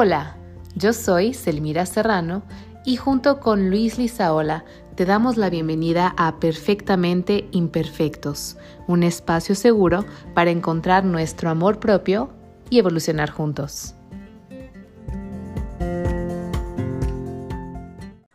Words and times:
Hola, 0.00 0.36
yo 0.76 0.92
soy 0.92 1.34
Selmira 1.34 1.84
Serrano 1.84 2.44
y 2.84 2.94
junto 2.94 3.40
con 3.40 3.68
Luis 3.68 3.98
Lizaola 3.98 4.64
te 4.94 5.04
damos 5.04 5.36
la 5.36 5.50
bienvenida 5.50 6.14
a 6.16 6.38
Perfectamente 6.38 7.48
Imperfectos, 7.50 8.56
un 8.86 9.02
espacio 9.02 9.56
seguro 9.56 10.04
para 10.36 10.52
encontrar 10.52 11.04
nuestro 11.04 11.50
amor 11.50 11.80
propio 11.80 12.32
y 12.70 12.78
evolucionar 12.78 13.30
juntos. 13.30 13.96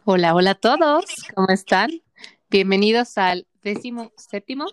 Hola, 0.04 0.36
hola 0.36 0.52
a 0.52 0.56
todos, 0.56 1.06
¿cómo 1.34 1.48
están? 1.48 1.92
Bienvenidos 2.50 3.18
al 3.18 3.48
décimo 3.62 4.12
séptimo 4.18 4.66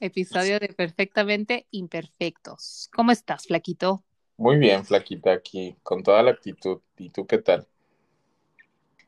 episodio 0.00 0.58
de 0.58 0.68
Perfectamente 0.68 1.66
Imperfectos. 1.70 2.88
¿Cómo 2.94 3.12
estás, 3.12 3.44
Flaquito? 3.44 4.04
Muy 4.40 4.56
bien, 4.56 4.86
Flaquita, 4.86 5.32
aquí, 5.32 5.76
con 5.82 6.02
toda 6.02 6.22
la 6.22 6.30
actitud. 6.30 6.80
¿Y 6.96 7.10
tú 7.10 7.26
qué 7.26 7.36
tal? 7.36 7.68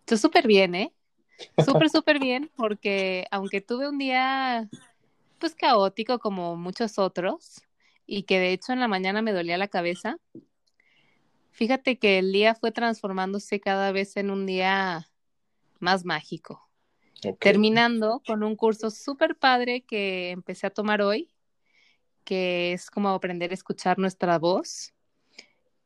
Yo 0.06 0.18
súper 0.18 0.46
bien, 0.46 0.74
¿eh? 0.74 0.92
Súper, 1.64 1.88
súper 1.88 2.18
bien, 2.18 2.50
porque 2.54 3.24
aunque 3.30 3.62
tuve 3.62 3.88
un 3.88 3.96
día, 3.96 4.68
pues 5.38 5.54
caótico 5.54 6.18
como 6.18 6.54
muchos 6.56 6.98
otros, 6.98 7.62
y 8.04 8.24
que 8.24 8.38
de 8.38 8.52
hecho 8.52 8.74
en 8.74 8.80
la 8.80 8.88
mañana 8.88 9.22
me 9.22 9.32
dolía 9.32 9.56
la 9.56 9.68
cabeza, 9.68 10.18
fíjate 11.50 11.98
que 11.98 12.18
el 12.18 12.30
día 12.30 12.54
fue 12.54 12.70
transformándose 12.70 13.58
cada 13.58 13.90
vez 13.90 14.18
en 14.18 14.30
un 14.30 14.44
día 14.44 15.08
más 15.78 16.04
mágico. 16.04 16.68
Terminando 17.38 18.20
con 18.26 18.42
un 18.42 18.54
curso 18.54 18.90
súper 18.90 19.38
padre 19.38 19.80
que 19.80 20.30
empecé 20.30 20.66
a 20.66 20.74
tomar 20.74 21.00
hoy, 21.00 21.32
que 22.22 22.74
es 22.74 22.90
como 22.90 23.08
aprender 23.08 23.50
a 23.50 23.54
escuchar 23.54 23.98
nuestra 23.98 24.38
voz, 24.38 24.92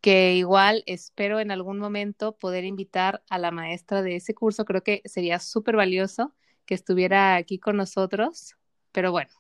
que 0.07 0.35
igual 0.35 0.85
espero 0.87 1.41
en 1.41 1.51
algún 1.51 1.81
momento 1.81 2.37
poder 2.39 2.63
invitar 2.63 3.25
a 3.29 3.41
la 3.41 3.51
maestra 3.51 4.03
de 4.03 4.15
ese 4.15 4.37
curso. 4.37 4.65
Creo 4.65 4.85
que 4.85 5.03
sería 5.05 5.41
súper 5.41 5.75
valioso 5.75 6.33
que 6.65 6.75
estuviera 6.75 7.35
aquí 7.35 7.59
con 7.59 7.77
nosotros, 7.77 8.55
pero 8.93 9.11
bueno. 9.11 9.33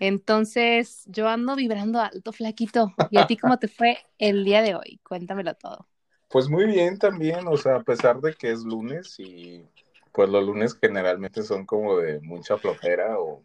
Entonces, 0.00 1.02
yo 1.04 1.28
ando 1.28 1.54
vibrando 1.54 2.00
alto, 2.00 2.32
flaquito. 2.32 2.94
¿Y 3.10 3.18
a 3.18 3.26
ti 3.26 3.36
cómo 3.36 3.58
te 3.58 3.68
fue 3.68 3.98
el 4.16 4.42
día 4.42 4.62
de 4.62 4.74
hoy? 4.74 5.00
Cuéntamelo 5.06 5.52
todo. 5.52 5.86
Pues 6.30 6.48
muy 6.48 6.64
bien 6.64 6.98
también, 6.98 7.46
o 7.46 7.58
sea, 7.58 7.76
a 7.76 7.82
pesar 7.82 8.22
de 8.22 8.32
que 8.32 8.50
es 8.50 8.64
lunes 8.64 9.16
y 9.20 9.66
pues 10.12 10.30
los 10.30 10.46
lunes 10.46 10.78
generalmente 10.80 11.42
son 11.42 11.66
como 11.66 11.98
de 11.98 12.20
mucha 12.20 12.56
flojera 12.56 13.18
o 13.20 13.44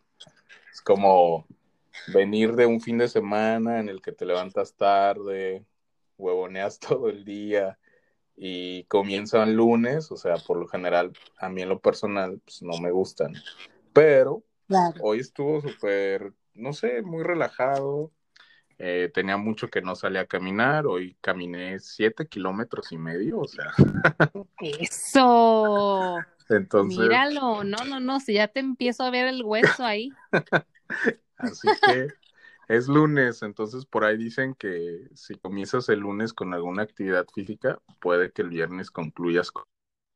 es 0.72 0.80
como 0.80 1.46
venir 2.14 2.56
de 2.56 2.66
un 2.66 2.80
fin 2.80 2.98
de 2.98 3.10
semana 3.10 3.82
en 3.82 3.90
el 3.90 4.02
que 4.02 4.14
te 4.14 4.26
levantas 4.26 4.74
tarde, 4.74 5.66
huevoneas 6.18 6.80
todo 6.80 7.10
el 7.10 7.26
día 7.26 7.78
y 8.36 8.86
comienzan 8.86 9.56
lunes, 9.56 10.12
o 10.12 10.18
sea, 10.18 10.36
por 10.38 10.58
lo 10.58 10.68
general, 10.68 11.14
a 11.38 11.50
mí 11.50 11.62
en 11.62 11.70
lo 11.70 11.80
personal, 11.80 12.42
pues 12.44 12.62
no 12.62 12.78
me 12.80 12.92
gustan. 12.92 13.34
Pero 13.94 14.44
hoy 15.02 15.20
estuvo 15.20 15.62
súper, 15.62 16.34
no 16.56 16.74
sé, 16.74 17.04
muy 17.04 17.24
relajado, 17.24 18.12
eh, 18.80 19.12
tenía 19.14 19.38
mucho 19.38 19.70
que 19.70 19.82
no 19.82 19.96
salía 19.96 20.22
a 20.22 20.26
caminar, 20.26 20.88
hoy 20.88 21.16
caminé 21.22 21.80
siete 21.80 22.28
kilómetros 22.28 22.92
y 22.92 22.98
medio, 22.98 23.40
o 23.40 23.48
sea. 23.48 23.72
Eso. 24.60 26.18
Entonces. 26.50 27.00
Míralo, 27.00 27.64
no, 27.64 27.78
no, 27.86 28.00
no, 28.00 28.20
si 28.20 28.34
ya 28.34 28.48
te 28.48 28.60
empiezo 28.60 29.04
a 29.04 29.12
ver 29.12 29.28
el 29.28 29.44
hueso 29.44 29.86
ahí. 29.86 30.10
Así 31.38 31.68
que 31.86 32.08
es 32.68 32.88
lunes, 32.88 33.44
entonces 33.44 33.86
por 33.86 34.06
ahí 34.06 34.18
dicen 34.18 34.56
que 34.56 35.10
si 35.14 35.36
comienzas 35.36 35.90
el 35.90 36.00
lunes 36.00 36.34
con 36.34 36.54
alguna 36.54 36.84
actividad 36.84 37.26
física, 37.34 37.80
puede 38.00 38.32
que 38.32 38.42
el 38.42 38.50
viernes 38.50 38.92
concluyas 38.92 39.52
con. 39.52 39.64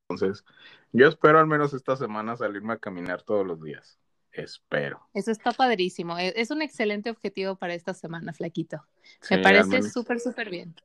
Entonces, 0.09 0.45
yo 0.93 1.07
espero 1.07 1.39
al 1.39 1.47
menos 1.47 1.73
esta 1.73 1.97
semana 1.97 2.37
salirme 2.37 2.73
a 2.73 2.77
caminar 2.77 3.23
todos 3.23 3.45
los 3.45 3.61
días. 3.61 3.99
Espero. 4.31 5.01
Eso 5.13 5.31
está 5.31 5.51
padrísimo. 5.51 6.17
E, 6.17 6.33
es 6.35 6.51
un 6.51 6.61
excelente 6.61 7.09
objetivo 7.09 7.55
para 7.55 7.73
esta 7.73 7.93
semana, 7.93 8.33
Flaquito. 8.33 8.85
Me 9.29 9.39
parece 9.39 9.81
súper, 9.81 10.19
súper 10.19 10.49
bien. 10.49 10.75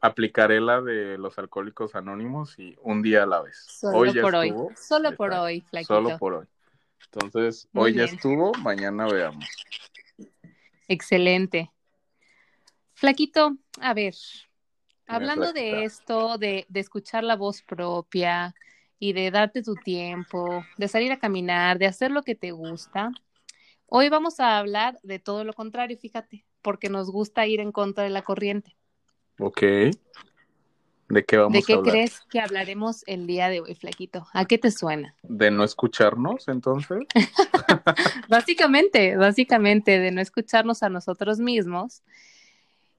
Aplicaré 0.00 0.60
la 0.60 0.80
de 0.80 1.18
los 1.18 1.38
alcohólicos 1.38 1.94
anónimos 1.94 2.58
y 2.58 2.76
un 2.80 3.02
día 3.02 3.24
a 3.24 3.26
la 3.26 3.42
vez. 3.42 3.66
Solo 3.68 3.98
hoy 3.98 4.20
por 4.20 4.34
hoy. 4.34 4.54
Solo 4.74 5.14
por 5.16 5.32
hoy, 5.32 5.60
Flaquito. 5.60 5.94
Solo 5.94 6.18
por 6.18 6.34
hoy. 6.34 6.46
Entonces, 7.12 7.68
hoy 7.74 7.94
ya 7.94 8.04
estuvo, 8.04 8.52
mañana 8.62 9.06
veamos. 9.06 9.44
Excelente. 10.88 11.70
Flaquito, 12.94 13.56
a 13.80 13.94
ver, 13.94 14.14
hablando 15.06 15.52
de 15.52 15.84
esto, 15.84 16.38
de, 16.38 16.66
de 16.68 16.80
escuchar 16.80 17.24
la 17.24 17.36
voz 17.36 17.62
propia, 17.62 18.54
y 18.98 19.12
de 19.12 19.30
darte 19.30 19.62
tu 19.62 19.74
tiempo, 19.76 20.64
de 20.78 20.88
salir 20.88 21.12
a 21.12 21.18
caminar, 21.18 21.78
de 21.78 21.86
hacer 21.86 22.10
lo 22.10 22.22
que 22.22 22.34
te 22.34 22.52
gusta. 22.52 23.10
Hoy 23.86 24.08
vamos 24.08 24.40
a 24.40 24.58
hablar 24.58 24.98
de 25.02 25.18
todo 25.18 25.44
lo 25.44 25.52
contrario, 25.52 25.98
fíjate, 25.98 26.44
porque 26.62 26.88
nos 26.88 27.10
gusta 27.10 27.46
ir 27.46 27.60
en 27.60 27.72
contra 27.72 28.04
de 28.04 28.10
la 28.10 28.22
corriente. 28.22 28.76
Ok. 29.38 29.62
¿De 31.08 31.24
qué 31.24 31.36
vamos 31.36 31.54
a 31.56 31.72
hablar? 31.72 31.84
¿De 31.84 31.90
qué 31.90 31.90
crees 31.90 32.20
que 32.28 32.40
hablaremos 32.40 33.04
el 33.06 33.26
día 33.26 33.48
de 33.48 33.60
hoy, 33.60 33.74
Flaquito? 33.74 34.26
¿A 34.32 34.44
qué 34.44 34.58
te 34.58 34.70
suena? 34.70 35.14
¿De 35.22 35.50
no 35.50 35.62
escucharnos, 35.62 36.48
entonces? 36.48 36.98
básicamente, 38.28 39.16
básicamente, 39.16 40.00
de 40.00 40.10
no 40.10 40.20
escucharnos 40.20 40.82
a 40.82 40.88
nosotros 40.88 41.38
mismos. 41.38 42.02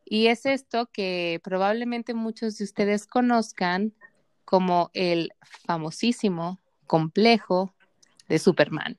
Y 0.05 0.27
es 0.27 0.45
esto 0.45 0.89
que 0.91 1.41
probablemente 1.43 2.13
muchos 2.13 2.57
de 2.57 2.63
ustedes 2.63 3.07
conozcan 3.07 3.93
como 4.45 4.89
el 4.93 5.33
famosísimo 5.65 6.61
complejo 6.85 7.73
de 8.29 8.39
Superman. 8.39 8.97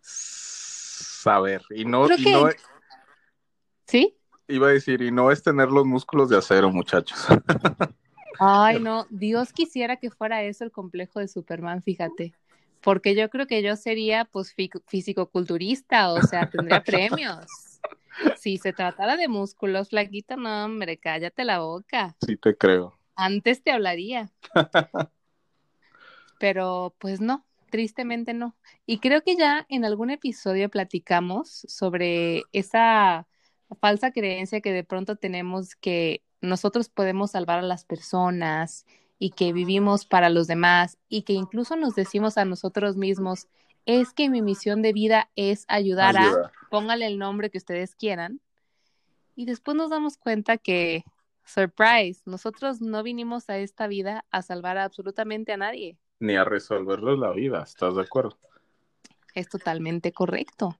Saber, 0.00 1.62
y 1.70 1.84
no, 1.84 2.06
y 2.16 2.30
no 2.30 2.48
¿Sí? 3.86 4.16
Iba 4.46 4.68
a 4.68 4.70
decir, 4.70 5.02
y 5.02 5.10
no 5.10 5.32
es 5.32 5.42
tener 5.42 5.68
los 5.68 5.84
músculos 5.84 6.28
de 6.28 6.38
acero, 6.38 6.70
muchachos. 6.70 7.26
Ay, 8.42 8.80
no, 8.80 9.06
Dios 9.10 9.52
quisiera 9.52 9.96
que 9.96 10.10
fuera 10.10 10.42
eso 10.42 10.64
el 10.64 10.72
complejo 10.72 11.20
de 11.20 11.28
Superman, 11.28 11.82
fíjate. 11.82 12.32
Porque 12.80 13.14
yo 13.14 13.28
creo 13.28 13.46
que 13.46 13.62
yo 13.62 13.76
sería, 13.76 14.24
pues, 14.24 14.54
físico-culturista, 14.86 16.10
o 16.12 16.22
sea, 16.22 16.48
tendría 16.48 16.82
premios. 16.82 17.46
Si 18.36 18.58
se 18.58 18.72
tratara 18.74 19.16
de 19.16 19.28
músculos, 19.28 19.90
flaquita, 19.90 20.36
no, 20.36 20.66
hombre, 20.66 20.98
cállate 20.98 21.44
la 21.44 21.60
boca. 21.60 22.16
Sí, 22.26 22.36
te 22.36 22.54
creo. 22.54 22.98
Antes 23.14 23.62
te 23.62 23.70
hablaría. 23.70 24.30
Pero 26.38 26.94
pues 26.98 27.20
no, 27.20 27.46
tristemente 27.70 28.34
no. 28.34 28.56
Y 28.84 28.98
creo 28.98 29.22
que 29.22 29.36
ya 29.36 29.64
en 29.70 29.84
algún 29.84 30.10
episodio 30.10 30.68
platicamos 30.68 31.64
sobre 31.68 32.42
esa 32.52 33.26
falsa 33.80 34.10
creencia 34.10 34.60
que 34.60 34.72
de 34.72 34.84
pronto 34.84 35.16
tenemos 35.16 35.76
que 35.76 36.22
nosotros 36.40 36.88
podemos 36.88 37.32
salvar 37.32 37.58
a 37.58 37.62
las 37.62 37.84
personas 37.84 38.86
y 39.18 39.30
que 39.30 39.52
vivimos 39.52 40.06
para 40.06 40.30
los 40.30 40.46
demás 40.46 40.98
y 41.08 41.22
que 41.22 41.34
incluso 41.34 41.76
nos 41.76 41.94
decimos 41.94 42.38
a 42.38 42.44
nosotros 42.44 42.96
mismos, 42.96 43.48
es 43.86 44.12
que 44.12 44.28
mi 44.28 44.42
misión 44.42 44.82
de 44.82 44.92
vida 44.92 45.30
es 45.36 45.64
ayudar 45.68 46.16
a, 46.16 46.52
póngale 46.70 47.06
el 47.06 47.18
nombre 47.18 47.50
que 47.50 47.58
ustedes 47.58 47.94
quieran. 47.94 48.40
Y 49.36 49.46
después 49.46 49.76
nos 49.76 49.90
damos 49.90 50.16
cuenta 50.16 50.58
que 50.58 51.04
Surprise, 51.44 52.22
nosotros 52.26 52.80
no 52.80 53.02
vinimos 53.02 53.50
a 53.50 53.58
esta 53.58 53.88
vida 53.88 54.24
a 54.30 54.42
salvar 54.42 54.78
absolutamente 54.78 55.52
a 55.52 55.56
nadie. 55.56 55.98
Ni 56.20 56.36
a 56.36 56.44
resolverles 56.44 57.18
la 57.18 57.32
vida, 57.32 57.62
¿estás 57.62 57.96
de 57.96 58.02
acuerdo? 58.02 58.38
Es 59.34 59.48
totalmente 59.48 60.12
correcto. 60.12 60.78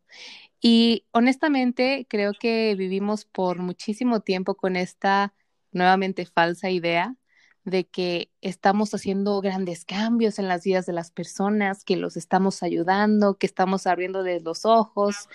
Y 0.61 1.07
honestamente 1.11 2.07
creo 2.09 2.33
que 2.39 2.75
vivimos 2.77 3.25
por 3.25 3.59
muchísimo 3.59 4.21
tiempo 4.21 4.55
con 4.55 4.77
esta 4.77 5.33
nuevamente 5.73 6.27
falsa 6.27 6.71
idea 6.71 7.17
de 7.65 7.87
que 7.87 8.31
estamos 8.41 8.95
haciendo 8.95 9.41
grandes 9.41 9.85
cambios 9.85 10.39
en 10.39 10.49
las 10.49 10.65
vidas 10.65 10.87
de 10.87 10.93
las 10.93 11.11
personas, 11.11 11.85
que 11.85 11.97
los 11.97 12.17
estamos 12.17 12.63
ayudando, 12.63 13.35
que 13.35 13.47
estamos 13.47 13.87
abriendo 13.87 14.23
los 14.23 14.65
ojos. 14.65 15.29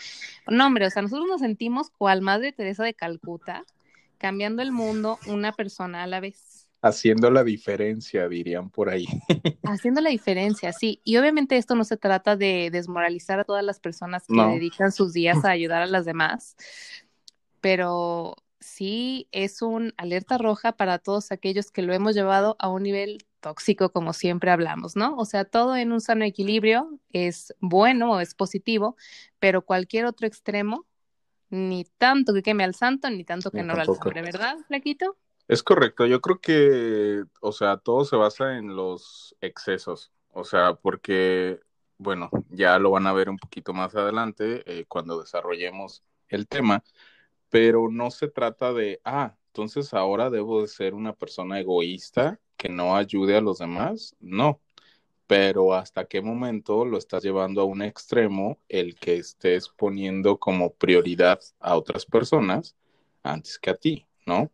No, 0.48 0.68
hombre, 0.68 0.88
o 0.88 0.90
sea, 0.90 1.02
nosotros 1.02 1.28
nos 1.28 1.42
sentimos 1.42 1.90
cual 1.90 2.22
Madre 2.22 2.52
Teresa 2.52 2.84
de 2.84 2.94
Calcuta, 2.94 3.64
cambiando 4.18 4.62
el 4.62 4.72
mundo 4.72 5.20
una 5.28 5.52
persona 5.52 6.04
a 6.04 6.08
la 6.08 6.20
vez. 6.20 6.68
Haciendo 6.82 7.32
la 7.32 7.44
diferencia, 7.44 8.28
dirían 8.28 8.70
por 8.70 8.90
ahí. 8.90 9.08
Haciendo 9.64 10.02
la 10.02 10.10
diferencia, 10.10 10.72
sí. 10.72 11.02
Y 11.04 11.18
obviamente 11.18 11.58
esto 11.58 11.76
no 11.76 11.84
se 11.84 11.98
trata 11.98 12.36
de 12.36 12.70
desmoralizar 12.72 13.40
a 13.40 13.44
todas 13.44 13.64
las 13.64 13.80
personas 13.80 14.26
que 14.28 14.36
dedican 14.36 14.92
sus 14.92 15.14
días 15.14 15.44
a 15.46 15.50
ayudar 15.50 15.82
a 15.82 15.88
las 15.88 16.06
demás, 16.06 16.56
pero 17.60 18.36
sí 18.66 19.28
es 19.32 19.62
un 19.62 19.94
alerta 19.98 20.38
roja 20.38 20.74
para 20.74 21.00
todos 21.00 21.32
aquellos 21.32 21.72
que 21.72 21.82
lo 21.82 21.94
hemos 21.94 22.16
llevado 22.16 22.56
a 22.60 22.70
un 22.70 22.84
nivel 22.84 23.26
tóxico, 23.40 23.92
como 23.92 24.12
siempre 24.12 24.50
hablamos, 24.50 24.96
¿no? 24.96 25.16
O 25.18 25.26
sea, 25.26 25.46
todo 25.46 25.76
en 25.76 25.92
un 25.92 26.02
sano 26.02 26.26
equilibrio 26.26 27.00
es 27.12 27.54
bueno 27.60 28.14
o 28.14 28.20
es 28.20 28.34
positivo, 28.34 28.98
pero 29.40 29.62
cualquier 29.62 30.06
otro 30.06 30.26
extremo 30.26 30.86
ni 31.50 31.86
tanto 31.98 32.34
que 32.34 32.42
queme 32.42 32.64
al 32.64 32.74
santo, 32.74 33.10
ni 33.10 33.24
tanto 33.24 33.52
que 33.52 33.62
no, 33.62 33.76
lo 33.76 33.82
alumbre, 33.82 34.24
¿verdad, 34.24 34.58
Flaquito? 34.68 35.16
Es 35.48 35.62
correcto, 35.62 36.08
yo 36.08 36.20
creo 36.20 36.40
que, 36.40 37.24
o 37.40 37.52
sea, 37.52 37.78
todo 37.78 38.04
se 38.04 38.16
basa 38.16 38.58
en 38.58 38.76
los 38.76 39.36
excesos, 39.42 40.12
o 40.32 40.44
sea, 40.44 40.74
porque, 40.74 41.60
bueno, 42.00 42.32
ya 42.50 42.80
lo 42.80 42.90
van 42.90 43.06
a 43.06 43.14
ver 43.14 43.30
un 43.30 43.38
poquito 43.38 43.74
más 43.74 43.96
adelante 43.96 44.64
eh, 44.66 44.86
cuando 44.88 45.22
desarrollemos 45.22 46.04
el 46.30 46.48
tema, 46.48 46.84
pero 47.56 47.90
no 47.90 48.12
se 48.12 48.28
trata 48.28 48.74
de, 48.74 49.00
ah, 49.06 49.34
entonces 49.48 49.94
ahora 49.94 50.30
debo 50.30 50.62
de 50.62 50.68
ser 50.68 50.94
una 50.94 51.14
persona 51.16 51.58
egoísta 51.58 52.38
que 52.58 52.68
no 52.68 52.98
ayude 52.98 53.38
a 53.38 53.40
los 53.40 53.60
demás, 53.60 54.14
no, 54.20 54.60
pero 55.26 55.74
hasta 55.74 56.04
qué 56.04 56.22
momento 56.22 56.84
lo 56.84 56.98
estás 56.98 57.24
llevando 57.24 57.62
a 57.62 57.64
un 57.64 57.82
extremo 57.82 58.60
el 58.68 58.96
que 58.96 59.16
estés 59.16 59.70
poniendo 59.70 60.38
como 60.38 60.74
prioridad 60.74 61.40
a 61.62 61.78
otras 61.78 62.06
personas 62.06 62.76
antes 63.24 63.58
que 63.58 63.70
a 63.70 63.76
ti, 63.76 64.06
¿no? 64.26 64.52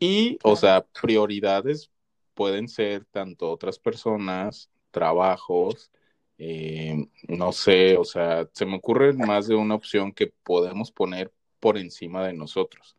Y, 0.00 0.36
o 0.42 0.56
sea, 0.56 0.84
prioridades 1.00 1.92
pueden 2.34 2.66
ser 2.66 3.04
tanto 3.04 3.52
otras 3.52 3.78
personas, 3.78 4.68
trabajos, 4.90 5.92
eh, 6.38 7.06
no 7.28 7.52
sé, 7.52 7.96
o 7.96 8.04
sea, 8.04 8.48
se 8.52 8.66
me 8.66 8.78
ocurre 8.78 9.12
más 9.12 9.46
de 9.46 9.54
una 9.54 9.76
opción 9.76 10.10
que 10.10 10.26
podemos 10.42 10.90
poner 10.90 11.32
por 11.62 11.78
encima 11.78 12.26
de 12.26 12.32
nosotros 12.32 12.96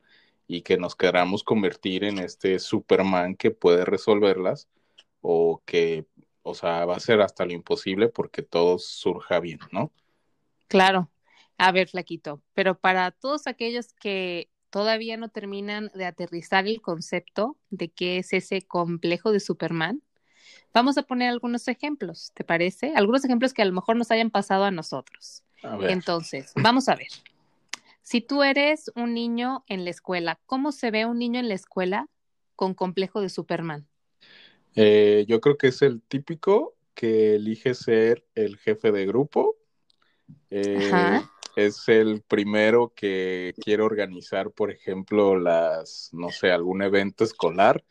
y 0.48 0.62
que 0.62 0.78
nos 0.78 0.96
queramos 0.96 1.44
convertir 1.44 2.06
en 2.06 2.18
este 2.18 2.60
Superman 2.60 3.36
que 3.36 3.52
puede 3.52 3.84
resolverlas 3.84 4.70
o 5.20 5.62
que, 5.66 6.06
o 6.44 6.56
sea, 6.56 6.86
va 6.86 6.96
a 6.96 7.02
ser 7.02 7.20
hasta 7.20 7.46
lo 7.46 7.52
imposible 7.52 8.08
porque 8.08 8.42
todo 8.42 8.80
surja 8.80 9.42
bien, 9.42 9.60
¿no? 9.74 9.92
Claro. 10.70 11.10
A 11.58 11.74
ver, 11.74 11.90
Flaquito, 11.90 12.42
pero 12.54 12.80
para 12.80 13.12
todos 13.12 13.48
aquellos 13.48 13.92
que 13.94 14.50
todavía 14.70 15.18
no 15.18 15.28
terminan 15.28 15.92
de 15.94 16.06
aterrizar 16.06 16.66
el 16.66 16.82
concepto 16.82 17.58
de 17.70 17.90
qué 17.90 18.18
es 18.18 18.32
ese 18.32 18.62
complejo 18.62 19.34
de 19.34 19.42
Superman. 19.42 20.02
Vamos 20.74 20.98
a 20.98 21.04
poner 21.04 21.30
algunos 21.30 21.68
ejemplos, 21.68 22.32
¿te 22.34 22.46
parece? 22.46 22.94
Algunos 22.96 23.26
ejemplos 23.26 23.54
que 23.54 23.62
a 23.62 23.66
lo 23.66 23.74
mejor 23.74 23.98
nos 23.98 24.10
hayan 24.10 24.32
pasado 24.32 24.64
a 24.64 24.72
nosotros. 24.72 25.44
Entonces, 25.82 26.54
vamos 26.56 26.88
a 26.88 26.96
ver. 26.96 27.10
Si 28.04 28.22
tú 28.22 28.44
eres 28.44 28.92
un 28.96 29.14
niño 29.14 29.64
en 29.68 29.84
la 29.84 29.90
escuela, 29.90 30.40
¿cómo 30.46 30.72
se 30.72 30.92
ve 30.92 31.06
un 31.06 31.18
niño 31.18 31.40
en 31.40 31.50
la 31.50 31.56
escuela 31.56 32.08
con 32.56 32.76
complejo 32.76 33.22
de 33.22 33.30
Superman? 33.30 33.88
Eh, 34.76 35.26
yo 35.28 35.42
creo 35.42 35.58
que 35.58 35.68
es 35.68 35.82
el 35.82 36.02
típico 36.02 36.76
que 36.94 37.36
elige 37.36 37.74
ser 37.74 38.26
el 38.36 38.58
jefe 38.58 38.92
de 38.92 39.06
grupo, 39.06 39.56
eh, 40.52 40.78
Ajá 40.78 41.34
es 41.56 41.88
el 41.88 42.22
primero 42.22 42.94
que 42.96 43.54
quiere 43.64 43.84
organizar, 43.84 44.52
por 44.52 44.72
ejemplo, 44.72 45.38
las, 45.38 46.10
no 46.14 46.30
sé, 46.30 46.52
algún 46.52 46.82
evento 46.82 47.24
escolar 47.24 47.84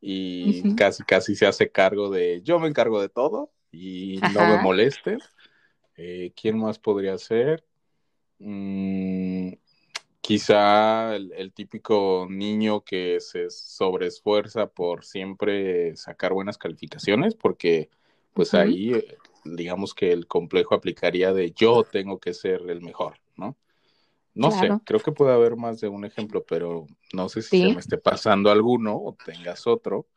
y 0.00 0.74
casi, 0.74 1.04
casi 1.04 1.34
se 1.34 1.46
hace 1.46 1.70
cargo 1.70 2.10
de, 2.10 2.42
yo 2.42 2.58
me 2.58 2.68
encargo 2.68 3.00
de 3.00 3.08
todo 3.08 3.52
y 3.70 4.20
no 4.32 4.46
me 4.46 4.62
moleste. 4.62 5.18
Eh, 5.96 6.32
¿Quién 6.40 6.58
más 6.58 6.78
podría 6.78 7.16
ser? 7.18 7.64
Mm, 8.38 9.52
quizá 10.20 11.14
el, 11.16 11.52
típico 11.52 12.26
niño 12.28 12.82
que 12.82 13.20
se 13.20 13.50
sobreesfuerza 13.50 14.66
por 14.68 15.04
siempre 15.04 15.96
sacar 15.96 16.32
buenas 16.32 16.58
calificaciones, 16.58 17.34
porque 17.34 17.90
pues 18.32 18.54
ahí 18.54 18.94
eh, 18.94 19.18
digamos 19.44 19.94
que 19.94 20.12
el 20.12 20.26
complejo 20.26 20.74
aplicaría 20.74 21.32
de 21.32 21.52
yo 21.52 21.84
tengo 21.84 22.18
que 22.18 22.34
ser 22.34 22.62
el 22.68 22.80
mejor, 22.80 23.20
¿no? 23.36 23.56
No 24.34 24.50
sé, 24.50 24.68
creo 24.84 24.98
que 24.98 25.12
puede 25.12 25.32
haber 25.32 25.54
más 25.54 25.80
de 25.80 25.86
un 25.86 26.04
ejemplo, 26.04 26.44
pero 26.44 26.86
no 27.12 27.28
sé 27.28 27.40
si 27.40 27.60
se 27.60 27.72
me 27.72 27.78
esté 27.78 27.98
pasando 27.98 28.50
alguno 28.50 28.96
o 28.96 29.16
tengas 29.24 29.66
otro. 29.68 30.08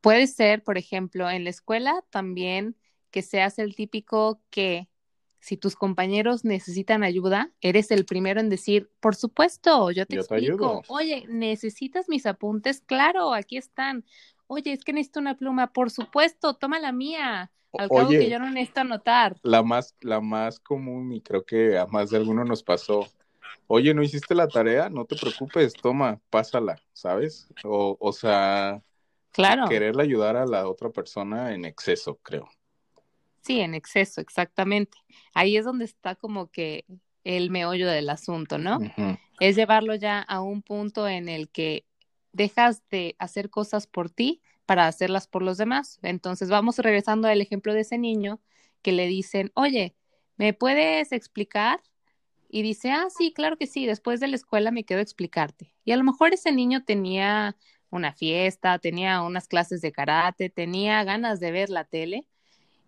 Puede 0.00 0.26
ser, 0.26 0.64
por 0.64 0.76
ejemplo, 0.76 1.30
en 1.30 1.44
la 1.44 1.50
escuela 1.50 2.04
también 2.10 2.76
que 3.12 3.22
seas 3.22 3.60
el 3.60 3.76
típico 3.76 4.42
que 4.50 4.88
si 5.40 5.56
tus 5.56 5.74
compañeros 5.74 6.44
necesitan 6.44 7.02
ayuda, 7.02 7.50
eres 7.60 7.90
el 7.90 8.04
primero 8.04 8.40
en 8.40 8.50
decir, 8.50 8.90
por 9.00 9.16
supuesto, 9.16 9.90
yo 9.90 10.06
te 10.06 10.16
explico. 10.16 10.82
Oye, 10.88 11.24
¿necesitas 11.28 12.08
mis 12.08 12.26
apuntes? 12.26 12.82
Claro, 12.82 13.32
aquí 13.32 13.56
están. 13.56 14.04
Oye, 14.46 14.72
es 14.72 14.84
que 14.84 14.92
necesito 14.92 15.20
una 15.20 15.36
pluma. 15.36 15.72
Por 15.72 15.90
supuesto, 15.90 16.54
toma 16.54 16.78
la 16.78 16.92
mía. 16.92 17.50
Al 17.72 17.88
cabo 17.88 18.08
que 18.08 18.28
yo 18.28 18.38
no 18.38 18.50
necesito 18.50 18.80
anotar. 18.80 19.36
La 19.42 19.62
más, 19.62 19.94
la 20.00 20.20
más 20.20 20.58
común, 20.58 21.12
y 21.12 21.20
creo 21.20 21.44
que 21.44 21.78
a 21.78 21.86
más 21.86 22.10
de 22.10 22.16
alguno 22.16 22.44
nos 22.44 22.62
pasó. 22.62 23.06
Oye, 23.68 23.94
¿no 23.94 24.02
hiciste 24.02 24.34
la 24.34 24.48
tarea? 24.48 24.90
No 24.90 25.04
te 25.04 25.16
preocupes, 25.16 25.72
toma, 25.72 26.20
pásala, 26.28 26.82
¿sabes? 26.92 27.48
O, 27.62 27.96
o 28.00 28.12
sea, 28.12 28.82
claro. 29.30 29.68
quererle 29.68 30.02
ayudar 30.02 30.36
a 30.36 30.46
la 30.46 30.68
otra 30.68 30.90
persona 30.90 31.54
en 31.54 31.64
exceso, 31.64 32.18
creo. 32.22 32.48
Sí, 33.40 33.60
en 33.60 33.74
exceso, 33.74 34.20
exactamente. 34.20 34.98
Ahí 35.34 35.56
es 35.56 35.64
donde 35.64 35.84
está 35.84 36.14
como 36.14 36.50
que 36.50 36.84
el 37.24 37.50
meollo 37.50 37.88
del 37.88 38.10
asunto, 38.10 38.58
¿no? 38.58 38.78
Es 39.40 39.56
llevarlo 39.56 39.94
ya 39.94 40.20
a 40.20 40.40
un 40.40 40.62
punto 40.62 41.08
en 41.08 41.28
el 41.28 41.48
que 41.48 41.86
dejas 42.32 42.82
de 42.90 43.16
hacer 43.18 43.50
cosas 43.50 43.86
por 43.86 44.10
ti 44.10 44.42
para 44.66 44.86
hacerlas 44.86 45.26
por 45.26 45.42
los 45.42 45.58
demás. 45.58 45.98
Entonces 46.02 46.48
vamos 46.48 46.78
regresando 46.78 47.28
al 47.28 47.40
ejemplo 47.40 47.74
de 47.74 47.80
ese 47.80 47.98
niño 47.98 48.40
que 48.82 48.92
le 48.92 49.06
dicen, 49.06 49.50
oye, 49.54 49.96
¿me 50.36 50.52
puedes 50.52 51.12
explicar? 51.12 51.80
Y 52.48 52.62
dice, 52.62 52.90
ah, 52.90 53.06
sí, 53.16 53.32
claro 53.32 53.56
que 53.56 53.66
sí, 53.66 53.86
después 53.86 54.20
de 54.20 54.28
la 54.28 54.36
escuela 54.36 54.70
me 54.70 54.84
quedo 54.84 54.98
a 54.98 55.02
explicarte. 55.02 55.72
Y 55.84 55.92
a 55.92 55.96
lo 55.96 56.04
mejor 56.04 56.32
ese 56.34 56.52
niño 56.52 56.84
tenía 56.84 57.56
una 57.90 58.12
fiesta, 58.12 58.78
tenía 58.78 59.22
unas 59.22 59.48
clases 59.48 59.80
de 59.80 59.92
karate, 59.92 60.50
tenía 60.50 61.02
ganas 61.04 61.40
de 61.40 61.52
ver 61.52 61.70
la 61.70 61.84
tele 61.84 62.26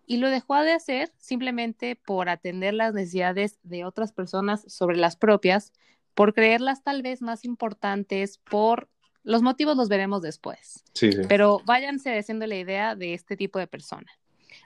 y 0.06 0.18
lo 0.18 0.28
dejó 0.28 0.56
de 0.56 0.72
hacer 0.72 1.12
simplemente 1.18 1.96
por 1.96 2.28
atender 2.28 2.74
las 2.74 2.94
necesidades 2.94 3.58
de 3.62 3.84
otras 3.84 4.12
personas 4.12 4.64
sobre 4.66 4.96
las 4.96 5.16
propias, 5.16 5.72
por 6.14 6.34
creerlas 6.34 6.82
tal 6.82 7.02
vez 7.02 7.22
más 7.22 7.44
importantes, 7.44 8.38
por 8.38 8.88
los 9.22 9.42
motivos 9.42 9.76
los 9.76 9.88
veremos 9.88 10.22
después. 10.22 10.84
Sí, 10.94 11.10
Pero 11.28 11.60
váyanse 11.64 12.18
haciendo 12.18 12.46
la 12.46 12.56
idea 12.56 12.96
de 12.96 13.14
este 13.14 13.36
tipo 13.36 13.58
de 13.58 13.66
persona. 13.66 14.10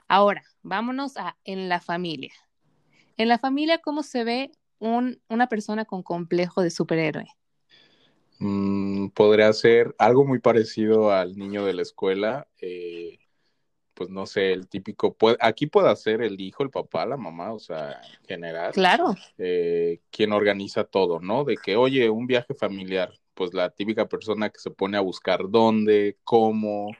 Ahora, 0.07 0.43
vámonos 0.63 1.17
a 1.17 1.37
en 1.43 1.69
la 1.69 1.79
familia. 1.79 2.33
En 3.17 3.27
la 3.27 3.37
familia, 3.37 3.79
¿cómo 3.79 4.03
se 4.03 4.23
ve 4.23 4.51
un, 4.79 5.21
una 5.27 5.47
persona 5.47 5.85
con 5.85 6.03
complejo 6.03 6.61
de 6.61 6.71
superhéroe? 6.71 7.27
Mm, 8.39 9.09
podría 9.09 9.51
ser 9.53 9.95
algo 9.97 10.25
muy 10.25 10.39
parecido 10.39 11.11
al 11.11 11.35
niño 11.37 11.65
de 11.65 11.73
la 11.73 11.81
escuela. 11.81 12.47
Eh, 12.59 13.19
pues 13.97 14.11
no 14.11 14.27
sé, 14.27 14.53
el 14.53 14.67
típico, 14.67 15.15
puede, 15.15 15.37
aquí 15.39 15.65
puede 15.65 15.93
ser 15.95 16.21
el 16.21 16.39
hijo, 16.39 16.61
el 16.61 16.69
papá, 16.69 17.03
la 17.07 17.17
mamá, 17.17 17.51
o 17.51 17.57
sea, 17.57 17.99
en 18.19 18.25
general. 18.27 18.71
Claro. 18.71 19.15
Eh, 19.39 20.01
quien 20.11 20.33
organiza 20.33 20.83
todo, 20.83 21.19
¿no? 21.19 21.43
De 21.43 21.57
que, 21.57 21.75
oye, 21.75 22.07
un 22.07 22.27
viaje 22.27 22.53
familiar, 22.53 23.11
pues 23.33 23.55
la 23.55 23.71
típica 23.71 24.07
persona 24.07 24.51
que 24.51 24.59
se 24.59 24.69
pone 24.69 24.97
a 24.97 25.01
buscar 25.01 25.49
dónde, 25.49 26.19
cómo, 26.23 26.91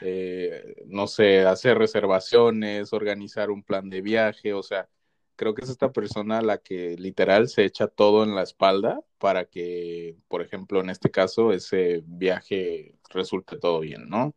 eh, 0.00 0.84
no 0.86 1.08
sé, 1.08 1.40
hacer 1.40 1.76
reservaciones, 1.76 2.92
organizar 2.92 3.50
un 3.50 3.64
plan 3.64 3.90
de 3.90 4.00
viaje, 4.00 4.52
o 4.52 4.62
sea, 4.62 4.88
creo 5.34 5.54
que 5.54 5.64
es 5.64 5.70
esta 5.70 5.90
persona 5.90 6.40
la 6.40 6.58
que 6.58 6.94
literal 6.96 7.48
se 7.48 7.64
echa 7.64 7.88
todo 7.88 8.22
en 8.22 8.36
la 8.36 8.42
espalda 8.42 9.00
para 9.18 9.46
que, 9.46 10.16
por 10.28 10.40
ejemplo, 10.40 10.80
en 10.80 10.90
este 10.90 11.10
caso, 11.10 11.52
ese 11.52 12.04
viaje 12.06 12.94
resulte 13.10 13.58
todo 13.58 13.80
bien, 13.80 14.08
¿no? 14.08 14.36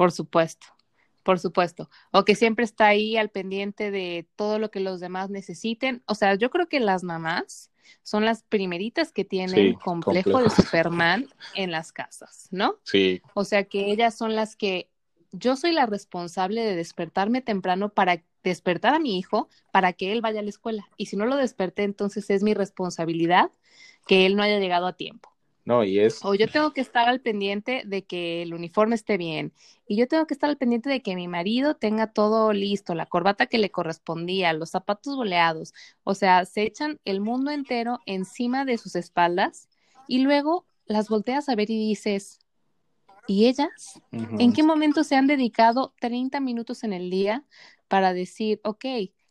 Por 0.00 0.12
supuesto. 0.12 0.66
Por 1.22 1.38
supuesto. 1.38 1.90
O 2.10 2.24
que 2.24 2.34
siempre 2.34 2.64
está 2.64 2.86
ahí 2.86 3.18
al 3.18 3.28
pendiente 3.28 3.90
de 3.90 4.26
todo 4.34 4.58
lo 4.58 4.70
que 4.70 4.80
los 4.80 4.98
demás 4.98 5.28
necesiten. 5.28 6.02
O 6.06 6.14
sea, 6.14 6.36
yo 6.36 6.48
creo 6.48 6.70
que 6.70 6.80
las 6.80 7.04
mamás 7.04 7.70
son 8.02 8.24
las 8.24 8.42
primeritas 8.44 9.12
que 9.12 9.26
tienen 9.26 9.74
complejo, 9.74 10.42
de 10.42 10.48
Superman 10.48 11.28
en 11.54 11.70
las 11.70 11.92
casas, 11.92 12.48
¿no? 12.50 12.76
Sí. 12.84 13.20
O 13.34 13.44
sea, 13.44 13.64
que 13.64 13.92
ellas 13.92 14.16
son 14.16 14.34
las 14.34 14.56
que 14.56 14.88
yo 15.32 15.54
soy 15.54 15.72
la 15.72 15.84
responsable 15.84 16.62
de 16.62 16.76
despertarme 16.76 17.42
temprano 17.42 17.90
para 17.90 18.24
despertar 18.42 18.94
a 18.94 19.00
mi 19.00 19.18
hijo 19.18 19.50
para 19.70 19.92
que 19.92 20.12
él 20.12 20.22
vaya 20.22 20.40
a 20.40 20.42
la 20.42 20.48
escuela. 20.48 20.88
Y 20.96 21.06
si 21.06 21.16
no 21.18 21.26
lo 21.26 21.36
desperté, 21.36 21.82
entonces 21.82 22.30
es 22.30 22.42
mi 22.42 22.54
responsabilidad 22.54 23.50
que 24.06 24.24
él 24.24 24.34
no 24.34 24.42
haya 24.42 24.60
llegado 24.60 24.86
a 24.86 24.96
tiempo. 24.96 25.30
No, 25.70 25.84
y 25.84 26.00
es. 26.00 26.18
O 26.24 26.34
yo 26.34 26.48
tengo 26.48 26.72
que 26.72 26.80
estar 26.80 27.08
al 27.08 27.20
pendiente 27.20 27.84
de 27.86 28.02
que 28.02 28.42
el 28.42 28.54
uniforme 28.54 28.96
esté 28.96 29.16
bien. 29.16 29.52
Y 29.86 29.94
yo 29.94 30.08
tengo 30.08 30.26
que 30.26 30.34
estar 30.34 30.50
al 30.50 30.56
pendiente 30.56 30.90
de 30.90 31.00
que 31.00 31.14
mi 31.14 31.28
marido 31.28 31.76
tenga 31.76 32.08
todo 32.08 32.52
listo, 32.52 32.96
la 32.96 33.06
corbata 33.06 33.46
que 33.46 33.58
le 33.58 33.70
correspondía, 33.70 34.52
los 34.52 34.70
zapatos 34.70 35.14
boleados. 35.14 35.72
O 36.02 36.16
sea, 36.16 36.44
se 36.44 36.62
echan 36.62 36.98
el 37.04 37.20
mundo 37.20 37.52
entero 37.52 38.00
encima 38.04 38.64
de 38.64 38.78
sus 38.78 38.96
espaldas 38.96 39.68
y 40.08 40.22
luego 40.22 40.66
las 40.86 41.08
volteas 41.08 41.48
a 41.48 41.54
ver 41.54 41.70
y 41.70 41.78
dices, 41.78 42.40
¿y 43.28 43.46
ellas? 43.46 44.02
¿En 44.10 44.52
qué 44.52 44.64
momento 44.64 45.04
se 45.04 45.14
han 45.14 45.28
dedicado 45.28 45.94
30 46.00 46.40
minutos 46.40 46.82
en 46.82 46.92
el 46.92 47.10
día 47.10 47.44
para 47.86 48.12
decir, 48.12 48.60
ok, 48.64 48.84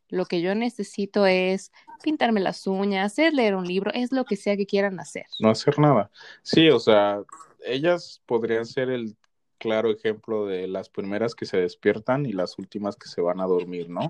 Lo 0.09 0.25
que 0.25 0.41
yo 0.41 0.55
necesito 0.55 1.25
es 1.25 1.71
pintarme 2.03 2.39
las 2.39 2.65
uñas, 2.67 3.17
es 3.19 3.33
leer 3.33 3.55
un 3.55 3.65
libro, 3.65 3.91
es 3.93 4.11
lo 4.11 4.25
que 4.25 4.35
sea 4.35 4.57
que 4.57 4.65
quieran 4.65 4.99
hacer. 4.99 5.25
No 5.39 5.49
hacer 5.49 5.79
nada. 5.79 6.09
Sí, 6.41 6.69
o 6.69 6.79
sea, 6.79 7.21
ellas 7.65 8.21
podrían 8.25 8.65
ser 8.65 8.89
el 8.89 9.15
claro 9.59 9.91
ejemplo 9.91 10.45
de 10.45 10.67
las 10.67 10.89
primeras 10.89 11.35
que 11.35 11.45
se 11.45 11.57
despiertan 11.57 12.25
y 12.25 12.31
las 12.31 12.57
últimas 12.57 12.95
que 12.95 13.07
se 13.07 13.21
van 13.21 13.41
a 13.41 13.45
dormir, 13.45 13.89
¿no? 13.89 14.09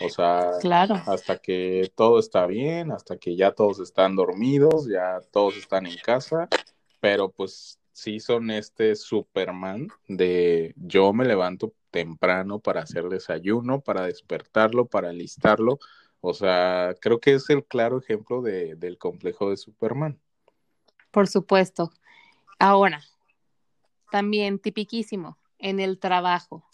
O 0.00 0.08
sea, 0.08 0.52
claro. 0.60 0.94
hasta 1.06 1.38
que 1.38 1.92
todo 1.94 2.18
está 2.18 2.46
bien, 2.46 2.90
hasta 2.90 3.16
que 3.16 3.36
ya 3.36 3.52
todos 3.52 3.80
están 3.80 4.16
dormidos, 4.16 4.88
ya 4.88 5.20
todos 5.30 5.56
están 5.56 5.86
en 5.86 5.96
casa, 5.98 6.48
pero 7.00 7.30
pues 7.30 7.78
sí 7.98 8.20
son 8.20 8.50
este 8.52 8.94
Superman 8.94 9.88
de 10.06 10.72
yo 10.76 11.12
me 11.12 11.24
levanto 11.24 11.74
temprano 11.90 12.60
para 12.60 12.82
hacer 12.82 13.08
desayuno, 13.08 13.80
para 13.80 14.06
despertarlo, 14.06 14.86
para 14.86 15.08
alistarlo. 15.08 15.80
O 16.20 16.32
sea, 16.32 16.94
creo 17.00 17.18
que 17.18 17.34
es 17.34 17.50
el 17.50 17.64
claro 17.64 17.98
ejemplo 17.98 18.40
de, 18.40 18.76
del 18.76 18.98
complejo 18.98 19.50
de 19.50 19.56
Superman. 19.56 20.20
Por 21.10 21.26
supuesto. 21.26 21.90
Ahora, 22.60 23.02
también 24.12 24.60
tipiquísimo, 24.60 25.36
en 25.58 25.80
el 25.80 25.98
trabajo. 25.98 26.64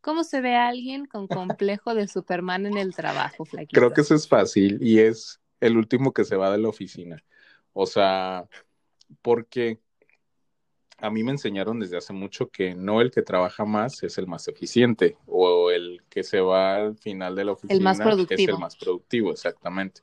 ¿Cómo 0.00 0.24
se 0.24 0.40
ve 0.40 0.56
a 0.56 0.68
alguien 0.68 1.04
con 1.04 1.28
complejo 1.28 1.94
de 1.94 2.08
Superman 2.08 2.64
en 2.64 2.78
el 2.78 2.94
trabajo, 2.94 3.44
Flaquito? 3.44 3.78
Creo 3.78 3.92
que 3.92 4.00
eso 4.00 4.14
es 4.14 4.26
fácil 4.26 4.78
y 4.80 5.00
es 5.00 5.38
el 5.60 5.76
último 5.76 6.12
que 6.12 6.24
se 6.24 6.36
va 6.36 6.50
de 6.50 6.58
la 6.58 6.68
oficina. 6.68 7.22
O 7.74 7.86
sea, 7.86 8.48
porque 9.20 9.78
a 11.02 11.10
mí 11.10 11.24
me 11.24 11.32
enseñaron 11.32 11.80
desde 11.80 11.96
hace 11.96 12.12
mucho 12.12 12.48
que 12.48 12.76
no 12.76 13.00
el 13.00 13.10
que 13.10 13.22
trabaja 13.22 13.64
más 13.64 14.04
es 14.04 14.18
el 14.18 14.28
más 14.28 14.46
eficiente 14.46 15.16
o 15.26 15.72
el 15.72 16.00
que 16.08 16.22
se 16.22 16.40
va 16.40 16.76
al 16.76 16.96
final 16.96 17.34
de 17.34 17.44
la 17.44 17.52
oficina 17.52 17.74
el 17.74 17.80
más 17.82 17.98
productivo. 18.00 18.40
es 18.40 18.48
el 18.48 18.58
más 18.58 18.76
productivo, 18.76 19.32
exactamente. 19.32 20.02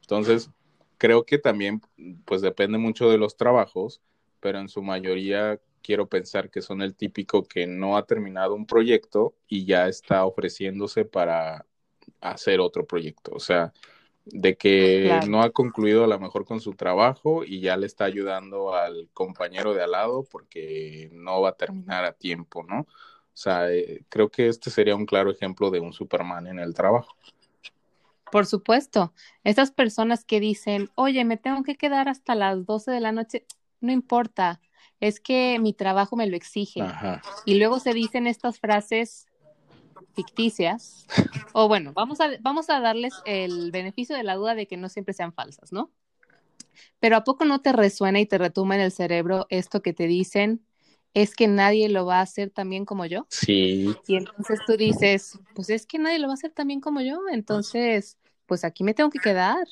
Entonces, 0.00 0.50
creo 0.96 1.24
que 1.26 1.36
también, 1.36 1.82
pues 2.24 2.40
depende 2.40 2.78
mucho 2.78 3.10
de 3.10 3.18
los 3.18 3.36
trabajos, 3.36 4.00
pero 4.40 4.58
en 4.58 4.70
su 4.70 4.82
mayoría 4.82 5.60
quiero 5.82 6.08
pensar 6.08 6.50
que 6.50 6.62
son 6.62 6.80
el 6.80 6.94
típico 6.94 7.42
que 7.42 7.66
no 7.66 7.98
ha 7.98 8.06
terminado 8.06 8.54
un 8.54 8.64
proyecto 8.64 9.34
y 9.48 9.66
ya 9.66 9.86
está 9.86 10.24
ofreciéndose 10.24 11.04
para 11.04 11.66
hacer 12.22 12.60
otro 12.60 12.86
proyecto. 12.86 13.32
O 13.34 13.40
sea, 13.40 13.74
de 14.32 14.56
que 14.56 15.20
no 15.28 15.42
ha 15.42 15.50
concluido 15.50 16.04
a 16.04 16.06
lo 16.06 16.18
mejor 16.18 16.44
con 16.44 16.60
su 16.60 16.74
trabajo 16.74 17.44
y 17.44 17.60
ya 17.60 17.76
le 17.76 17.86
está 17.86 18.04
ayudando 18.04 18.74
al 18.74 19.08
compañero 19.12 19.74
de 19.74 19.82
al 19.82 19.92
lado 19.92 20.24
porque 20.30 21.10
no 21.12 21.40
va 21.40 21.50
a 21.50 21.56
terminar 21.56 22.04
a 22.04 22.12
tiempo, 22.12 22.64
¿no? 22.64 22.80
O 22.80 23.40
sea, 23.40 23.70
eh, 23.70 24.04
creo 24.08 24.30
que 24.30 24.48
este 24.48 24.70
sería 24.70 24.96
un 24.96 25.06
claro 25.06 25.30
ejemplo 25.30 25.70
de 25.70 25.80
un 25.80 25.92
Superman 25.92 26.46
en 26.46 26.58
el 26.58 26.74
trabajo. 26.74 27.14
Por 28.30 28.46
supuesto, 28.46 29.12
esas 29.44 29.70
personas 29.70 30.24
que 30.24 30.40
dicen, 30.40 30.90
oye, 30.96 31.24
me 31.24 31.36
tengo 31.36 31.62
que 31.62 31.76
quedar 31.76 32.08
hasta 32.08 32.34
las 32.34 32.66
12 32.66 32.90
de 32.90 33.00
la 33.00 33.12
noche, 33.12 33.46
no 33.80 33.92
importa, 33.92 34.60
es 35.00 35.20
que 35.20 35.58
mi 35.60 35.72
trabajo 35.72 36.16
me 36.16 36.26
lo 36.26 36.36
exige. 36.36 36.82
Y 37.44 37.54
luego 37.58 37.78
se 37.78 37.94
dicen 37.94 38.26
estas 38.26 38.58
frases 38.58 39.28
ficticias, 40.18 41.06
o 41.52 41.68
bueno, 41.68 41.92
vamos 41.92 42.20
a, 42.20 42.28
vamos 42.40 42.70
a 42.70 42.80
darles 42.80 43.14
el 43.24 43.70
beneficio 43.70 44.16
de 44.16 44.24
la 44.24 44.34
duda 44.34 44.56
de 44.56 44.66
que 44.66 44.76
no 44.76 44.88
siempre 44.88 45.14
sean 45.14 45.32
falsas, 45.32 45.70
¿no? 45.70 45.92
Pero 46.98 47.14
¿a 47.14 47.22
poco 47.22 47.44
no 47.44 47.60
te 47.60 47.72
resuena 47.72 48.18
y 48.18 48.26
te 48.26 48.36
retuma 48.36 48.74
en 48.74 48.80
el 48.80 48.90
cerebro 48.90 49.46
esto 49.48 49.80
que 49.80 49.92
te 49.92 50.08
dicen? 50.08 50.60
Es 51.14 51.36
que 51.36 51.46
nadie 51.46 51.88
lo 51.88 52.04
va 52.04 52.18
a 52.18 52.22
hacer 52.22 52.50
tan 52.50 52.68
bien 52.68 52.84
como 52.84 53.06
yo. 53.06 53.28
Sí. 53.30 53.94
Y 54.08 54.16
entonces 54.16 54.58
tú 54.66 54.76
dices, 54.76 55.38
pues 55.54 55.70
es 55.70 55.86
que 55.86 56.00
nadie 56.00 56.18
lo 56.18 56.26
va 56.26 56.32
a 56.32 56.34
hacer 56.34 56.50
tan 56.50 56.66
bien 56.66 56.80
como 56.80 57.00
yo, 57.00 57.20
entonces, 57.30 58.18
pues 58.46 58.64
aquí 58.64 58.82
me 58.82 58.94
tengo 58.94 59.10
que 59.10 59.20
quedar, 59.20 59.68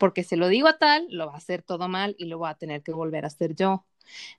porque 0.00 0.24
se 0.24 0.36
lo 0.36 0.48
digo 0.48 0.66
a 0.66 0.78
tal, 0.78 1.06
lo 1.08 1.28
va 1.28 1.34
a 1.34 1.38
hacer 1.38 1.62
todo 1.62 1.86
mal 1.86 2.16
y 2.18 2.24
lo 2.24 2.38
voy 2.38 2.50
a 2.50 2.54
tener 2.54 2.82
que 2.82 2.92
volver 2.92 3.22
a 3.22 3.28
hacer 3.28 3.54
yo. 3.54 3.86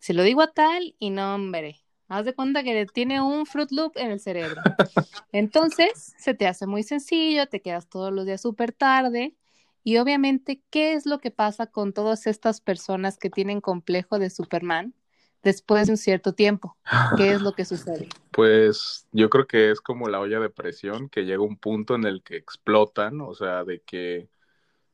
Se 0.01 0.13
lo 0.13 0.23
digo 0.23 0.41
a 0.41 0.51
tal 0.51 0.95
y 0.99 1.11
no, 1.11 1.35
hombre, 1.35 1.84
haz 2.07 2.25
de 2.25 2.33
cuenta 2.33 2.63
que 2.63 2.85
tiene 2.87 3.21
un 3.21 3.45
Fruit 3.45 3.71
Loop 3.71 3.93
en 3.95 4.11
el 4.11 4.19
cerebro. 4.19 4.61
Entonces, 5.31 6.13
se 6.17 6.33
te 6.33 6.47
hace 6.47 6.67
muy 6.67 6.83
sencillo, 6.83 7.47
te 7.47 7.61
quedas 7.61 7.87
todos 7.87 8.11
los 8.11 8.25
días 8.25 8.41
súper 8.41 8.71
tarde. 8.71 9.35
Y 9.83 9.97
obviamente, 9.97 10.61
¿qué 10.71 10.93
es 10.93 11.05
lo 11.05 11.19
que 11.19 11.31
pasa 11.31 11.67
con 11.67 11.93
todas 11.93 12.25
estas 12.25 12.59
personas 12.59 13.17
que 13.17 13.29
tienen 13.29 13.61
complejo 13.61 14.17
de 14.17 14.31
Superman 14.31 14.95
después 15.43 15.85
de 15.85 15.93
un 15.93 15.97
cierto 15.97 16.33
tiempo? 16.33 16.75
¿Qué 17.17 17.31
es 17.31 17.41
lo 17.41 17.53
que 17.53 17.65
sucede? 17.65 18.09
Pues 18.31 19.07
yo 19.11 19.29
creo 19.29 19.45
que 19.45 19.69
es 19.69 19.81
como 19.81 20.09
la 20.09 20.19
olla 20.19 20.39
de 20.39 20.49
presión, 20.49 21.07
que 21.07 21.25
llega 21.25 21.43
un 21.43 21.57
punto 21.57 21.93
en 21.95 22.05
el 22.05 22.23
que 22.23 22.35
explotan, 22.35 23.21
o 23.21 23.35
sea, 23.35 23.63
de 23.63 23.81
que 23.81 24.27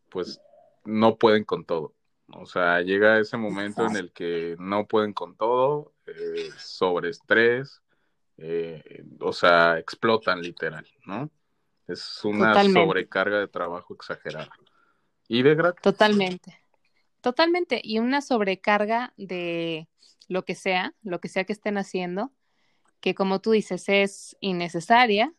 pues 0.10 0.41
no 0.84 1.15
pueden 1.15 1.46
con 1.46 1.63
todo. 1.63 1.94
O 2.35 2.45
sea, 2.45 2.81
llega 2.81 3.19
ese 3.19 3.38
momento 3.38 3.85
en 3.85 3.95
el 3.95 4.11
que 4.11 4.55
no 4.59 4.88
pueden 4.88 5.13
con 5.13 5.35
todo, 5.35 5.93
eh, 6.05 6.50
sobre 6.57 7.09
estrés, 7.09 7.81
eh, 8.38 9.03
o 9.19 9.33
sea, 9.33 9.77
explotan 9.77 10.41
literal, 10.41 10.88
¿no? 11.05 11.29
Es 11.88 12.23
una 12.23 12.63
sobrecarga 12.63 13.39
de 13.39 13.47
trabajo 13.47 13.93
exagerada. 13.93 14.51
Y 15.27 15.43
de 15.43 15.55
gratis. 15.55 15.81
Totalmente. 15.81 16.57
Totalmente. 17.21 17.81
Y 17.83 18.00
una 18.00 18.21
sobrecarga 18.21 19.13
de 19.17 19.88
lo 20.27 20.43
que 20.43 20.55
sea, 20.55 20.95
lo 21.03 21.19
que 21.19 21.29
sea 21.29 21.43
que 21.43 21.53
estén 21.53 21.77
haciendo, 21.77 22.31
que 23.00 23.13
como 23.15 23.41
tú 23.41 23.51
dices, 23.51 23.89
es 23.89 24.38
innecesaria, 24.39 25.33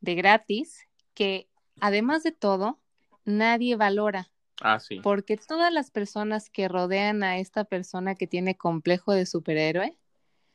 de 0.00 0.14
gratis, 0.14 0.88
que 1.14 1.48
además 1.80 2.22
de 2.22 2.32
todo, 2.32 2.80
nadie 3.24 3.76
valora. 3.76 4.30
Ah, 4.60 4.80
sí. 4.80 5.00
Porque 5.02 5.36
todas 5.36 5.72
las 5.72 5.90
personas 5.90 6.50
que 6.50 6.68
rodean 6.68 7.22
a 7.22 7.38
esta 7.38 7.64
persona 7.64 8.14
que 8.14 8.26
tiene 8.26 8.56
complejo 8.56 9.12
de 9.12 9.26
superhéroe 9.26 9.96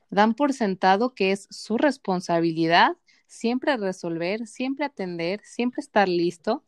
dan 0.09 0.33
por 0.33 0.53
sentado 0.53 1.13
que 1.15 1.31
es 1.31 1.47
su 1.49 1.77
responsabilidad 1.77 2.97
siempre 3.33 3.77
resolver, 3.77 4.45
siempre 4.45 4.85
atender, 4.85 5.41
siempre 5.43 5.81
estar 5.81 6.07
listo. 6.07 6.63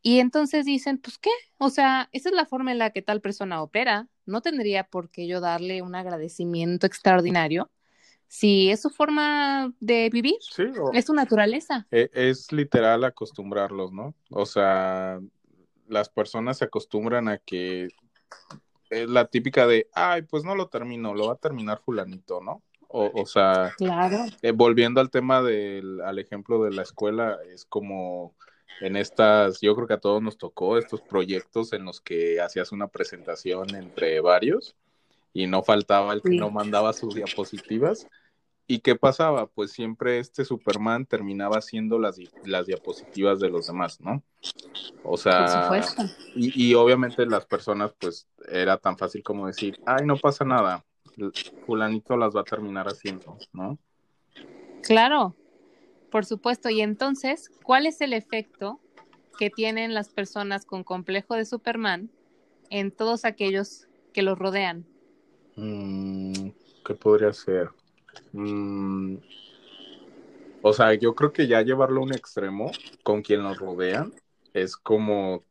Y 0.00 0.20
entonces 0.20 0.64
dicen, 0.64 0.98
pues 0.98 1.18
qué, 1.18 1.30
o 1.58 1.70
sea, 1.70 2.08
esa 2.12 2.28
es 2.28 2.34
la 2.34 2.46
forma 2.46 2.70
en 2.70 2.78
la 2.78 2.90
que 2.90 3.02
tal 3.02 3.20
persona 3.20 3.60
opera. 3.62 4.06
No 4.24 4.40
tendría 4.40 4.84
por 4.84 5.10
qué 5.10 5.26
yo 5.26 5.40
darle 5.40 5.82
un 5.82 5.96
agradecimiento 5.96 6.86
extraordinario 6.86 7.70
si 8.28 8.70
es 8.70 8.82
su 8.82 8.90
forma 8.90 9.72
de 9.80 10.10
vivir, 10.10 10.36
es 10.92 11.04
su 11.04 11.14
naturaleza. 11.14 11.86
Es, 11.90 12.10
es, 12.12 12.52
literal 12.52 13.04
acostumbrarlos, 13.04 13.92
¿no? 13.92 14.14
O 14.30 14.46
sea, 14.46 15.20
las 15.88 16.08
personas 16.08 16.58
se 16.58 16.64
acostumbran 16.64 17.28
a 17.28 17.38
que 17.38 17.88
es 18.90 19.08
la 19.08 19.26
típica 19.26 19.66
de, 19.66 19.88
ay, 19.94 20.22
pues 20.22 20.44
no 20.44 20.54
lo 20.54 20.68
termino, 20.68 21.14
lo 21.14 21.28
va 21.28 21.34
a 21.34 21.38
terminar 21.38 21.80
fulanito, 21.84 22.40
¿no? 22.40 22.62
O, 22.88 23.10
o 23.20 23.26
sea, 23.26 23.72
claro. 23.76 24.24
eh, 24.42 24.52
volviendo 24.52 25.00
al 25.00 25.10
tema 25.10 25.42
del, 25.42 26.00
al 26.02 26.18
ejemplo 26.18 26.62
de 26.62 26.70
la 26.70 26.82
escuela, 26.82 27.38
es 27.52 27.64
como 27.64 28.34
en 28.80 28.96
estas, 28.96 29.60
yo 29.60 29.74
creo 29.74 29.88
que 29.88 29.94
a 29.94 30.00
todos 30.00 30.22
nos 30.22 30.38
tocó 30.38 30.78
estos 30.78 31.00
proyectos 31.02 31.72
en 31.72 31.84
los 31.84 32.00
que 32.00 32.40
hacías 32.40 32.72
una 32.72 32.88
presentación 32.88 33.74
entre 33.74 34.20
varios 34.20 34.76
y 35.32 35.46
no 35.46 35.62
faltaba 35.62 36.12
el 36.12 36.22
que 36.22 36.36
no 36.36 36.50
mandaba 36.50 36.92
sus 36.92 37.14
diapositivas. 37.14 38.06
¿Y 38.68 38.80
qué 38.80 38.96
pasaba? 38.96 39.46
Pues 39.46 39.70
siempre 39.72 40.18
este 40.18 40.44
Superman 40.44 41.06
terminaba 41.06 41.58
haciendo 41.58 41.98
las, 41.98 42.18
las 42.44 42.66
diapositivas 42.66 43.38
de 43.38 43.48
los 43.48 43.68
demás, 43.68 44.00
¿no? 44.00 44.22
O 45.04 45.16
sea, 45.16 45.70
y, 46.34 46.70
y, 46.70 46.74
obviamente 46.74 47.24
las 47.26 47.46
personas, 47.46 47.92
pues 47.98 48.26
era 48.48 48.76
tan 48.76 48.98
fácil 48.98 49.22
como 49.22 49.46
decir, 49.46 49.78
ay, 49.86 50.04
no 50.04 50.16
pasa 50.16 50.44
nada, 50.44 50.84
fulanito 51.64 52.16
las 52.16 52.34
va 52.34 52.40
a 52.40 52.44
terminar 52.44 52.86
haciendo, 52.86 53.38
¿no? 53.52 53.78
Claro, 54.82 55.34
por 56.10 56.24
supuesto. 56.24 56.68
Y 56.68 56.80
entonces, 56.80 57.50
¿cuál 57.62 57.86
es 57.86 58.00
el 58.00 58.12
efecto 58.12 58.80
que 59.38 59.50
tienen 59.50 59.94
las 59.94 60.08
personas 60.08 60.64
con 60.64 60.84
complejo 60.84 61.34
de 61.34 61.44
Superman 61.44 62.10
en 62.70 62.90
todos 62.90 63.24
aquellos 63.24 63.86
que 64.12 64.22
los 64.22 64.38
rodean? 64.38 64.86
Mm, 65.56 66.48
¿Qué 66.84 66.94
podría 66.94 67.32
ser? 67.32 67.70
Mm, 68.32 69.16
o 70.62 70.72
sea, 70.72 70.94
yo 70.94 71.14
creo 71.14 71.32
que 71.32 71.46
ya 71.46 71.62
llevarlo 71.62 72.00
a 72.00 72.04
un 72.04 72.12
extremo 72.12 72.72
con 73.02 73.22
quien 73.22 73.42
nos 73.42 73.58
rodean 73.58 74.12
es 74.52 74.76
como 74.76 75.44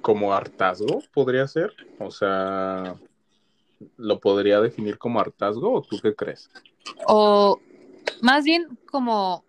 como 0.00 0.32
hartazgo, 0.32 1.02
podría 1.12 1.46
ser. 1.46 1.72
O 1.98 2.10
sea, 2.10 2.96
¿lo 3.96 4.18
podría 4.18 4.60
definir 4.60 4.98
como 4.98 5.20
hartazgo 5.20 5.72
o 5.72 5.82
tú 5.82 5.98
qué 6.02 6.14
crees? 6.14 6.50
O 7.06 7.60
más 8.22 8.44
bien 8.44 8.78
como 8.90 9.44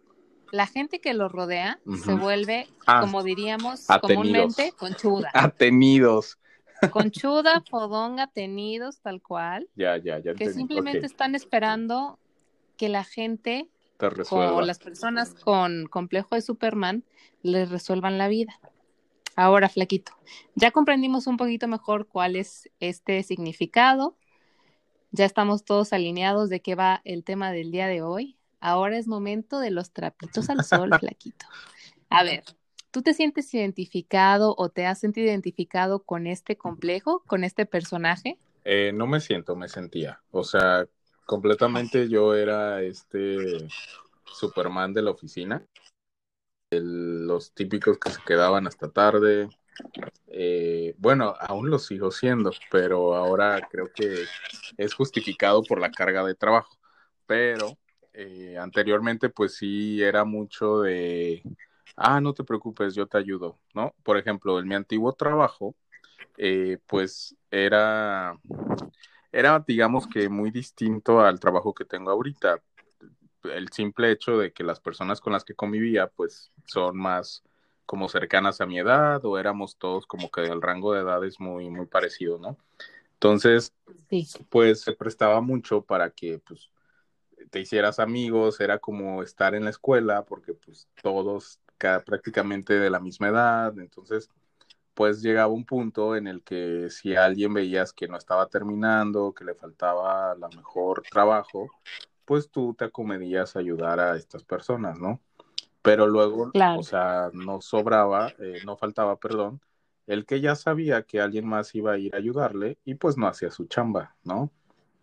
la 0.51 0.67
gente 0.67 0.99
que 0.99 1.13
lo 1.13 1.29
rodea 1.29 1.79
se 2.03 2.13
vuelve, 2.13 2.67
ah, 2.85 3.01
como 3.01 3.23
diríamos 3.23 3.87
comúnmente, 4.01 4.73
conchuda. 4.77 5.31
Atenidos. 5.33 6.37
Conchuda, 6.89 7.63
fodonga, 7.69 8.27
tenidos, 8.27 8.99
tal 9.01 9.21
cual. 9.21 9.69
Ya, 9.75 9.97
ya, 9.97 10.19
ya. 10.19 10.33
Que 10.33 10.51
simplemente 10.51 11.05
están 11.05 11.35
esperando 11.35 12.19
que 12.77 12.89
la 12.89 13.03
gente. 13.03 13.69
O 14.31 14.61
las 14.61 14.79
personas 14.79 15.35
con 15.35 15.85
complejo 15.85 16.33
de 16.33 16.41
Superman 16.41 17.03
les 17.43 17.69
resuelvan 17.69 18.17
la 18.17 18.27
vida. 18.27 18.59
Ahora, 19.35 19.69
flaquito, 19.69 20.11
ya 20.55 20.71
comprendimos 20.71 21.27
un 21.27 21.37
poquito 21.37 21.67
mejor 21.67 22.07
cuál 22.07 22.35
es 22.35 22.69
este 22.79 23.21
significado. 23.21 24.17
Ya 25.11 25.25
estamos 25.25 25.63
todos 25.63 25.93
alineados 25.93 26.49
de 26.49 26.61
qué 26.61 26.73
va 26.73 27.01
el 27.05 27.23
tema 27.23 27.51
del 27.51 27.71
día 27.71 27.87
de 27.87 28.01
hoy. 28.01 28.37
Ahora 28.59 28.97
es 28.97 29.07
momento 29.07 29.59
de 29.59 29.69
los 29.69 29.91
trapitos 29.91 30.49
al 30.49 30.63
sol, 30.63 30.89
flaquito. 30.99 31.45
A 32.09 32.23
ver, 32.23 32.43
¿tú 32.91 33.01
te 33.01 33.13
sientes 33.13 33.51
identificado 33.53 34.53
o 34.57 34.69
te 34.69 34.85
has 34.85 34.99
sentido 34.99 35.27
identificado 35.27 36.03
con 36.03 36.27
este 36.27 36.57
complejo, 36.57 37.23
con 37.25 37.43
este 37.43 37.65
personaje? 37.65 38.37
Eh, 38.65 38.91
no 38.93 39.07
me 39.07 39.19
siento, 39.19 39.55
me 39.55 39.69
sentía. 39.69 40.21
O 40.31 40.43
sea, 40.43 40.85
completamente 41.25 42.09
yo 42.09 42.35
era 42.35 42.83
este 42.83 43.67
Superman 44.25 44.93
de 44.93 45.01
la 45.01 45.11
oficina. 45.11 45.65
los 46.69 47.53
típicos 47.53 47.97
que 47.97 48.11
se 48.11 48.21
quedaban 48.25 48.67
hasta 48.67 48.89
tarde. 48.89 49.49
Eh, 50.27 50.95
bueno, 50.97 51.33
aún 51.39 51.69
lo 51.69 51.79
sigo 51.79 52.11
siendo, 52.11 52.51
pero 52.69 53.15
ahora 53.15 53.67
creo 53.69 53.91
que 53.93 54.25
es 54.77 54.93
justificado 54.93 55.63
por 55.63 55.81
la 55.81 55.91
carga 55.91 56.23
de 56.23 56.35
trabajo. 56.35 56.77
Pero 57.25 57.77
eh, 58.13 58.57
anteriormente, 58.57 59.29
pues 59.29 59.55
sí 59.55 60.01
era 60.01 60.23
mucho 60.23 60.81
de, 60.81 61.43
ah, 61.95 62.21
no 62.21 62.33
te 62.33 62.43
preocupes, 62.43 62.95
yo 62.95 63.07
te 63.07 63.17
ayudo, 63.17 63.57
¿no? 63.73 63.93
Por 64.03 64.17
ejemplo, 64.17 64.59
en 64.59 64.67
mi 64.67 64.75
antiguo 64.75 65.13
trabajo, 65.13 65.75
eh, 66.37 66.77
pues 66.87 67.35
era, 67.49 68.37
era, 69.31 69.63
digamos 69.65 70.07
que 70.07 70.29
muy 70.29 70.51
distinto 70.51 71.21
al 71.21 71.39
trabajo 71.39 71.73
que 71.73 71.85
tengo 71.85 72.11
ahorita. 72.11 72.61
El 73.43 73.69
simple 73.69 74.11
hecho 74.11 74.37
de 74.37 74.51
que 74.53 74.63
las 74.63 74.79
personas 74.79 75.19
con 75.19 75.33
las 75.33 75.43
que 75.43 75.55
convivía, 75.55 76.07
pues 76.07 76.51
son 76.65 76.97
más 76.97 77.43
como 77.85 78.07
cercanas 78.07 78.61
a 78.61 78.65
mi 78.65 78.79
edad 78.79 79.23
o 79.25 79.37
éramos 79.37 79.77
todos 79.77 80.05
como 80.05 80.29
que 80.31 80.41
el 80.41 80.61
rango 80.61 80.93
de 80.93 81.01
edad 81.01 81.23
es 81.25 81.39
muy, 81.39 81.69
muy 81.69 81.87
parecido, 81.87 82.37
¿no? 82.37 82.57
Entonces, 83.13 83.73
pues 84.49 84.81
se 84.81 84.93
prestaba 84.93 85.41
mucho 85.41 85.81
para 85.81 86.09
que, 86.09 86.39
pues, 86.39 86.71
te 87.49 87.59
hicieras 87.59 87.99
amigos, 87.99 88.59
era 88.61 88.79
como 88.79 89.23
estar 89.23 89.55
en 89.55 89.65
la 89.65 89.69
escuela, 89.69 90.25
porque 90.25 90.53
pues 90.53 90.87
todos 91.01 91.59
prácticamente 92.05 92.79
de 92.79 92.89
la 92.89 92.99
misma 92.99 93.29
edad, 93.29 93.77
entonces 93.79 94.29
pues 94.93 95.21
llegaba 95.21 95.51
un 95.51 95.65
punto 95.65 96.15
en 96.15 96.27
el 96.27 96.43
que 96.43 96.89
si 96.89 97.15
alguien 97.15 97.53
veías 97.53 97.93
que 97.93 98.07
no 98.07 98.17
estaba 98.17 98.47
terminando, 98.47 99.33
que 99.33 99.45
le 99.45 99.55
faltaba 99.55 100.35
la 100.35 100.49
mejor 100.49 101.01
trabajo, 101.09 101.69
pues 102.25 102.49
tú 102.49 102.75
te 102.77 102.85
acomedías 102.85 103.55
a 103.55 103.59
ayudar 103.59 103.99
a 103.99 104.15
estas 104.15 104.43
personas, 104.43 104.99
¿no? 104.99 105.19
Pero 105.81 106.07
luego, 106.07 106.51
o 106.77 106.83
sea, 106.83 107.31
no 107.33 107.61
sobraba, 107.61 108.31
eh, 108.39 108.59
no 108.65 108.77
faltaba, 108.77 109.15
perdón, 109.17 109.61
el 110.07 110.25
que 110.25 110.41
ya 110.41 110.55
sabía 110.55 111.03
que 111.03 111.21
alguien 111.21 111.47
más 111.47 111.73
iba 111.73 111.93
a 111.93 111.97
ir 111.97 112.13
a 112.13 112.19
ayudarle 112.19 112.77
y 112.85 112.95
pues 112.95 113.17
no 113.17 113.27
hacía 113.27 113.49
su 113.49 113.65
chamba, 113.65 114.15
¿no? 114.23 114.51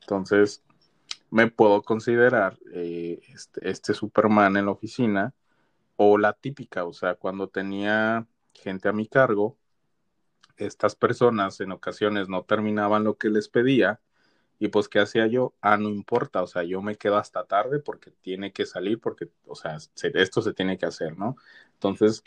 Entonces, 0.02 0.62
me 1.30 1.50
puedo 1.50 1.82
considerar 1.82 2.58
eh, 2.72 3.20
este, 3.34 3.68
este, 3.68 3.94
Superman 3.94 4.56
en 4.56 4.66
la 4.66 4.72
oficina 4.72 5.34
o 6.00 6.16
la 6.16 6.32
típica, 6.32 6.84
o 6.84 6.92
sea, 6.92 7.16
cuando 7.16 7.48
tenía 7.48 8.24
gente 8.54 8.88
a 8.88 8.92
mi 8.92 9.08
cargo, 9.08 9.58
estas 10.56 10.94
personas 10.94 11.60
en 11.60 11.72
ocasiones 11.72 12.28
no 12.28 12.44
terminaban 12.44 13.02
lo 13.02 13.18
que 13.18 13.30
les 13.30 13.48
pedía 13.48 14.00
y 14.60 14.68
pues 14.68 14.88
¿qué 14.88 15.00
hacía 15.00 15.26
yo? 15.26 15.54
Ah, 15.60 15.76
no 15.76 15.88
importa, 15.88 16.42
o 16.42 16.46
sea, 16.46 16.62
yo 16.62 16.82
me 16.82 16.96
quedo 16.96 17.16
hasta 17.16 17.44
tarde 17.46 17.80
porque 17.80 18.12
tiene 18.12 18.52
que 18.52 18.64
salir, 18.64 19.00
porque, 19.00 19.28
o 19.44 19.56
sea, 19.56 19.76
esto 20.14 20.40
se 20.42 20.54
tiene 20.54 20.78
que 20.78 20.86
hacer, 20.86 21.18
¿no? 21.18 21.36
Entonces, 21.74 22.22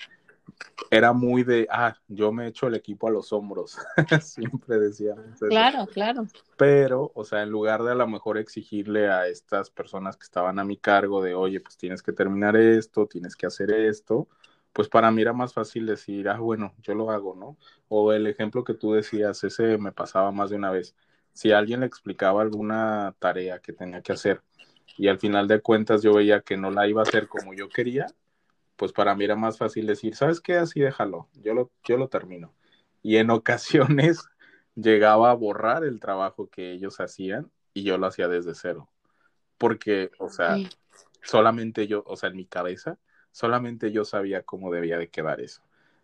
era 0.89 1.13
muy 1.13 1.43
de, 1.43 1.67
ah, 1.69 1.95
yo 2.07 2.31
me 2.31 2.47
echo 2.47 2.67
el 2.67 2.75
equipo 2.75 3.07
a 3.07 3.11
los 3.11 3.31
hombros, 3.33 3.77
siempre 4.21 4.79
decía. 4.79 5.15
Claro, 5.49 5.85
claro. 5.87 6.27
Pero, 6.57 7.11
o 7.15 7.23
sea, 7.23 7.43
en 7.43 7.49
lugar 7.49 7.83
de 7.83 7.91
a 7.91 7.95
lo 7.95 8.07
mejor 8.07 8.37
exigirle 8.37 9.09
a 9.09 9.27
estas 9.27 9.69
personas 9.69 10.17
que 10.17 10.23
estaban 10.23 10.59
a 10.59 10.63
mi 10.63 10.77
cargo 10.77 11.21
de, 11.21 11.33
oye, 11.33 11.59
pues 11.59 11.77
tienes 11.77 12.01
que 12.03 12.11
terminar 12.11 12.55
esto, 12.55 13.07
tienes 13.07 13.35
que 13.35 13.45
hacer 13.45 13.71
esto, 13.71 14.27
pues 14.73 14.87
para 14.87 15.11
mí 15.11 15.21
era 15.21 15.33
más 15.33 15.53
fácil 15.53 15.85
decir, 15.85 16.29
ah, 16.29 16.39
bueno, 16.39 16.73
yo 16.81 16.95
lo 16.95 17.11
hago, 17.11 17.35
¿no? 17.35 17.57
O 17.89 18.13
el 18.13 18.27
ejemplo 18.27 18.63
que 18.63 18.73
tú 18.73 18.93
decías, 18.93 19.43
ese 19.43 19.77
me 19.77 19.91
pasaba 19.91 20.31
más 20.31 20.49
de 20.49 20.55
una 20.55 20.71
vez. 20.71 20.95
Si 21.33 21.51
alguien 21.51 21.81
le 21.81 21.85
explicaba 21.85 22.41
alguna 22.41 23.15
tarea 23.19 23.59
que 23.59 23.73
tenía 23.73 24.01
que 24.01 24.13
hacer 24.13 24.41
y 24.97 25.07
al 25.07 25.19
final 25.19 25.47
de 25.47 25.61
cuentas 25.61 26.01
yo 26.01 26.13
veía 26.13 26.41
que 26.41 26.57
no 26.57 26.71
la 26.71 26.87
iba 26.87 27.01
a 27.01 27.03
hacer 27.03 27.27
como 27.27 27.53
yo 27.53 27.69
quería, 27.69 28.07
pues 28.81 28.93
para 28.93 29.13
mí 29.13 29.25
era 29.25 29.35
más 29.35 29.59
fácil 29.59 29.85
decir, 29.85 30.15
¿sabes 30.15 30.41
qué? 30.41 30.55
Así 30.55 30.79
déjalo, 30.79 31.27
yo 31.35 31.53
lo, 31.53 31.69
yo 31.83 31.97
lo 31.97 32.07
termino. 32.07 32.51
Y 33.03 33.17
en 33.17 33.29
ocasiones 33.29 34.27
llegaba 34.73 35.29
a 35.29 35.35
borrar 35.35 35.83
el 35.83 35.99
trabajo 35.99 36.49
que 36.49 36.71
ellos 36.71 36.99
hacían 36.99 37.51
y 37.75 37.83
yo 37.83 37.99
lo 37.99 38.07
hacía 38.07 38.27
desde 38.27 38.55
cero. 38.55 38.89
Porque, 39.59 40.09
o 40.17 40.29
sea, 40.29 40.55
solamente 41.21 41.85
yo, 41.85 42.03
o 42.07 42.17
sea, 42.17 42.29
en 42.29 42.37
mi 42.37 42.47
cabeza, 42.47 42.97
solamente 43.31 43.91
yo 43.91 44.03
sabía 44.03 44.41
cómo 44.41 44.71
debía 44.71 44.97
de 44.97 45.09
quedar 45.09 45.41
eso. 45.41 45.61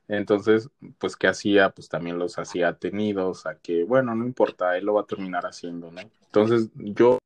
Entonces, 0.07 0.69
pues, 0.99 1.15
¿qué 1.15 1.25
hacía? 1.25 1.71
Pues 1.71 1.89
también 1.89 2.19
los 2.19 2.37
hacía 2.37 2.77
tenidos 2.77 3.47
a 3.47 3.55
que, 3.55 3.85
bueno, 3.85 4.13
no 4.13 4.23
importa, 4.23 4.77
él 4.77 4.85
lo 4.85 4.93
va 4.93 5.01
a 5.01 5.07
terminar 5.07 5.47
haciendo, 5.47 5.89
¿no? 5.89 6.01
Entonces, 6.25 6.69
yo... 6.75 7.17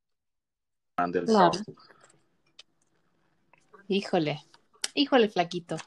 Híjole, 3.90 4.46
Híjole, 4.94 5.30
flaquito. 5.30 5.78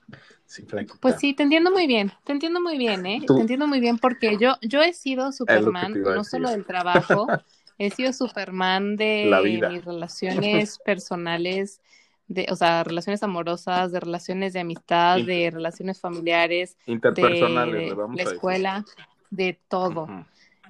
Sí, 0.46 0.64
Pues 1.00 1.16
sí, 1.18 1.34
te 1.34 1.42
entiendo 1.42 1.70
muy 1.70 1.86
bien, 1.86 2.12
te 2.24 2.32
entiendo 2.32 2.60
muy 2.60 2.78
bien, 2.78 3.06
¿eh? 3.06 3.22
Te 3.26 3.40
entiendo 3.40 3.66
muy 3.66 3.80
bien 3.80 3.98
porque 3.98 4.36
yo, 4.38 4.56
yo 4.60 4.82
he 4.82 4.92
sido 4.92 5.32
Superman, 5.32 5.94
no 5.94 6.22
solo 6.22 6.50
del 6.50 6.66
trabajo, 6.66 7.26
he 7.78 7.90
sido 7.90 8.12
Superman 8.12 8.96
de 8.96 9.64
mis 9.68 9.84
relaciones 9.84 10.78
personales, 10.84 11.80
de, 12.28 12.46
o 12.50 12.56
sea, 12.56 12.84
relaciones 12.84 13.22
amorosas, 13.22 13.90
de 13.92 14.00
relaciones 14.00 14.52
de 14.52 14.60
amistad, 14.60 15.20
de 15.20 15.50
relaciones 15.50 16.00
familiares, 16.00 16.76
interpersonales, 16.86 17.90
de, 17.90 17.96
la 18.14 18.22
escuela, 18.22 18.84
de 19.30 19.58
todo. 19.68 20.08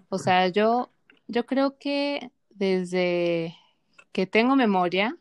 O 0.08 0.18
sea, 0.18 0.48
yo, 0.48 0.90
yo 1.26 1.46
creo 1.46 1.78
que 1.78 2.30
desde 2.50 3.56
que 4.12 4.26
tengo 4.26 4.56
memoria, 4.56 5.16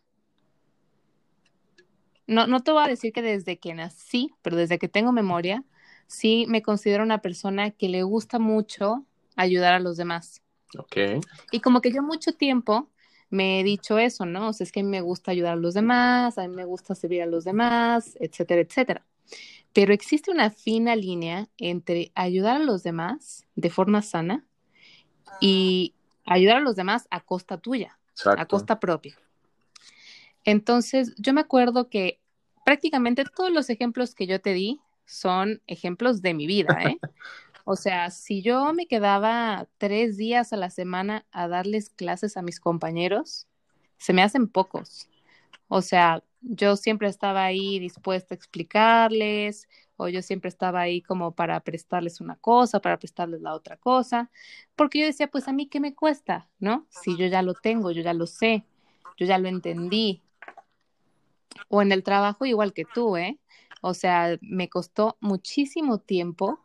no, 2.27 2.47
no 2.47 2.61
te 2.61 2.71
voy 2.71 2.83
a 2.83 2.87
decir 2.87 3.13
que 3.13 3.21
desde 3.21 3.57
que 3.59 3.73
nací, 3.73 4.33
pero 4.41 4.55
desde 4.55 4.79
que 4.79 4.87
tengo 4.87 5.11
memoria, 5.11 5.63
sí 6.07 6.45
me 6.47 6.61
considero 6.61 7.03
una 7.03 7.19
persona 7.19 7.71
que 7.71 7.89
le 7.89 8.03
gusta 8.03 8.39
mucho 8.39 9.05
ayudar 9.35 9.73
a 9.73 9.79
los 9.79 9.97
demás. 9.97 10.41
Ok. 10.77 10.97
Y 11.51 11.59
como 11.59 11.81
que 11.81 11.91
yo 11.91 12.01
mucho 12.01 12.33
tiempo 12.33 12.89
me 13.29 13.59
he 13.59 13.63
dicho 13.63 13.97
eso, 13.97 14.25
¿no? 14.25 14.49
O 14.49 14.53
sea, 14.53 14.65
es 14.65 14.71
que 14.71 14.81
a 14.81 14.83
mí 14.83 14.89
me 14.89 15.01
gusta 15.01 15.31
ayudar 15.31 15.53
a 15.53 15.57
los 15.57 15.73
demás, 15.73 16.37
a 16.37 16.47
mí 16.47 16.55
me 16.55 16.65
gusta 16.65 16.93
servir 16.93 17.23
a 17.23 17.25
los 17.25 17.43
demás, 17.43 18.15
etcétera, 18.19 18.61
etcétera. 18.61 19.05
Pero 19.73 19.91
existe 19.91 20.29
una 20.29 20.51
fina 20.51 20.95
línea 20.95 21.49
entre 21.57 22.11
ayudar 22.13 22.57
a 22.57 22.63
los 22.63 22.83
demás 22.83 23.47
de 23.55 23.71
forma 23.71 24.03
sana 24.03 24.45
y 25.41 25.95
ayudar 26.25 26.57
a 26.57 26.61
los 26.61 26.75
demás 26.75 27.07
a 27.09 27.21
costa 27.21 27.57
tuya, 27.57 27.97
a 28.37 28.45
costa 28.45 28.79
propia. 28.79 29.17
Entonces, 30.45 31.13
yo 31.17 31.33
me 31.33 31.41
acuerdo 31.41 31.89
que 31.89 32.19
prácticamente 32.65 33.23
todos 33.25 33.51
los 33.51 33.69
ejemplos 33.69 34.15
que 34.15 34.27
yo 34.27 34.41
te 34.41 34.53
di 34.53 34.79
son 35.05 35.61
ejemplos 35.67 36.21
de 36.21 36.33
mi 36.33 36.47
vida, 36.47 36.77
¿eh? 36.83 36.97
O 37.65 37.77
sea, 37.77 38.09
si 38.09 38.41
yo 38.41 38.73
me 38.73 38.87
quedaba 38.87 39.67
tres 39.77 40.17
días 40.17 40.51
a 40.51 40.57
la 40.57 40.69
semana 40.69 41.25
a 41.31 41.47
darles 41.47 41.89
clases 41.89 42.35
a 42.35 42.41
mis 42.41 42.59
compañeros, 42.59 43.47
se 43.97 44.11
me 44.11 44.21
hacen 44.21 44.49
pocos. 44.49 45.07
O 45.69 45.81
sea, 45.81 46.23
yo 46.41 46.75
siempre 46.75 47.07
estaba 47.07 47.45
ahí 47.45 47.79
dispuesta 47.79 48.33
a 48.33 48.37
explicarles, 48.37 49.69
o 49.95 50.09
yo 50.09 50.21
siempre 50.21 50.49
estaba 50.49 50.81
ahí 50.81 51.01
como 51.01 51.33
para 51.35 51.59
prestarles 51.61 52.19
una 52.19 52.35
cosa, 52.35 52.81
para 52.81 52.99
prestarles 52.99 53.41
la 53.41 53.53
otra 53.53 53.77
cosa, 53.77 54.29
porque 54.75 54.99
yo 54.99 55.05
decía, 55.05 55.27
pues 55.27 55.47
a 55.47 55.53
mí 55.53 55.67
qué 55.67 55.79
me 55.79 55.95
cuesta, 55.95 56.49
¿no? 56.59 56.85
Si 56.89 57.15
yo 57.17 57.27
ya 57.27 57.41
lo 57.41 57.53
tengo, 57.53 57.91
yo 57.91 58.01
ya 58.01 58.13
lo 58.13 58.27
sé, 58.27 58.65
yo 59.17 59.25
ya 59.25 59.37
lo 59.37 59.47
entendí, 59.47 60.21
o 61.69 61.81
en 61.81 61.91
el 61.91 62.03
trabajo 62.03 62.45
igual 62.45 62.73
que 62.73 62.85
tú, 62.85 63.17
¿eh? 63.17 63.39
O 63.81 63.93
sea, 63.93 64.37
me 64.41 64.69
costó 64.69 65.17
muchísimo 65.19 65.99
tiempo 65.99 66.59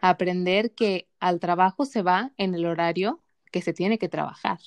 aprender 0.00 0.72
que 0.72 1.08
al 1.20 1.40
trabajo 1.40 1.84
se 1.84 2.02
va 2.02 2.32
en 2.36 2.54
el 2.54 2.66
horario 2.66 3.20
que 3.50 3.62
se 3.62 3.72
tiene 3.72 3.98
que 3.98 4.08
trabajar. 4.08 4.58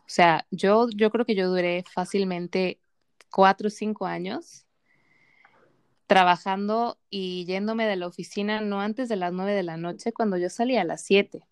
O 0.00 0.08
sea, 0.08 0.46
yo, 0.50 0.88
yo 0.90 1.10
creo 1.10 1.24
que 1.24 1.34
yo 1.34 1.48
duré 1.48 1.84
fácilmente 1.90 2.78
cuatro 3.30 3.68
o 3.68 3.70
cinco 3.70 4.06
años 4.06 4.66
trabajando 6.06 6.98
y 7.08 7.46
yéndome 7.46 7.86
de 7.86 7.96
la 7.96 8.06
oficina 8.06 8.60
no 8.60 8.80
antes 8.80 9.08
de 9.08 9.16
las 9.16 9.32
nueve 9.32 9.52
de 9.54 9.62
la 9.62 9.76
noche 9.76 10.12
cuando 10.12 10.36
yo 10.36 10.50
salía 10.50 10.82
a 10.82 10.84
las 10.84 11.00
siete. 11.00 11.46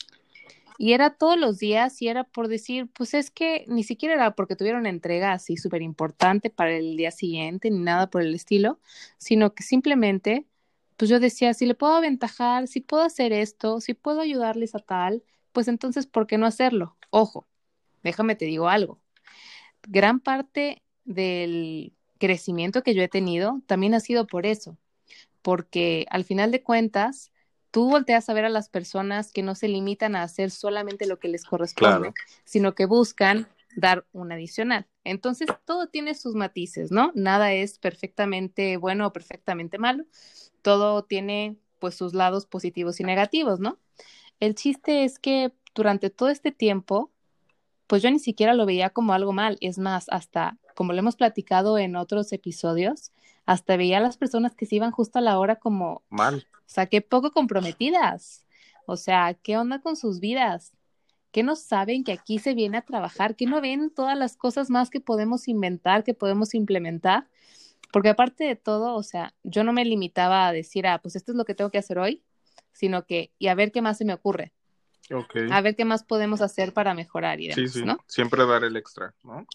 Y 0.79 0.93
era 0.95 1.11
todos 1.11 1.39
los 1.39 1.59
días 1.59 2.01
y 2.03 2.09
era 2.09 2.25
por 2.25 2.49
decir, 2.49 2.89
pues 2.93 3.15
es 3.15 3.31
que 3.31 3.65
ni 3.69 3.85
siquiera 3.85 4.15
era 4.15 4.35
porque 4.35 4.57
tuviera 4.57 4.79
una 4.79 4.89
entrega 4.89 5.33
así 5.33 5.57
súper 5.57 5.83
importante 5.83 6.51
para 6.51 6.77
el 6.77 6.97
día 6.97 7.11
siguiente 7.11 7.71
ni 7.71 7.79
nada 7.79 8.11
por 8.11 8.23
el 8.23 8.35
estilo, 8.35 8.81
sino 9.19 9.55
que 9.55 9.63
simplemente, 9.63 10.47
pues 10.97 11.11
yo 11.11 11.21
decía, 11.21 11.55
si 11.55 11.67
le 11.67 11.75
puedo 11.75 11.95
aventajar, 11.95 12.69
si 12.69 12.81
puedo 12.81 13.03
hacer 13.05 13.33
esto, 13.33 13.81
si 13.81 13.95
puedo 13.95 14.21
ayudarles 14.21 14.75
a 14.75 14.79
tal, 14.81 15.23
pues 15.53 15.69
entonces, 15.69 16.07
¿por 16.07 16.27
qué 16.27 16.39
no 16.39 16.47
hacerlo? 16.47 16.97
Ojo, 17.11 17.47
déjame 18.03 18.35
te 18.37 18.47
digo 18.47 18.69
algo. 18.69 19.01
Gran 19.89 20.21
parte 20.21 20.83
del 21.05 21.95
crecimiento 22.19 22.83
que 22.83 22.95
yo 22.95 23.03
he 23.03 23.09
tenido 23.09 23.63
también 23.67 23.95
ha 23.95 24.01
sido 24.01 24.27
por 24.27 24.47
eso, 24.47 24.79
porque 25.43 26.07
al 26.11 26.25
final 26.25 26.51
de 26.53 26.63
cuentas, 26.63 27.32
tú 27.73 27.89
volteas 27.89 28.29
a 28.29 28.35
ver 28.35 28.45
a 28.45 28.51
las 28.51 28.69
personas 28.69 29.33
que 29.33 29.43
no 29.43 29.57
se 29.57 29.67
limitan 29.67 30.15
a 30.15 30.23
hacer 30.23 30.53
solamente 30.53 31.07
lo 31.07 31.19
que 31.19 31.29
les 31.29 31.45
corresponde, 31.45 32.13
sino 32.45 32.75
que 32.75 32.85
buscan 32.85 33.49
dar 33.75 34.05
un 34.13 34.31
adicional. 34.31 34.87
Entonces, 35.05 35.49
todo 35.65 35.89
tiene 35.89 36.15
sus 36.15 36.35
matices, 36.35 36.93
¿no? 36.93 37.11
Nada 37.15 37.53
es 37.55 37.79
perfectamente 37.79 38.77
bueno 38.77 39.07
o 39.07 39.13
perfectamente 39.13 39.79
malo. 39.79 40.05
Todo 40.61 41.03
tiene 41.03 41.57
pues 41.79 41.95
sus 41.95 42.15
lados 42.15 42.47
positivos 42.47 43.01
y 43.01 43.05
negativos, 43.05 43.59
¿no? 43.59 43.79
El 44.39 44.55
chiste 44.55 45.05
es 45.05 45.19
que 45.19 45.53
durante 45.75 46.11
todo 46.11 46.29
este 46.29 46.53
tiempo, 46.53 47.11
pues 47.87 48.03
yo 48.03 48.11
ni 48.11 48.19
siquiera 48.19 48.55
lo 48.55 48.67
veía 48.67 48.91
como 48.91 49.15
algo 49.15 49.33
mal. 49.33 49.57
Es 49.63 49.79
más, 49.79 50.07
hasta 50.11 50.59
como 50.77 50.93
lo 50.93 50.99
hemos 50.99 51.17
platicado 51.17 51.79
en 51.79 51.97
otros 51.97 52.33
episodios, 52.33 53.13
hasta 53.47 53.77
veía 53.77 53.99
a 53.99 54.01
las 54.01 54.17
personas 54.17 54.55
que 54.55 54.67
se 54.67 54.77
iban 54.77 54.93
justo 54.93 55.19
a 55.19 55.23
la 55.23 55.39
hora 55.39 55.57
como 55.57 56.03
mal. 56.09 56.47
O 56.55 56.69
sea, 56.75 56.87
qué 56.87 57.01
poco 57.01 57.33
comprometidas. 57.33 58.47
O 58.87 58.97
sea, 58.97 59.35
¿qué 59.35 59.57
onda 59.57 59.81
con 59.81 59.97
sus 59.97 60.21
vidas? 60.21 60.73
¿Qué 61.31 61.43
no 61.43 61.57
saben 61.57 62.05
que 62.05 62.13
aquí 62.13 62.39
se 62.39 62.55
viene 62.55 62.79
a 62.79 62.83
trabajar? 62.83 63.37
¿Qué 63.37 63.47
no 63.47 63.61
ven 63.61 63.91
todas 63.91 64.17
las 64.19 64.37
cosas 64.37 64.71
más 64.71 64.91
que 64.91 65.01
podemos 65.01 65.49
inventar, 65.49 66.05
que 66.05 66.15
podemos 66.15 66.55
implementar? 66.55 67.29
Porque 67.93 68.11
aparte 68.11 68.45
de 68.45 68.57
todo, 68.57 68.95
o 68.95 69.03
sea, 69.03 69.35
yo 69.43 69.65
no 69.65 69.73
me 69.73 69.85
limitaba 69.85 70.47
a 70.47 70.53
decir, 70.53 70.87
ah, 70.87 71.01
pues 71.01 71.17
esto 71.17 71.33
es 71.33 71.37
lo 71.37 71.45
que 71.45 71.55
tengo 71.55 71.71
que 71.71 71.79
hacer 71.79 71.99
hoy, 71.99 72.23
sino 72.73 73.07
que, 73.07 73.33
y 73.39 73.49
a 73.49 73.55
ver 73.55 73.73
qué 73.73 73.83
más 73.83 73.99
se 73.99 74.05
me 74.05 74.15
ocurre. 74.15 74.53
Okay. 75.11 75.49
A 75.51 75.61
ver 75.61 75.77
qué 75.77 75.85
más 75.85 76.05
podemos 76.05 76.41
hacer 76.41 76.73
para 76.73 76.95
mejorar 76.95 77.41
y 77.41 77.49
demás, 77.49 77.73
sí, 77.73 77.81
sí. 77.81 77.85
¿no? 77.85 77.99
Siempre 78.07 78.47
dar 78.47 78.65
el 78.65 78.77
extra, 78.77 79.15
¿no? 79.25 79.47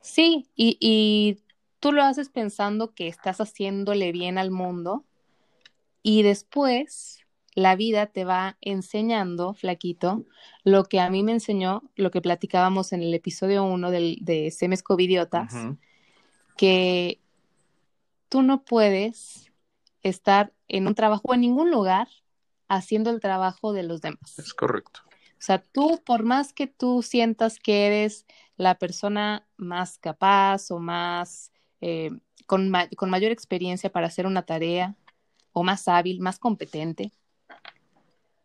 Sí, 0.00 0.48
y, 0.54 0.76
y 0.80 1.40
tú 1.82 1.90
lo 1.90 2.04
haces 2.04 2.28
pensando 2.28 2.94
que 2.94 3.08
estás 3.08 3.40
haciéndole 3.40 4.12
bien 4.12 4.38
al 4.38 4.52
mundo 4.52 5.04
y 6.00 6.22
después 6.22 7.18
la 7.56 7.74
vida 7.74 8.06
te 8.06 8.24
va 8.24 8.56
enseñando, 8.60 9.52
flaquito, 9.52 10.24
lo 10.62 10.84
que 10.84 11.00
a 11.00 11.10
mí 11.10 11.24
me 11.24 11.32
enseñó, 11.32 11.82
lo 11.96 12.12
que 12.12 12.22
platicábamos 12.22 12.92
en 12.92 13.02
el 13.02 13.12
episodio 13.12 13.64
1 13.64 13.90
del, 13.90 14.18
de 14.20 14.52
Semes 14.52 14.84
Covidiotas, 14.84 15.54
que 16.56 17.20
tú 18.28 18.42
no 18.42 18.62
puedes 18.62 19.50
estar 20.02 20.52
en 20.68 20.86
un 20.86 20.94
trabajo 20.94 21.22
o 21.24 21.34
en 21.34 21.40
ningún 21.40 21.72
lugar 21.72 22.06
haciendo 22.68 23.10
el 23.10 23.20
trabajo 23.20 23.72
de 23.72 23.82
los 23.82 24.00
demás. 24.00 24.38
Es 24.38 24.54
correcto. 24.54 25.00
O 25.08 25.44
sea, 25.44 25.60
tú, 25.60 26.00
por 26.06 26.22
más 26.22 26.52
que 26.52 26.68
tú 26.68 27.02
sientas 27.02 27.58
que 27.58 27.86
eres 27.86 28.24
la 28.56 28.76
persona 28.78 29.48
más 29.56 29.98
capaz 29.98 30.70
o 30.70 30.78
más, 30.78 31.50
eh, 31.82 32.10
con, 32.46 32.70
ma- 32.70 32.88
con 32.96 33.10
mayor 33.10 33.30
experiencia 33.32 33.90
para 33.90 34.06
hacer 34.06 34.26
una 34.26 34.42
tarea, 34.42 34.96
o 35.52 35.62
más 35.62 35.86
hábil, 35.88 36.20
más 36.20 36.38
competente, 36.38 37.12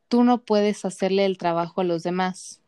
tú 0.10 0.24
no 0.24 0.40
puedes 0.44 0.84
hacerle 0.86 1.26
el 1.26 1.38
trabajo 1.38 1.82
a 1.82 1.86
los 1.86 2.04
demás. 2.04 2.62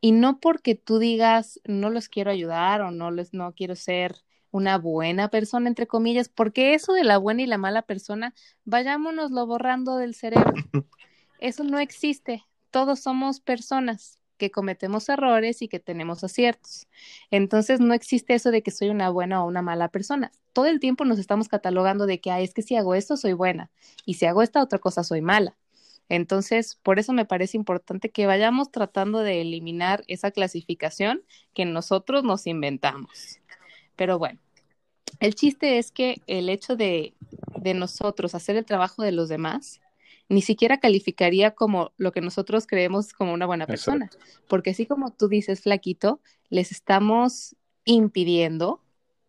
Y 0.00 0.12
no 0.12 0.40
porque 0.40 0.74
tú 0.74 0.98
digas, 0.98 1.60
no 1.64 1.88
los 1.88 2.08
quiero 2.08 2.30
ayudar 2.30 2.82
o 2.82 2.90
no, 2.90 3.10
les, 3.10 3.32
no 3.32 3.52
quiero 3.54 3.76
ser 3.76 4.16
una 4.50 4.76
buena 4.76 5.28
persona, 5.28 5.68
entre 5.68 5.86
comillas, 5.86 6.28
porque 6.28 6.74
eso 6.74 6.92
de 6.92 7.04
la 7.04 7.18
buena 7.18 7.42
y 7.42 7.46
la 7.46 7.56
mala 7.56 7.82
persona, 7.82 8.34
vayámonoslo 8.64 9.46
borrando 9.46 9.96
del 9.96 10.14
cerebro. 10.14 10.52
Eso 11.38 11.64
no 11.64 11.80
existe. 11.80 12.44
Todos 12.70 13.00
somos 13.00 13.40
personas 13.40 14.20
que 14.42 14.50
cometemos 14.50 15.08
errores 15.08 15.62
y 15.62 15.68
que 15.68 15.78
tenemos 15.78 16.24
aciertos. 16.24 16.88
Entonces 17.30 17.78
no 17.78 17.94
existe 17.94 18.34
eso 18.34 18.50
de 18.50 18.60
que 18.64 18.72
soy 18.72 18.88
una 18.88 19.08
buena 19.08 19.44
o 19.44 19.46
una 19.46 19.62
mala 19.62 19.88
persona. 19.88 20.32
Todo 20.52 20.66
el 20.66 20.80
tiempo 20.80 21.04
nos 21.04 21.20
estamos 21.20 21.46
catalogando 21.46 22.06
de 22.06 22.20
que, 22.20 22.32
ah, 22.32 22.40
es 22.40 22.52
que 22.52 22.62
si 22.62 22.74
hago 22.74 22.96
esto 22.96 23.16
soy 23.16 23.34
buena 23.34 23.70
y 24.04 24.14
si 24.14 24.26
hago 24.26 24.42
esta 24.42 24.60
otra 24.60 24.80
cosa 24.80 25.04
soy 25.04 25.20
mala. 25.20 25.56
Entonces, 26.08 26.76
por 26.82 26.98
eso 26.98 27.12
me 27.12 27.24
parece 27.24 27.56
importante 27.56 28.10
que 28.10 28.26
vayamos 28.26 28.72
tratando 28.72 29.20
de 29.20 29.42
eliminar 29.42 30.02
esa 30.08 30.32
clasificación 30.32 31.22
que 31.54 31.64
nosotros 31.64 32.24
nos 32.24 32.48
inventamos. 32.48 33.38
Pero 33.94 34.18
bueno, 34.18 34.40
el 35.20 35.36
chiste 35.36 35.78
es 35.78 35.92
que 35.92 36.20
el 36.26 36.48
hecho 36.48 36.74
de, 36.74 37.14
de 37.60 37.74
nosotros 37.74 38.34
hacer 38.34 38.56
el 38.56 38.64
trabajo 38.64 39.04
de 39.04 39.12
los 39.12 39.28
demás 39.28 39.80
ni 40.32 40.40
siquiera 40.40 40.80
calificaría 40.80 41.52
como 41.52 41.92
lo 41.98 42.10
que 42.12 42.22
nosotros 42.22 42.66
creemos 42.66 43.12
como 43.12 43.34
una 43.34 43.46
buena 43.46 43.66
persona. 43.66 44.08
Porque 44.48 44.70
así 44.70 44.86
como 44.86 45.12
tú 45.12 45.28
dices, 45.28 45.60
flaquito, 45.60 46.20
les 46.48 46.72
estamos 46.72 47.54
impidiendo, 47.84 48.80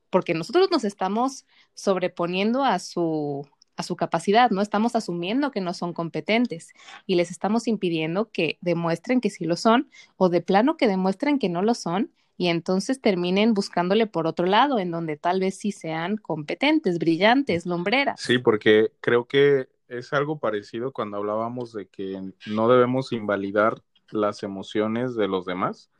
porque 0.10 0.34
nosotros 0.34 0.70
nos 0.72 0.86
estamos 0.86 1.46
sobreponiendo 1.74 2.64
a 2.64 2.80
su, 2.80 3.46
a 3.76 3.84
su 3.84 3.98
capacidad, 3.98 4.50
¿no? 4.52 4.62
Estamos 4.62 4.96
asumiendo 4.96 5.52
que 5.52 5.60
no 5.60 5.74
son 5.74 5.92
competentes 5.92 6.70
y 7.06 7.16
les 7.16 7.32
estamos 7.32 7.68
impidiendo 7.68 8.32
que 8.32 8.58
demuestren 8.62 9.20
que 9.20 9.30
sí 9.30 9.44
lo 9.44 9.58
son 9.58 9.90
o 10.16 10.30
de 10.30 10.42
plano 10.42 10.78
que 10.78 10.88
demuestren 10.88 11.38
que 11.38 11.50
no 11.50 11.62
lo 11.62 11.74
son 11.74 12.12
y 12.38 12.48
entonces 12.48 13.02
terminen 13.02 13.54
buscándole 13.54 14.08
por 14.08 14.26
otro 14.26 14.46
lado, 14.46 14.80
en 14.80 14.90
donde 14.90 15.18
tal 15.18 15.42
vez 15.42 15.56
sí 15.56 15.72
sean 15.72 16.16
competentes, 16.18 16.98
brillantes, 16.98 17.66
lumbreras. 17.66 18.22
Sí, 18.22 18.38
porque 18.38 18.92
creo 19.02 19.26
que 19.26 19.68
es 19.98 20.14
algo 20.14 20.40
parecido 20.40 20.92
cuando 20.94 21.18
hablábamos 21.18 21.74
de 21.74 21.88
que 21.88 22.22
no 22.46 22.68
debemos 22.70 23.12
invalidar 23.12 23.82
las 24.12 24.44
emociones 24.44 25.16
de 25.16 25.28
los 25.28 25.46
demás. 25.46 25.92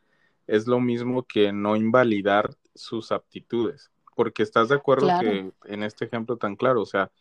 Es 0.48 0.68
lo 0.68 0.80
mismo 0.80 1.24
que 1.24 1.52
no 1.54 1.76
invalidar 1.76 2.56
sus 2.76 3.12
aptitudes, 3.12 3.92
porque 4.16 4.44
estás 4.44 4.70
de 4.70 4.76
acuerdo 4.76 5.08
Claro. 5.08 5.54
que 5.66 5.74
en 5.74 5.84
este 5.84 6.06
ejemplo 6.06 6.38
tan 6.38 6.56
claro, 6.56 6.82
o 6.82 6.86
sea, 6.86 7.12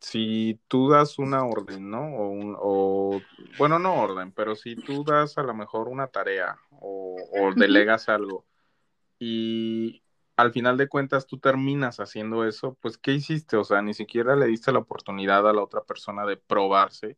si 0.00 0.60
tú 0.68 0.90
das 0.90 1.18
una 1.18 1.44
orden, 1.46 1.90
¿no? 1.90 2.16
O, 2.16 2.28
un- 2.30 2.56
o 2.58 3.22
bueno, 3.56 3.78
no 3.78 3.94
orden, 3.96 4.32
pero 4.32 4.54
si 4.56 4.76
tú 4.76 5.04
das 5.04 5.38
a 5.38 5.42
lo 5.42 5.54
mejor 5.54 5.88
una 5.88 6.08
tarea 6.08 6.58
o, 6.70 7.16
o 7.32 7.54
delegas 7.54 8.08
algo 8.08 8.44
y 9.18 10.03
al 10.36 10.52
final 10.52 10.76
de 10.76 10.88
cuentas 10.88 11.26
tú 11.26 11.38
terminas 11.38 12.00
haciendo 12.00 12.44
eso, 12.44 12.76
pues 12.80 12.98
¿qué 12.98 13.12
hiciste? 13.12 13.56
O 13.56 13.64
sea, 13.64 13.82
ni 13.82 13.94
siquiera 13.94 14.34
le 14.36 14.46
diste 14.46 14.72
la 14.72 14.80
oportunidad 14.80 15.48
a 15.48 15.52
la 15.52 15.62
otra 15.62 15.82
persona 15.82 16.26
de 16.26 16.36
probarse 16.36 17.16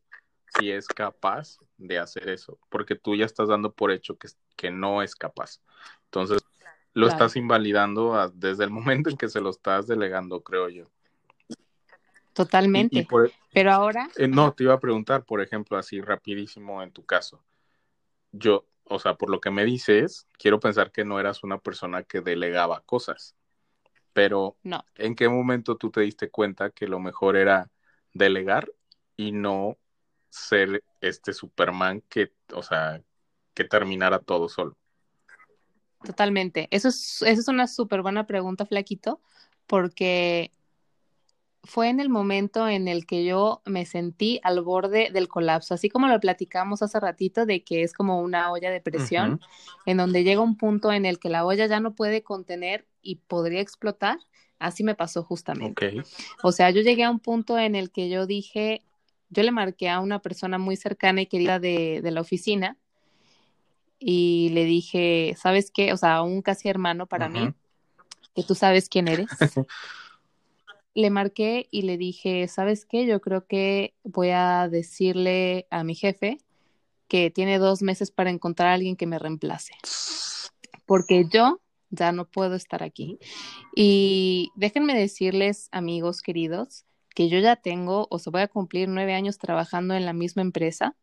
si 0.55 0.71
es 0.71 0.87
capaz 0.87 1.57
de 1.77 1.99
hacer 1.99 2.29
eso, 2.29 2.59
porque 2.69 2.95
tú 2.95 3.15
ya 3.15 3.25
estás 3.25 3.49
dando 3.49 3.71
por 3.73 3.91
hecho 3.91 4.17
que, 4.17 4.29
que 4.55 4.71
no 4.71 5.01
es 5.01 5.15
capaz. 5.15 5.61
Entonces, 6.05 6.41
lo 6.93 7.07
Claro. 7.07 7.25
estás 7.25 7.35
invalidando 7.35 8.15
a- 8.15 8.29
desde 8.29 8.63
el 8.63 8.69
momento 8.71 9.09
en 9.09 9.17
que 9.17 9.29
se 9.29 9.41
lo 9.41 9.49
estás 9.49 9.87
delegando, 9.87 10.41
creo 10.41 10.69
yo. 10.69 10.89
Totalmente. 12.33 12.95
Y, 12.95 12.99
y 13.01 13.05
por, 13.05 13.31
Pero 13.53 13.71
ahora, 13.71 14.09
eh, 14.15 14.27
no, 14.27 14.53
te 14.53 14.63
iba 14.63 14.73
a 14.73 14.79
preguntar, 14.79 15.23
por 15.25 15.41
ejemplo, 15.41 15.77
así 15.77 16.01
rapidísimo 16.01 16.81
en 16.83 16.91
tu 16.91 17.03
caso. 17.03 17.43
Yo, 18.31 18.65
o 18.89 18.99
sea, 18.99 19.15
por 19.15 19.29
lo 19.29 19.39
que 19.39 19.51
me 19.51 19.65
dices, 19.65 20.27
quiero 20.37 20.59
pensar 20.59 20.91
que 20.91 21.05
no 21.05 21.19
eras 21.19 21.43
una 21.43 21.59
persona 21.59 22.03
que 22.03 22.21
delegaba 22.21 22.81
cosas. 22.81 23.35
Pero, 24.13 24.57
no. 24.63 24.83
¿en 24.95 25.15
qué 25.15 25.29
momento 25.29 25.77
tú 25.77 25.91
te 25.91 26.01
diste 26.01 26.29
cuenta 26.29 26.71
que 26.71 26.87
lo 26.87 26.99
mejor 26.99 27.37
era 27.37 27.69
delegar 28.13 28.71
y 29.15 29.31
no 29.31 29.77
ser 30.29 30.83
este 31.01 31.33
Superman 31.33 32.01
que, 32.09 32.33
o 32.53 32.63
sea, 32.63 33.01
que 33.53 33.63
terminara 33.63 34.19
todo 34.19 34.49
solo? 34.49 34.77
Totalmente. 36.03 36.67
Eso 36.71 36.89
es, 36.89 37.21
esa 37.21 37.41
es 37.41 37.47
una 37.47 37.67
súper 37.67 38.01
buena 38.01 38.25
pregunta, 38.25 38.65
Flaquito, 38.65 39.21
porque 39.65 40.51
fue 41.67 41.89
en 41.89 41.99
el 41.99 42.09
momento 42.09 42.67
en 42.67 42.87
el 42.87 43.05
que 43.05 43.25
yo 43.25 43.61
me 43.65 43.85
sentí 43.85 44.39
al 44.43 44.61
borde 44.61 45.09
del 45.11 45.27
colapso, 45.27 45.73
así 45.73 45.89
como 45.89 46.07
lo 46.07 46.19
platicamos 46.19 46.81
hace 46.81 46.99
ratito 46.99 47.45
de 47.45 47.63
que 47.63 47.83
es 47.83 47.93
como 47.93 48.21
una 48.21 48.51
olla 48.51 48.71
de 48.71 48.81
presión, 48.81 49.41
en 49.85 49.97
donde 49.97 50.23
llega 50.23 50.41
un 50.41 50.57
punto 50.57 50.91
en 50.91 51.05
el 51.05 51.19
que 51.19 51.29
la 51.29 51.45
olla 51.45 51.65
ya 51.67 51.79
no 51.79 51.93
puede 51.93 52.23
contener 52.23 52.87
y 53.01 53.17
podría 53.17 53.61
explotar. 53.61 54.17
Así 54.59 54.83
me 54.83 54.95
pasó 54.95 55.23
justamente. 55.23 56.01
O 56.41 56.51
sea, 56.51 56.71
yo 56.71 56.81
llegué 56.81 57.03
a 57.03 57.11
un 57.11 57.19
punto 57.19 57.59
en 57.59 57.75
el 57.75 57.91
que 57.91 58.09
yo 58.09 58.25
dije, 58.25 58.81
yo 59.29 59.43
le 59.43 59.51
marqué 59.51 59.89
a 59.89 59.99
una 59.99 60.19
persona 60.19 60.57
muy 60.57 60.77
cercana 60.77 61.21
y 61.21 61.27
querida 61.27 61.59
de, 61.59 62.01
de 62.01 62.11
la 62.11 62.21
oficina 62.21 62.77
y 63.99 64.49
le 64.53 64.65
dije, 64.65 65.35
¿sabes 65.37 65.69
qué? 65.71 65.93
O 65.93 65.97
sea, 65.97 66.15
a 66.15 66.21
un 66.21 66.41
casi 66.41 66.69
hermano 66.69 67.07
para 67.07 67.29
mí, 67.29 67.53
que 68.35 68.43
tú 68.43 68.55
sabes 68.55 68.89
quién 68.89 69.07
eres. 69.07 69.27
Le 70.97 71.11
marqué 71.11 71.67
y 71.69 71.83
le 71.83 71.95
dije, 71.95 72.47
¿sabes 72.47 72.83
qué? 72.83 73.05
Yo 73.05 73.21
creo 73.21 73.45
que 73.45 73.93
voy 74.03 74.29
a 74.31 74.67
decirle 74.67 75.67
a 75.69 75.83
mi 75.83 75.93
jefe 75.93 76.39
que 77.07 77.29
tiene 77.29 77.59
dos 77.59 77.83
meses 77.83 78.09
para 78.09 78.31
encontrar 78.31 78.69
a 78.69 78.73
alguien 78.73 78.95
que 78.95 79.05
me 79.05 79.19
reemplace. 79.19 79.75
Porque 80.87 81.27
yo 81.31 81.61
ya 81.91 82.11
no 82.11 82.25
puedo 82.25 82.55
estar 82.55 82.81
aquí. 82.81 83.19
Y 83.75 84.49
déjenme 84.55 84.97
decirles, 84.97 85.69
amigos 85.71 86.23
queridos, 86.23 86.87
que 87.13 87.29
yo 87.29 87.37
ya 87.37 87.57
tengo, 87.57 88.07
o 88.09 88.17
se 88.17 88.31
voy 88.31 88.41
a 88.41 88.47
cumplir 88.47 88.89
nueve 88.89 89.13
años 89.13 89.37
trabajando 89.37 89.93
en 89.93 90.03
la 90.03 90.13
misma 90.13 90.41
empresa. 90.41 90.95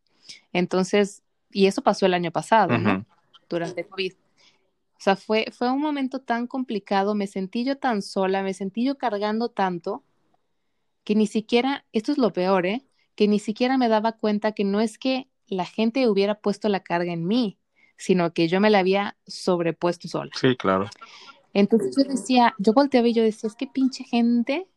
Entonces, 0.52 1.22
y 1.52 1.66
eso 1.66 1.83
pasó 1.83 2.04
el 2.07 2.14
año 2.14 2.33
pasado, 2.33 2.76
¿no? 2.78 3.07
Durante 3.48 3.87
COVID. 3.87 4.12
O 5.04 5.12
sea, 5.12 5.16
fue, 5.16 5.44
fue 5.52 5.70
un 5.70 5.82
momento 5.82 6.20
tan 6.20 6.46
complicado, 6.46 7.14
me 7.14 7.26
sentí 7.26 7.62
yo 7.62 7.76
tan 7.76 8.00
sola, 8.00 8.42
me 8.42 8.54
sentí 8.54 8.86
yo 8.86 8.96
cargando 8.96 9.50
tanto, 9.50 10.02
que 11.04 11.14
ni 11.14 11.26
siquiera, 11.26 11.84
esto 11.92 12.10
es 12.10 12.16
lo 12.16 12.32
peor, 12.32 12.64
¿eh? 12.64 12.86
Que 13.14 13.28
ni 13.28 13.38
siquiera 13.38 13.76
me 13.76 13.90
daba 13.90 14.12
cuenta 14.12 14.52
que 14.52 14.64
no 14.64 14.80
es 14.80 14.96
que 14.96 15.28
la 15.46 15.66
gente 15.66 16.08
hubiera 16.08 16.36
puesto 16.36 16.70
la 16.70 16.80
carga 16.80 17.12
en 17.12 17.26
mí, 17.26 17.58
sino 17.98 18.32
que 18.32 18.48
yo 18.48 18.62
me 18.62 18.70
la 18.70 18.78
había 18.78 19.18
sobrepuesto 19.26 20.08
sola. 20.08 20.30
Sí, 20.40 20.56
claro. 20.56 20.88
Entonces 21.52 21.94
yo 21.98 22.10
decía, 22.10 22.54
yo 22.56 22.72
volteaba 22.72 23.06
y 23.06 23.12
yo 23.12 23.24
decía, 23.24 23.48
es 23.48 23.56
que 23.56 23.66
pinche 23.66 24.04
gente 24.04 24.68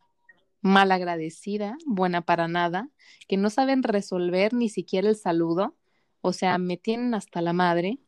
malagradecida, 0.59 1.77
buena 1.85 2.19
para 2.19 2.49
nada, 2.49 2.89
que 3.29 3.37
no 3.37 3.49
saben 3.49 3.81
resolver 3.81 4.53
ni 4.53 4.67
siquiera 4.67 5.07
el 5.07 5.15
saludo, 5.15 5.77
o 6.19 6.33
sea, 6.33 6.57
me 6.57 6.75
tienen 6.75 7.13
hasta 7.13 7.41
la 7.41 7.53
madre 7.53 7.99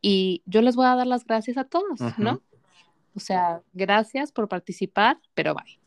y 0.00 0.42
yo 0.46 0.62
les 0.62 0.76
voy 0.76 0.86
a 0.86 0.94
dar 0.94 1.06
las 1.06 1.24
gracias 1.24 1.56
a 1.56 1.64
todos, 1.64 2.00
¿no? 2.18 2.40
O 3.14 3.20
sea, 3.20 3.62
gracias 3.72 4.32
por 4.32 4.48
participar, 4.48 5.18
pero 5.34 5.54
bye. 5.54 5.80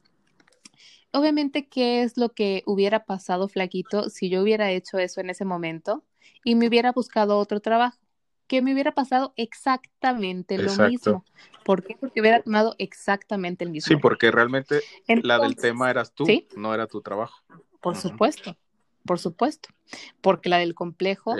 Obviamente, 1.11 1.67
¿qué 1.67 2.01
es 2.01 2.17
lo 2.17 2.29
que 2.29 2.63
hubiera 2.65 3.05
pasado, 3.05 3.47
Flaquito, 3.47 4.09
si 4.09 4.29
yo 4.29 4.41
hubiera 4.41 4.71
hecho 4.71 4.97
eso 4.97 5.21
en 5.21 5.29
ese 5.29 5.45
momento 5.45 6.03
y 6.43 6.55
me 6.55 6.67
hubiera 6.67 6.91
buscado 6.91 7.37
otro 7.37 7.59
trabajo? 7.59 7.97
Que 8.47 8.61
me 8.61 8.73
hubiera 8.73 8.93
pasado 8.93 9.33
exactamente 9.37 10.57
lo 10.57 10.75
mismo. 10.89 11.23
¿Por 11.63 11.83
qué? 11.83 11.95
Porque 11.99 12.19
hubiera 12.19 12.41
tomado 12.41 12.75
exactamente 12.77 13.63
el 13.63 13.71
mismo. 13.71 13.87
Sí, 13.87 13.95
porque 13.95 14.31
realmente 14.31 14.81
la 15.07 15.39
del 15.39 15.55
tema 15.55 15.89
eras 15.89 16.13
tú, 16.13 16.25
no 16.55 16.73
era 16.73 16.87
tu 16.87 17.01
trabajo. 17.01 17.41
Por 17.79 17.95
supuesto, 17.95 18.57
por 19.05 19.19
supuesto. 19.19 19.69
Porque 20.19 20.49
la 20.49 20.57
del 20.57 20.75
complejo 20.75 21.35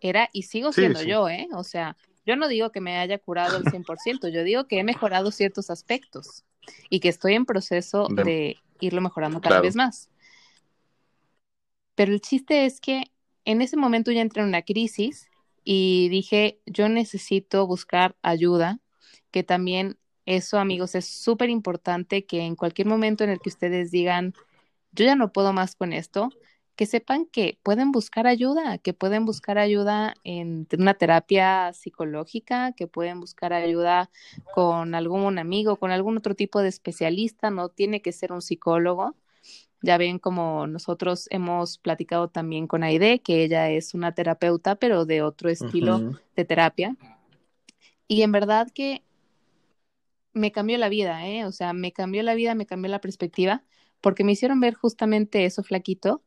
era, 0.00 0.28
y 0.32 0.42
sigo 0.42 0.72
siendo 0.72 1.02
yo, 1.02 1.28
¿eh? 1.28 1.48
O 1.54 1.64
sea, 1.64 1.96
yo 2.26 2.36
no 2.36 2.48
digo 2.48 2.70
que 2.70 2.80
me 2.80 2.98
haya 2.98 3.18
curado 3.18 3.56
al 3.56 3.64
100%, 3.64 4.28
yo 4.28 4.44
digo 4.44 4.66
que 4.66 4.78
he 4.78 4.84
mejorado 4.84 5.30
ciertos 5.30 5.70
aspectos 5.70 6.44
y 6.88 7.00
que 7.00 7.08
estoy 7.08 7.34
en 7.34 7.44
proceso 7.44 8.08
de, 8.08 8.56
irlo 8.80 9.00
mejorando 9.00 9.40
cada 9.40 9.60
vez 9.60 9.76
más. 9.76 10.08
Pero 11.94 12.12
el 12.12 12.20
chiste 12.20 12.66
es 12.66 12.80
que 12.80 13.04
en 13.44 13.62
ese 13.62 13.76
momento 13.76 14.10
ya 14.10 14.20
entré 14.20 14.42
en 14.42 14.48
una 14.48 14.62
crisis 14.62 15.28
y 15.64 16.08
dije, 16.08 16.60
yo 16.66 16.88
necesito 16.88 17.66
buscar 17.66 18.16
ayuda, 18.22 18.80
que 19.30 19.42
también 19.42 19.98
eso, 20.26 20.58
amigos, 20.58 20.94
es 20.94 21.06
súper 21.06 21.50
importante 21.50 22.24
que 22.24 22.42
en 22.42 22.56
cualquier 22.56 22.86
momento 22.86 23.24
en 23.24 23.30
el 23.30 23.40
que 23.40 23.50
ustedes 23.50 23.90
digan, 23.90 24.34
yo 24.92 25.04
ya 25.04 25.16
no 25.16 25.32
puedo 25.32 25.52
más 25.52 25.74
con 25.74 25.92
esto, 25.92 26.30
que 26.76 26.86
sepan 26.86 27.26
que 27.26 27.58
pueden 27.62 27.92
buscar 27.92 28.26
ayuda, 28.26 28.78
que 28.78 28.92
pueden 28.92 29.24
buscar 29.24 29.58
ayuda 29.58 30.14
en 30.24 30.66
una 30.76 30.94
terapia 30.94 31.72
psicológica, 31.72 32.72
que 32.72 32.86
pueden 32.86 33.20
buscar 33.20 33.52
ayuda 33.52 34.10
con 34.54 34.94
algún 34.94 35.38
amigo, 35.38 35.76
con 35.76 35.90
algún 35.90 36.16
otro 36.16 36.34
tipo 36.34 36.60
de 36.60 36.68
especialista, 36.68 37.50
no 37.50 37.68
tiene 37.68 38.02
que 38.02 38.12
ser 38.12 38.32
un 38.32 38.42
psicólogo. 38.42 39.14
Ya 39.82 39.98
ven 39.98 40.18
como 40.18 40.66
nosotros 40.66 41.28
hemos 41.30 41.78
platicado 41.78 42.28
también 42.28 42.66
con 42.66 42.82
Aide, 42.82 43.20
que 43.20 43.44
ella 43.44 43.70
es 43.70 43.94
una 43.94 44.12
terapeuta, 44.12 44.76
pero 44.76 45.04
de 45.04 45.22
otro 45.22 45.50
estilo 45.50 46.18
de 46.34 46.44
terapia. 46.44 46.96
Y 48.08 48.22
en 48.22 48.32
verdad 48.32 48.68
que 48.74 49.02
me 50.32 50.52
cambió 50.52 50.78
la 50.78 50.88
vida, 50.88 51.26
¿eh? 51.28 51.44
O 51.44 51.52
sea, 51.52 51.72
me 51.72 51.92
cambió 51.92 52.22
la 52.22 52.34
vida, 52.34 52.54
me 52.54 52.66
cambió 52.66 52.90
la 52.90 53.00
perspectiva, 53.00 53.62
porque 54.00 54.24
me 54.24 54.32
hicieron 54.32 54.58
ver 54.58 54.74
justamente 54.74 55.44
eso, 55.44 55.62
flaquito, 55.62 56.22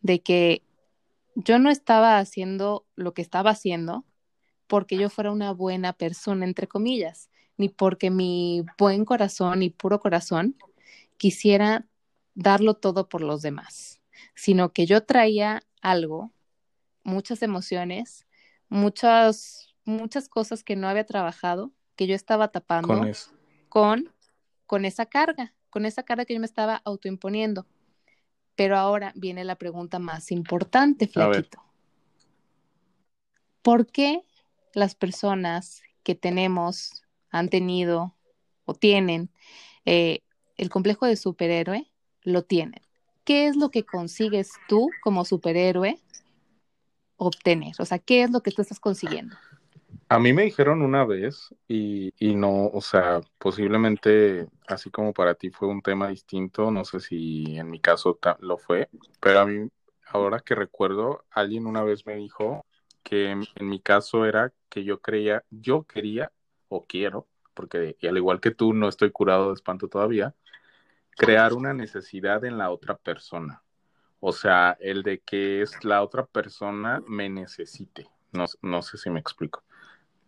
de 0.00 0.22
que 0.22 0.62
yo 1.34 1.58
no 1.58 1.70
estaba 1.70 2.18
haciendo 2.18 2.86
lo 2.96 3.14
que 3.14 3.22
estaba 3.22 3.50
haciendo 3.50 4.04
porque 4.66 4.96
yo 4.96 5.10
fuera 5.10 5.32
una 5.32 5.52
buena 5.52 5.92
persona, 5.92 6.44
entre 6.44 6.68
comillas, 6.68 7.28
ni 7.56 7.68
porque 7.68 8.10
mi 8.10 8.64
buen 8.78 9.04
corazón 9.04 9.62
y 9.62 9.70
puro 9.70 10.00
corazón 10.00 10.56
quisiera 11.16 11.86
darlo 12.34 12.74
todo 12.74 13.08
por 13.08 13.20
los 13.20 13.42
demás, 13.42 14.00
sino 14.34 14.72
que 14.72 14.86
yo 14.86 15.02
traía 15.02 15.62
algo, 15.82 16.32
muchas 17.02 17.42
emociones, 17.42 18.26
muchas, 18.68 19.74
muchas 19.84 20.28
cosas 20.28 20.62
que 20.62 20.76
no 20.76 20.88
había 20.88 21.04
trabajado, 21.04 21.72
que 21.96 22.06
yo 22.06 22.14
estaba 22.14 22.48
tapando 22.48 23.02
con, 23.68 24.12
con 24.66 24.84
esa 24.84 25.06
carga, 25.06 25.52
con 25.68 25.84
esa 25.84 26.02
carga 26.04 26.24
que 26.24 26.34
yo 26.34 26.40
me 26.40 26.46
estaba 26.46 26.80
autoimponiendo. 26.84 27.66
Pero 28.60 28.76
ahora 28.76 29.14
viene 29.16 29.42
la 29.42 29.54
pregunta 29.54 29.98
más 29.98 30.30
importante, 30.30 31.08
Flaquito. 31.08 31.64
¿Por 33.62 33.86
qué 33.86 34.20
las 34.74 34.94
personas 34.94 35.80
que 36.02 36.14
tenemos, 36.14 37.02
han 37.30 37.48
tenido 37.48 38.14
o 38.66 38.74
tienen 38.74 39.30
eh, 39.86 40.18
el 40.58 40.68
complejo 40.68 41.06
de 41.06 41.16
superhéroe, 41.16 41.90
lo 42.20 42.42
tienen? 42.42 42.82
¿Qué 43.24 43.46
es 43.46 43.56
lo 43.56 43.70
que 43.70 43.86
consigues 43.86 44.50
tú 44.68 44.90
como 45.02 45.24
superhéroe 45.24 45.98
obtener? 47.16 47.72
O 47.78 47.86
sea, 47.86 47.98
¿qué 47.98 48.24
es 48.24 48.30
lo 48.30 48.42
que 48.42 48.50
tú 48.50 48.60
estás 48.60 48.78
consiguiendo? 48.78 49.36
A 50.12 50.18
mí 50.18 50.32
me 50.32 50.42
dijeron 50.42 50.82
una 50.82 51.04
vez 51.04 51.54
y, 51.68 52.12
y, 52.18 52.34
no, 52.34 52.66
o 52.66 52.80
sea, 52.80 53.20
posiblemente 53.38 54.48
así 54.66 54.90
como 54.90 55.12
para 55.12 55.36
ti 55.36 55.50
fue 55.50 55.68
un 55.68 55.82
tema 55.82 56.08
distinto, 56.08 56.72
no 56.72 56.84
sé 56.84 56.98
si 56.98 57.56
en 57.56 57.70
mi 57.70 57.78
caso 57.78 58.18
lo 58.40 58.58
fue, 58.58 58.88
pero 59.20 59.38
a 59.38 59.46
mí, 59.46 59.70
ahora 60.08 60.40
que 60.40 60.56
recuerdo, 60.56 61.24
alguien 61.30 61.64
una 61.64 61.84
vez 61.84 62.06
me 62.06 62.16
dijo 62.16 62.66
que 63.04 63.30
en, 63.30 63.46
mi 63.60 63.78
caso 63.78 64.26
era 64.26 64.52
que 64.68 64.82
yo 64.82 65.00
creía, 65.00 65.44
yo 65.48 65.84
quería 65.84 66.32
o 66.68 66.86
quiero, 66.86 67.28
porque 67.54 67.96
al 68.02 68.16
igual 68.16 68.40
que 68.40 68.50
tú 68.50 68.74
no 68.74 68.88
estoy 68.88 69.12
curado 69.12 69.50
de 69.50 69.54
espanto 69.54 69.86
todavía, 69.86 70.34
crear 71.10 71.52
una 71.52 71.72
necesidad 71.72 72.44
en 72.44 72.58
la 72.58 72.70
otra 72.70 72.96
persona. 72.96 73.62
O 74.18 74.32
sea, 74.32 74.76
el 74.80 75.04
de 75.04 75.20
que 75.20 75.62
es 75.62 75.84
la 75.84 76.02
otra 76.02 76.26
persona 76.26 77.00
me 77.06 77.28
necesite. 77.28 78.10
No, 78.32 78.46
no 78.60 78.82
sé 78.82 78.98
si 78.98 79.08
me 79.08 79.20
explico. 79.20 79.62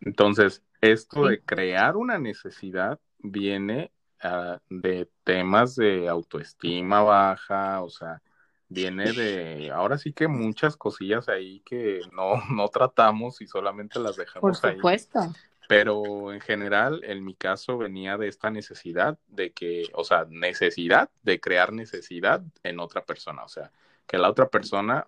Entonces, 0.04 0.62
esto 0.80 1.26
de 1.26 1.40
crear 1.40 1.96
una 1.96 2.18
necesidad 2.18 2.98
viene 3.18 3.92
ah, 4.20 4.60
de 4.68 5.08
temas 5.24 5.76
de 5.76 6.08
autoestima 6.08 7.02
baja, 7.02 7.82
o 7.82 7.88
sea, 7.88 8.20
viene 8.68 9.12
de, 9.12 9.70
ahora 9.70 9.98
sí 9.98 10.12
que 10.12 10.26
muchas 10.26 10.76
cosillas 10.76 11.28
ahí 11.28 11.60
que 11.60 12.00
no, 12.12 12.34
no 12.50 12.68
tratamos 12.68 13.40
y 13.40 13.46
solamente 13.46 14.00
las 14.00 14.16
dejamos 14.16 14.60
Por 14.60 14.72
supuesto. 14.72 15.20
Pero 15.68 16.32
en 16.32 16.40
general, 16.40 17.02
en 17.04 17.24
mi 17.24 17.34
caso, 17.34 17.78
venía 17.78 18.18
de 18.18 18.28
esta 18.28 18.50
necesidad 18.50 19.18
de 19.28 19.52
que, 19.52 19.84
o 19.94 20.02
sea, 20.04 20.26
necesidad 20.28 21.10
de 21.22 21.40
crear 21.40 21.72
necesidad 21.72 22.42
en 22.64 22.80
otra 22.80 23.04
persona, 23.04 23.44
o 23.44 23.48
sea, 23.48 23.70
que 24.06 24.18
la 24.18 24.28
otra 24.28 24.48
persona 24.48 25.06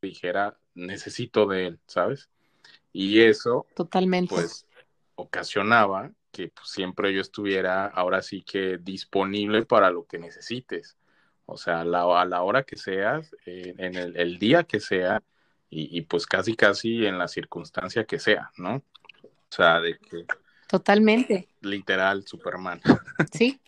dijera, 0.00 0.56
necesito 0.74 1.46
de 1.46 1.66
él, 1.66 1.80
¿sabes? 1.86 2.30
Y 2.98 3.20
eso, 3.20 3.66
Totalmente. 3.74 4.34
pues, 4.34 4.66
ocasionaba 5.16 6.10
que 6.32 6.48
pues, 6.48 6.70
siempre 6.70 7.12
yo 7.12 7.20
estuviera 7.20 7.84
ahora 7.84 8.22
sí 8.22 8.40
que 8.40 8.78
disponible 8.78 9.66
para 9.66 9.90
lo 9.90 10.06
que 10.06 10.18
necesites. 10.18 10.96
O 11.44 11.58
sea, 11.58 11.82
a 11.82 11.84
la, 11.84 12.42
hora 12.42 12.62
que 12.62 12.76
seas, 12.76 13.36
eh, 13.44 13.74
en 13.76 13.96
el, 13.96 14.38
día 14.38 14.64
que 14.64 14.80
sea, 14.80 15.22
y, 15.68 16.00
pues 16.02 16.26
casi, 16.26 16.56
casi 16.56 17.04
en 17.04 17.18
la 17.18 17.28
circunstancia 17.28 18.04
que 18.04 18.18
sea, 18.18 18.50
¿no? 18.56 18.76
O 18.76 19.50
sea, 19.50 19.78
de 19.80 19.98
que... 19.98 20.24
Totalmente. 20.66 21.48
Literal, 21.60 22.26
Superman. 22.26 22.80
Sí. 23.30 23.60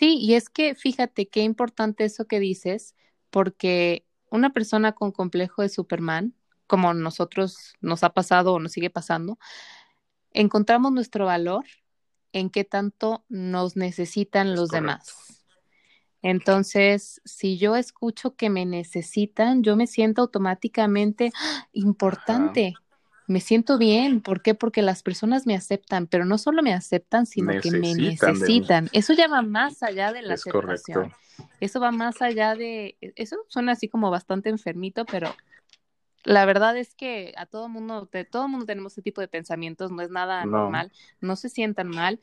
Sí, 0.00 0.18
y 0.18 0.34
es 0.34 0.48
que 0.48 0.74
fíjate 0.74 1.28
qué 1.28 1.42
importante 1.42 2.04
eso 2.04 2.26
que 2.26 2.40
dices, 2.40 2.96
porque 3.30 4.04
una 4.28 4.50
persona 4.52 4.92
con 4.92 5.12
complejo 5.12 5.62
de 5.62 5.68
Superman 5.68 6.34
como 6.70 6.94
nosotros 6.94 7.74
nos 7.80 8.04
ha 8.04 8.10
pasado 8.10 8.54
o 8.54 8.60
nos 8.60 8.70
sigue 8.70 8.90
pasando, 8.90 9.40
encontramos 10.30 10.92
nuestro 10.92 11.26
valor 11.26 11.64
en 12.32 12.48
qué 12.48 12.62
tanto 12.62 13.24
nos 13.28 13.74
necesitan 13.74 14.54
los 14.54 14.68
demás. 14.68 15.42
Entonces, 16.22 17.20
si 17.24 17.58
yo 17.58 17.74
escucho 17.74 18.36
que 18.36 18.50
me 18.50 18.66
necesitan, 18.66 19.64
yo 19.64 19.74
me 19.74 19.88
siento 19.88 20.22
automáticamente 20.22 21.32
¡ah! 21.34 21.66
importante. 21.72 22.74
Me 23.26 23.40
siento 23.40 23.76
bien. 23.76 24.20
¿Por 24.20 24.40
qué? 24.40 24.54
Porque 24.54 24.80
las 24.80 25.02
personas 25.02 25.48
me 25.48 25.56
aceptan, 25.56 26.06
pero 26.06 26.24
no 26.24 26.38
solo 26.38 26.62
me 26.62 26.72
aceptan, 26.72 27.26
sino 27.26 27.60
que 27.60 27.72
me 27.72 27.96
necesitan. 27.96 28.88
Eso 28.92 29.12
ya 29.12 29.26
va 29.26 29.42
más 29.42 29.82
allá 29.82 30.12
de 30.12 30.22
la 30.22 30.34
aceptación. 30.34 31.12
Eso 31.58 31.80
va 31.80 31.90
más 31.90 32.22
allá 32.22 32.54
de, 32.54 32.96
eso 33.00 33.38
suena 33.48 33.72
así 33.72 33.88
como 33.88 34.08
bastante 34.12 34.50
enfermito, 34.50 35.04
pero 35.04 35.34
La 36.24 36.44
verdad 36.44 36.76
es 36.76 36.94
que 36.94 37.32
a 37.36 37.46
todo 37.46 37.68
mundo, 37.68 38.08
de, 38.12 38.24
todo 38.24 38.48
mundo 38.48 38.66
tenemos 38.66 38.92
ese 38.92 39.02
tipo 39.02 39.20
de 39.20 39.28
pensamientos, 39.28 39.90
no 39.90 40.02
es 40.02 40.10
nada 40.10 40.44
normal, 40.44 40.92
no 41.20 41.36
se 41.36 41.48
sientan 41.48 41.88
mal, 41.88 42.20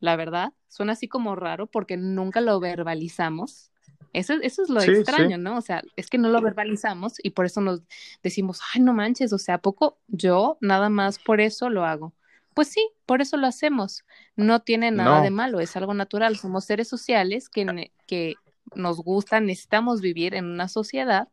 la 0.00 0.16
verdad, 0.16 0.52
suena 0.68 0.92
así 0.92 1.08
como 1.08 1.36
raro 1.36 1.66
porque 1.66 1.96
nunca 1.96 2.40
lo 2.40 2.58
verbalizamos. 2.60 3.70
Eso, 4.12 4.34
eso 4.40 4.62
es 4.62 4.70
lo 4.70 4.80
extraño, 4.80 5.36
¿no? 5.36 5.58
O 5.58 5.60
sea, 5.60 5.82
es 5.94 6.08
que 6.08 6.16
no 6.16 6.28
lo 6.28 6.40
verbalizamos 6.40 7.14
y 7.22 7.30
por 7.30 7.44
eso 7.44 7.60
nos 7.60 7.82
decimos, 8.22 8.60
ay, 8.72 8.80
no 8.80 8.94
manches, 8.94 9.32
o 9.32 9.38
sea, 9.38 9.56
¿a 9.56 9.62
poco 9.62 9.98
yo 10.08 10.56
nada 10.60 10.88
más 10.88 11.18
por 11.18 11.40
eso 11.40 11.68
lo 11.68 11.84
hago? 11.84 12.14
Pues 12.54 12.68
sí, 12.68 12.88
por 13.04 13.20
eso 13.20 13.36
lo 13.36 13.46
hacemos. 13.46 14.06
No 14.34 14.60
tiene 14.60 14.90
nada 14.90 15.20
de 15.20 15.30
malo, 15.30 15.60
es 15.60 15.76
algo 15.76 15.92
natural. 15.92 16.36
Somos 16.38 16.64
seres 16.64 16.88
sociales 16.88 17.50
que, 17.50 17.90
que 18.06 18.36
nos 18.74 18.96
gustan, 18.96 19.44
necesitamos 19.44 20.00
vivir 20.00 20.34
en 20.34 20.46
una 20.46 20.68
sociedad 20.68 21.28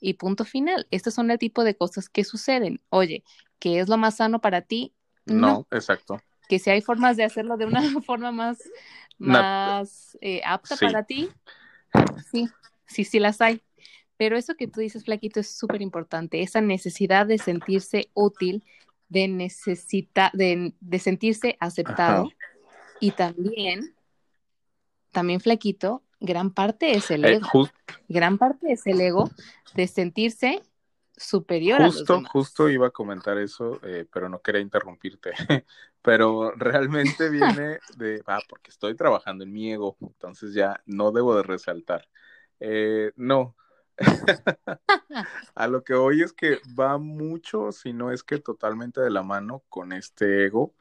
y 0.00 0.14
punto 0.14 0.44
final. 0.44 0.86
Estos 0.90 1.14
son 1.14 1.30
el 1.30 1.38
tipo 1.38 1.64
de 1.64 1.76
cosas 1.76 2.08
que 2.08 2.24
suceden. 2.24 2.80
Oye, 2.90 3.24
¿qué 3.58 3.80
es 3.80 3.88
lo 3.88 3.96
más 3.96 4.16
sano 4.16 4.40
para 4.40 4.62
ti? 4.62 4.94
No, 5.26 5.66
exacto. 5.70 6.20
Que 6.48 6.58
si 6.58 6.70
hay 6.70 6.80
formas 6.80 7.16
de 7.16 7.24
hacerlo 7.24 7.56
de 7.56 7.66
una 7.66 7.82
forma 8.06 8.32
más, 8.32 8.58
más 9.18 10.16
eh, 10.20 10.40
apta 10.44 10.76
para 10.76 11.04
ti, 11.04 11.28
sí, 12.30 12.48
sí, 12.86 13.04
sí 13.04 13.18
las 13.18 13.40
hay. 13.40 13.62
Pero 14.16 14.36
eso 14.36 14.56
que 14.56 14.66
tú 14.66 14.80
dices, 14.80 15.04
Flaquito, 15.04 15.40
es 15.40 15.56
súper 15.56 15.80
importante, 15.80 16.42
esa 16.42 16.60
necesidad 16.60 17.26
de 17.26 17.38
sentirse 17.38 18.10
útil, 18.14 18.64
de, 19.08 19.28
necesita, 19.28 20.30
de, 20.34 20.74
de 20.80 20.98
sentirse 20.98 21.56
aceptado 21.60 22.28
y 23.00 23.12
también, 23.12 23.94
también, 25.12 25.40
Flaquito, 25.40 26.02
gran 26.20 26.52
parte 26.52 26.92
es 26.92 27.10
el 27.10 27.24
eh, 27.24 27.34
ego. 27.34 27.68
gran 28.08 28.38
parte 28.38 28.72
es 28.72 28.86
el 28.86 29.00
ego 29.00 29.30
de 29.74 29.86
sentirse 29.86 30.62
superior 31.16 31.82
justo, 31.82 32.14
a 32.14 32.20
los 32.20 32.30
Justo 32.30 32.68
iba 32.68 32.88
a 32.88 32.90
comentar 32.90 33.38
eso, 33.38 33.80
eh, 33.82 34.06
pero 34.10 34.28
no 34.28 34.40
quería 34.40 34.60
interrumpirte. 34.60 35.32
pero 36.02 36.52
realmente 36.52 37.28
viene 37.30 37.78
de, 37.96 38.22
ah, 38.26 38.40
porque 38.48 38.70
estoy 38.70 38.94
trabajando 38.94 39.44
en 39.44 39.52
mi 39.52 39.72
ego, 39.72 39.96
entonces 40.00 40.54
ya 40.54 40.80
no 40.86 41.12
debo 41.12 41.36
de 41.36 41.42
resaltar. 41.42 42.08
Eh, 42.60 43.12
no. 43.16 43.56
a 45.56 45.66
lo 45.66 45.82
que 45.82 45.94
hoy 45.94 46.22
es 46.22 46.32
que 46.32 46.60
va 46.78 46.98
mucho, 46.98 47.72
si 47.72 47.92
no 47.92 48.12
es 48.12 48.22
que 48.22 48.38
totalmente 48.38 49.00
de 49.00 49.10
la 49.10 49.24
mano 49.24 49.64
con 49.68 49.92
este 49.92 50.46
ego, 50.46 50.72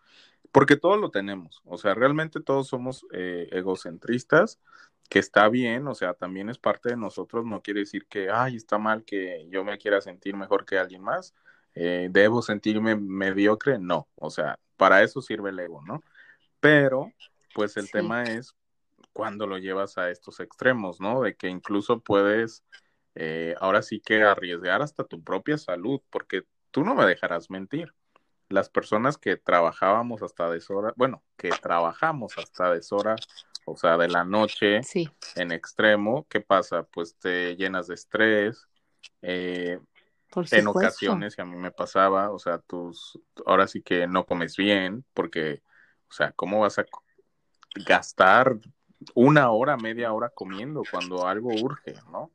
porque 0.52 0.76
todos 0.76 1.00
lo 1.00 1.10
tenemos, 1.10 1.62
o 1.66 1.80
sea, 1.80 1.96
realmente 1.96 2.42
todos 2.42 2.68
somos 2.68 3.06
egocentristas 3.12 4.60
que 5.10 5.20
está 5.20 5.48
bien, 5.50 5.88
o 5.88 5.96
sea, 5.96 6.14
también 6.14 6.50
es 6.50 6.58
parte 6.58 6.90
de 6.90 6.98
nosotros, 6.98 7.46
no 7.46 7.62
quiere 7.62 7.82
decir 7.82 8.06
que, 8.08 8.30
ay, 8.30 8.56
está 8.58 8.78
mal 8.78 9.04
que 9.06 9.48
yo 9.50 9.64
me 9.64 9.78
quiera 9.78 10.02
sentir 10.02 10.36
mejor 10.36 10.66
que 10.66 10.78
alguien 10.78 11.02
más, 11.02 11.34
eh, 11.76 12.10
debo 12.12 12.42
sentirme 12.42 12.96
mediocre, 12.96 13.80
no, 13.80 14.10
o 14.16 14.30
sea, 14.30 14.60
para 14.76 15.04
eso 15.04 15.22
sirve 15.22 15.52
el 15.52 15.60
ego, 15.60 15.82
¿no? 15.86 16.02
Pero, 16.60 17.12
pues 17.54 17.78
el 17.78 17.90
tema 17.90 18.24
es 18.24 18.54
cuando 19.14 19.48
lo 19.48 19.58
llevas 19.58 19.98
a 19.98 20.10
estos 20.12 20.40
extremos, 20.40 21.00
¿no? 21.00 21.22
De 21.22 21.36
que 21.36 21.48
incluso 21.48 22.02
puedes, 22.02 22.64
eh, 23.16 23.56
ahora 23.60 23.82
sí 23.82 24.00
que 24.00 24.24
arriesgar 24.24 24.82
hasta 24.82 25.04
tu 25.04 25.24
propia 25.24 25.58
salud, 25.58 26.02
porque 26.10 26.44
tú 26.72 26.84
no 26.84 26.96
me 26.96 27.06
dejarás 27.06 27.50
mentir. 27.50 27.94
Las 28.50 28.70
personas 28.70 29.18
que 29.18 29.36
trabajábamos 29.36 30.22
hasta 30.22 30.50
deshora, 30.50 30.94
bueno, 30.96 31.24
que 31.36 31.50
trabajamos 31.50 32.38
hasta 32.38 32.72
deshora 32.72 33.16
o 33.70 33.76
sea, 33.76 33.98
de 33.98 34.08
la 34.08 34.24
noche 34.24 34.80
en 35.36 35.52
extremo, 35.52 36.26
¿qué 36.30 36.40
pasa? 36.40 36.84
Pues 36.84 37.18
te 37.18 37.56
llenas 37.58 37.88
de 37.88 37.96
estrés. 37.96 38.66
Eh, 39.22 39.78
en 40.52 40.68
ocasiones, 40.68 41.36
y 41.38 41.42
a 41.42 41.46
mí 41.46 41.58
me 41.58 41.72
pasaba, 41.72 42.32
o 42.32 42.40
sea, 42.40 42.60
tus, 42.60 43.20
ahora 43.46 43.68
sí 43.68 43.82
que 43.82 44.08
no 44.08 44.26
comes 44.26 44.56
bien, 44.56 45.04
porque, 45.14 45.62
o 46.10 46.14
sea, 46.14 46.32
¿cómo 46.32 46.62
vas 46.62 46.80
a 46.80 46.86
gastar 47.86 48.58
una 49.14 49.52
hora, 49.52 49.76
media 49.76 50.14
hora 50.14 50.30
comiendo 50.30 50.84
cuando 50.90 51.28
algo 51.28 51.50
urge, 51.50 51.96
¿no? 52.10 52.32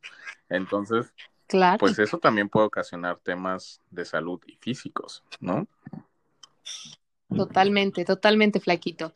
Entonces, 0.49 1.13
claro. 1.47 1.79
pues 1.79 1.97
eso 1.97 2.19
también 2.19 2.47
puede 2.47 2.67
ocasionar 2.67 3.17
temas 3.17 3.81
de 3.89 4.05
salud 4.05 4.39
y 4.45 4.55
físicos, 4.57 5.23
¿no? 5.39 5.67
Totalmente, 7.35 8.05
totalmente 8.05 8.59
flaquito. 8.59 9.13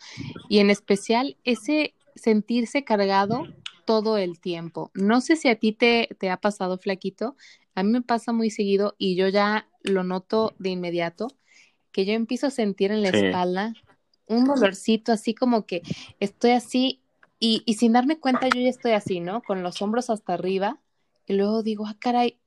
Y 0.49 0.59
en 0.59 0.71
especial 0.71 1.37
ese 1.43 1.93
sentirse 2.17 2.83
cargado 2.83 3.45
todo 3.85 4.17
el 4.17 4.39
tiempo. 4.39 4.91
No 4.93 5.21
sé 5.21 5.35
si 5.35 5.47
a 5.47 5.55
ti 5.55 5.71
te, 5.71 6.09
te 6.19 6.29
ha 6.29 6.37
pasado, 6.37 6.77
flaquito, 6.77 7.35
a 7.73 7.83
mí 7.83 7.91
me 7.91 8.01
pasa 8.01 8.33
muy 8.33 8.49
seguido 8.49 8.95
y 8.97 9.15
yo 9.15 9.29
ya 9.29 9.69
lo 9.83 10.03
noto 10.03 10.53
de 10.59 10.69
inmediato, 10.69 11.29
que 11.91 12.05
yo 12.05 12.13
empiezo 12.13 12.47
a 12.47 12.51
sentir 12.51 12.91
en 12.91 13.01
la 13.01 13.09
espalda 13.09 13.73
un 14.27 14.43
dolorcito, 14.43 15.11
así 15.11 15.33
como 15.33 15.65
que 15.65 15.81
estoy 16.19 16.51
así 16.51 17.01
y, 17.39 17.63
y, 17.65 17.75
sin 17.75 17.93
darme 17.93 18.19
cuenta 18.19 18.49
yo 18.49 18.59
ya 18.59 18.69
estoy 18.69 18.91
así, 18.91 19.19
¿no? 19.19 19.41
Con 19.41 19.63
los 19.63 19.81
hombros 19.81 20.09
hasta 20.09 20.33
arriba 20.33 20.79
y 21.27 21.33
luego 21.33 21.63
digo, 21.63 21.85
ah, 21.87 21.95
caray, 21.99 22.37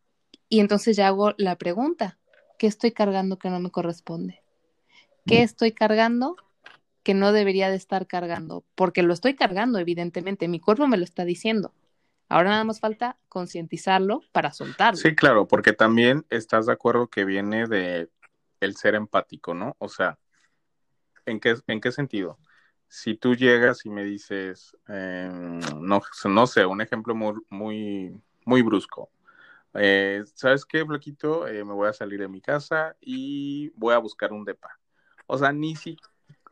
y 0.48 0.60
entonces 0.60 0.96
ya 0.96 1.06
hago 1.06 1.32
la 1.38 1.56
pregunta, 1.56 2.18
¿qué 2.58 2.66
estoy 2.66 2.92
cargando 2.92 3.38
que 3.38 3.50
no 3.50 3.60
me 3.60 3.70
corresponde? 3.70 4.42
¿Qué 5.26 5.42
estoy 5.42 5.72
cargando 5.72 6.36
que 7.10 7.14
no 7.14 7.32
debería 7.32 7.68
de 7.68 7.74
estar 7.74 8.06
cargando, 8.06 8.64
porque 8.76 9.02
lo 9.02 9.12
estoy 9.12 9.34
cargando, 9.34 9.80
evidentemente, 9.80 10.46
mi 10.46 10.60
cuerpo 10.60 10.86
me 10.86 10.96
lo 10.96 11.02
está 11.02 11.24
diciendo. 11.24 11.74
Ahora 12.28 12.50
nada 12.50 12.62
más 12.62 12.78
falta 12.78 13.18
concientizarlo 13.28 14.20
para 14.30 14.52
soltarlo. 14.52 14.96
Sí, 14.96 15.16
claro, 15.16 15.48
porque 15.48 15.72
también 15.72 16.24
estás 16.30 16.66
de 16.66 16.72
acuerdo 16.72 17.08
que 17.08 17.24
viene 17.24 17.66
de 17.66 18.08
el 18.60 18.76
ser 18.76 18.94
empático, 18.94 19.54
¿no? 19.54 19.74
O 19.80 19.88
sea, 19.88 20.20
¿en 21.26 21.40
qué, 21.40 21.56
en 21.66 21.80
qué 21.80 21.90
sentido? 21.90 22.38
Si 22.86 23.16
tú 23.16 23.34
llegas 23.34 23.84
y 23.84 23.90
me 23.90 24.04
dices, 24.04 24.76
em, 24.86 25.58
no, 25.80 26.00
no 26.26 26.46
sé, 26.46 26.64
un 26.64 26.80
ejemplo 26.80 27.16
muy, 27.16 27.34
muy, 27.48 28.14
muy 28.44 28.62
brusco. 28.62 29.10
Eh, 29.74 30.22
¿Sabes 30.34 30.64
qué, 30.64 30.86
Flaquito? 30.86 31.48
Eh, 31.48 31.64
me 31.64 31.72
voy 31.72 31.88
a 31.88 31.92
salir 31.92 32.20
de 32.20 32.28
mi 32.28 32.40
casa 32.40 32.94
y 33.00 33.70
voy 33.70 33.94
a 33.94 33.98
buscar 33.98 34.32
un 34.32 34.44
depa. 34.44 34.78
O 35.26 35.36
sea, 35.36 35.50
ni, 35.50 35.74
si, 35.74 35.96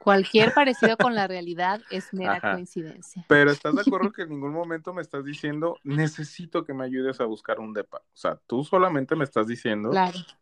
Cualquier 0.08 0.54
parecido 0.54 0.96
con 0.96 1.14
la 1.14 1.26
realidad 1.26 1.82
es 1.90 2.14
mera 2.14 2.40
coincidencia. 2.40 3.26
Pero 3.28 3.50
¿estás 3.50 3.74
de 3.74 3.82
acuerdo 3.82 4.10
que 4.12 4.22
en 4.22 4.30
ningún 4.30 4.52
momento 4.52 4.94
me 4.94 5.02
estás 5.02 5.22
diciendo, 5.22 5.76
necesito 5.84 6.64
que 6.64 6.72
me 6.72 6.84
ayudes 6.84 7.20
a 7.20 7.26
buscar 7.26 7.60
un 7.60 7.74
depa? 7.74 7.98
O 7.98 8.16
sea, 8.16 8.40
tú 8.46 8.64
solamente 8.64 9.14
me 9.16 9.24
estás 9.24 9.46
diciendo, 9.46 9.90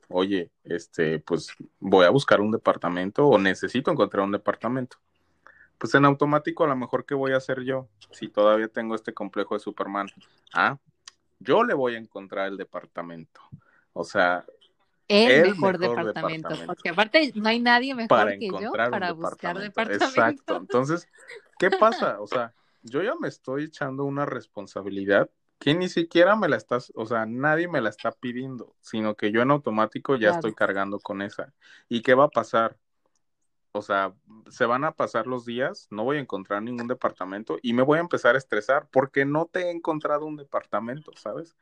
oye, 0.08 0.52
este, 0.62 1.18
pues 1.18 1.48
voy 1.80 2.06
a 2.06 2.10
buscar 2.10 2.40
un 2.40 2.52
departamento 2.52 3.26
o 3.26 3.38
necesito 3.38 3.90
encontrar 3.90 4.22
un 4.22 4.30
departamento. 4.30 4.98
Pues 5.78 5.92
en 5.96 6.04
automático 6.04 6.62
a 6.62 6.68
lo 6.68 6.76
mejor 6.76 7.04
¿qué 7.04 7.16
voy 7.16 7.32
a 7.32 7.38
hacer 7.38 7.64
yo 7.64 7.88
si 8.12 8.28
todavía 8.28 8.68
tengo 8.68 8.94
este 8.94 9.14
complejo 9.14 9.54
de 9.54 9.60
Superman. 9.60 10.06
Ah, 10.54 10.78
yo 11.40 11.64
le 11.64 11.74
voy 11.74 11.96
a 11.96 11.98
encontrar 11.98 12.46
el 12.46 12.56
departamento. 12.56 13.40
O 13.92 14.04
sea, 14.04 14.44
el, 15.08 15.50
mejor, 15.50 15.78
departamento, 15.78 16.48
porque 16.66 16.88
aparte 16.88 17.32
no 17.34 17.48
hay 17.48 17.60
nadie 17.60 17.94
mejor 17.94 18.38
que 18.38 18.48
yo 18.48 18.72
para 18.72 19.12
buscar 19.12 19.58
departamento. 19.58 20.04
Exacto, 20.04 20.56
entonces, 20.60 21.08
¿qué 21.58 21.70
pasa? 21.70 22.20
O 22.20 22.26
sea, 22.26 22.54
yo 22.82 23.02
ya 23.02 23.14
me 23.14 23.28
estoy 23.28 23.64
echando 23.64 24.04
una 24.04 24.26
responsabilidad 24.26 25.30
que 25.58 25.74
ni 25.74 25.88
siquiera 25.88 26.36
me 26.36 26.48
la 26.48 26.56
estás, 26.56 26.92
o 26.94 27.06
sea, 27.06 27.26
nadie 27.26 27.68
me 27.68 27.80
la 27.80 27.88
está 27.88 28.12
pidiendo, 28.12 28.74
sino 28.80 29.14
que 29.14 29.32
yo 29.32 29.42
en 29.42 29.50
automático 29.50 30.16
ya 30.16 30.30
estoy 30.30 30.54
cargando 30.54 31.00
con 31.00 31.22
esa. 31.22 31.54
¿Y 31.88 32.02
qué 32.02 32.14
va 32.14 32.24
a 32.24 32.28
pasar? 32.28 32.76
O 33.72 33.82
sea, 33.82 34.14
se 34.48 34.64
van 34.66 34.84
a 34.84 34.92
pasar 34.92 35.26
los 35.26 35.44
días, 35.44 35.86
no 35.90 36.04
voy 36.04 36.16
a 36.18 36.20
encontrar 36.20 36.62
ningún 36.62 36.88
departamento 36.88 37.58
y 37.62 37.72
me 37.72 37.82
voy 37.82 37.98
a 37.98 38.02
empezar 38.02 38.34
a 38.34 38.38
estresar 38.38 38.88
porque 38.90 39.24
no 39.24 39.46
te 39.46 39.62
he 39.62 39.70
encontrado 39.70 40.26
un 40.26 40.36
departamento, 40.36 41.12
¿sabes? 41.16 41.56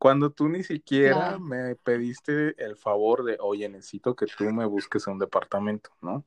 Cuando 0.00 0.30
tú 0.30 0.48
ni 0.48 0.64
siquiera 0.64 1.38
me 1.38 1.74
pediste 1.76 2.54
el 2.56 2.74
favor 2.78 3.22
de, 3.22 3.36
oye, 3.38 3.68
necesito 3.68 4.16
que 4.16 4.24
tú 4.24 4.44
me 4.44 4.64
busques 4.64 5.06
un 5.06 5.18
departamento, 5.18 5.90
¿no? 6.00 6.24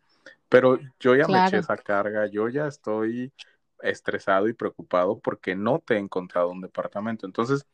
Pero 0.48 0.78
yo 1.00 1.16
ya 1.16 1.28
me 1.28 1.44
eché 1.44 1.58
esa 1.58 1.76
carga, 1.76 2.28
yo 2.28 2.50
ya 2.50 2.68
estoy 2.68 3.34
estresado 3.82 4.48
y 4.48 4.54
preocupado 4.54 5.18
porque 5.18 5.56
no 5.56 5.80
te 5.80 5.96
he 5.96 5.98
encontrado 5.98 6.52
un 6.52 6.62
departamento. 6.62 7.26
Entonces, 7.26 7.65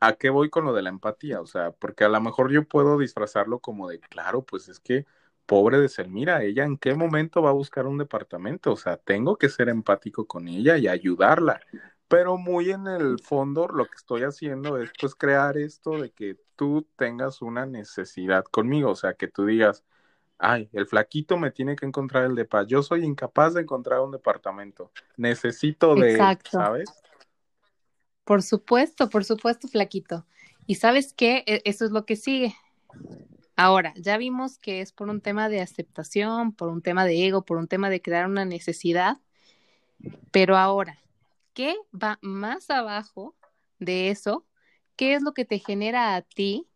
¿a 0.00 0.14
qué 0.14 0.30
voy 0.30 0.48
con 0.48 0.64
lo 0.64 0.72
de 0.72 0.80
la 0.80 0.88
empatía? 0.88 1.42
O 1.42 1.46
sea, 1.46 1.72
porque 1.72 2.04
a 2.04 2.08
lo 2.08 2.22
mejor 2.22 2.50
yo 2.50 2.66
puedo 2.66 2.96
disfrazarlo 2.96 3.58
como 3.58 3.90
de, 3.90 4.00
claro, 4.00 4.40
pues 4.40 4.70
es 4.70 4.80
que 4.80 5.04
pobre 5.44 5.80
de 5.80 5.90
Selmira, 5.90 6.42
ella 6.42 6.64
en 6.64 6.78
qué 6.78 6.94
momento 6.94 7.42
va 7.42 7.50
a 7.50 7.52
buscar 7.52 7.86
un 7.86 7.98
departamento? 7.98 8.72
O 8.72 8.76
sea, 8.76 8.96
tengo 8.96 9.36
que 9.36 9.50
ser 9.50 9.68
empático 9.68 10.26
con 10.26 10.48
ella 10.48 10.78
y 10.78 10.88
ayudarla 10.88 11.60
pero 12.08 12.36
muy 12.36 12.70
en 12.70 12.86
el 12.86 13.18
fondo 13.18 13.68
lo 13.68 13.86
que 13.86 13.96
estoy 13.96 14.22
haciendo 14.22 14.78
es 14.78 14.90
pues 15.00 15.14
crear 15.14 15.56
esto 15.56 15.98
de 15.98 16.10
que 16.10 16.36
tú 16.56 16.86
tengas 16.96 17.42
una 17.42 17.66
necesidad 17.66 18.44
conmigo, 18.44 18.90
o 18.90 18.96
sea, 18.96 19.14
que 19.14 19.28
tú 19.28 19.46
digas, 19.46 19.84
ay, 20.38 20.68
el 20.72 20.86
flaquito 20.86 21.38
me 21.38 21.50
tiene 21.50 21.76
que 21.76 21.86
encontrar 21.86 22.24
el 22.24 22.34
depa, 22.34 22.64
yo 22.64 22.82
soy 22.82 23.04
incapaz 23.04 23.54
de 23.54 23.62
encontrar 23.62 24.00
un 24.00 24.12
departamento, 24.12 24.90
necesito 25.16 25.94
de, 25.96 26.38
¿sabes? 26.50 26.90
Por 28.24 28.42
supuesto, 28.42 29.10
por 29.10 29.24
supuesto, 29.24 29.68
flaquito. 29.68 30.26
Y 30.66 30.76
sabes 30.76 31.12
qué, 31.12 31.44
E- 31.46 31.62
eso 31.64 31.84
es 31.84 31.90
lo 31.90 32.06
que 32.06 32.16
sigue. 32.16 32.54
Ahora, 33.56 33.94
ya 33.96 34.16
vimos 34.16 34.58
que 34.58 34.80
es 34.80 34.92
por 34.92 35.08
un 35.08 35.20
tema 35.20 35.48
de 35.48 35.60
aceptación, 35.60 36.52
por 36.52 36.68
un 36.70 36.82
tema 36.82 37.04
de 37.04 37.26
ego, 37.26 37.44
por 37.44 37.56
un 37.58 37.68
tema 37.68 37.88
de 37.88 38.02
crear 38.02 38.26
una 38.26 38.44
necesidad, 38.44 39.18
pero 40.30 40.56
ahora, 40.56 40.98
¿qué 41.54 41.76
va 41.92 42.18
más 42.22 42.70
abajo 42.70 43.36
de 43.78 44.10
eso? 44.10 44.46
¿Qué 44.96 45.14
es 45.14 45.22
lo 45.22 45.34
que 45.34 45.44
te 45.44 45.58
genera 45.58 46.16
a 46.16 46.22
ti 46.22 46.68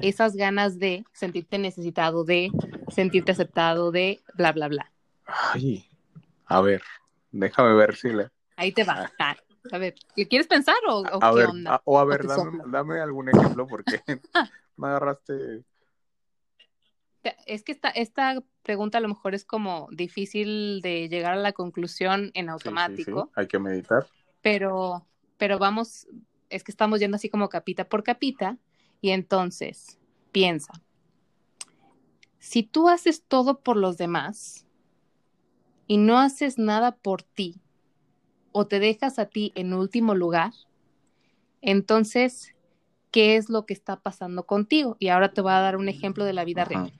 esas 0.00 0.36
ganas 0.36 0.78
de 0.78 1.04
sentirte 1.12 1.58
necesitado, 1.58 2.24
de 2.24 2.50
sentirte 2.88 3.32
aceptado, 3.32 3.90
de 3.92 4.20
bla, 4.34 4.52
bla, 4.52 4.68
bla? 4.68 4.92
Ay, 5.26 5.86
a 6.46 6.60
ver, 6.60 6.82
déjame 7.32 7.74
ver 7.74 7.96
si 7.96 8.10
le... 8.10 8.30
Ahí 8.56 8.72
te 8.72 8.84
va. 8.84 9.12
Ah, 9.18 9.36
a 9.72 9.78
ver, 9.78 9.94
¿le 10.16 10.26
quieres 10.28 10.46
pensar 10.48 10.76
o, 10.88 11.00
o 11.00 11.20
A 11.20 11.30
qué 11.30 11.36
ver, 11.36 11.48
onda? 11.48 11.72
a- 11.72 11.82
o 11.84 11.98
a 11.98 12.04
ver, 12.04 12.26
dame, 12.66 13.00
algún 13.00 13.28
ejemplo 13.28 13.66
porque 13.68 14.02
me 14.76 14.88
agarraste. 14.88 15.64
Te- 17.22 17.36
Es 17.46 17.62
que 17.64 17.72
esta, 17.72 17.90
esta 17.90 18.42
pregunta 18.68 18.98
a 18.98 19.00
lo 19.00 19.08
mejor 19.08 19.34
es 19.34 19.46
como 19.46 19.88
difícil 19.92 20.82
de 20.82 21.08
llegar 21.08 21.32
a 21.32 21.36
la 21.36 21.52
conclusión 21.52 22.30
en 22.34 22.34
Sí, 22.34 22.34
sí, 22.34 22.42
sí, 22.42 22.50
automático, 22.52 23.30
hay 23.34 23.46
que 23.46 23.58
meditar. 23.58 24.06
pero, 24.42 25.06
pero 25.38 25.58
vamos, 25.58 26.06
es 26.50 26.64
que 26.64 26.70
estamos 26.70 27.00
yendo 27.00 27.14
así 27.14 27.30
como 27.30 27.48
capita 27.48 27.88
por 27.88 28.02
capita, 28.02 28.58
y 29.00 29.12
entonces 29.12 29.98
piensa, 30.32 30.82
si 32.38 32.62
tú 32.62 32.90
haces 32.90 33.24
todo 33.26 33.60
por 33.60 33.78
los 33.78 33.96
demás 33.96 34.66
y 35.86 35.96
no 35.96 36.18
haces 36.18 36.58
nada 36.58 36.94
por 36.94 37.22
ti, 37.22 37.62
o 38.52 38.66
te 38.66 38.80
dejas 38.80 39.18
a 39.18 39.30
ti 39.30 39.50
en 39.54 39.72
último 39.72 40.14
lugar, 40.14 40.52
entonces, 41.62 42.54
¿qué 43.12 43.36
es 43.36 43.48
lo 43.48 43.64
que 43.64 43.72
está 43.72 44.00
pasando 44.00 44.44
contigo? 44.44 44.98
Y 44.98 45.08
ahora 45.08 45.32
te 45.32 45.40
voy 45.40 45.52
a 45.52 45.60
dar 45.60 45.78
un 45.78 45.88
ejemplo 45.88 46.26
de 46.26 46.34
la 46.34 46.44
vida 46.44 46.64
Ajá. 46.64 46.68
real. 46.68 46.97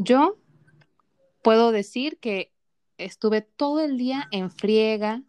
Yo 0.00 0.38
puedo 1.42 1.72
decir 1.72 2.20
que 2.20 2.52
estuve 2.98 3.40
todo 3.42 3.80
el 3.80 3.98
día 3.98 4.28
en 4.30 4.52
friega. 4.52 5.24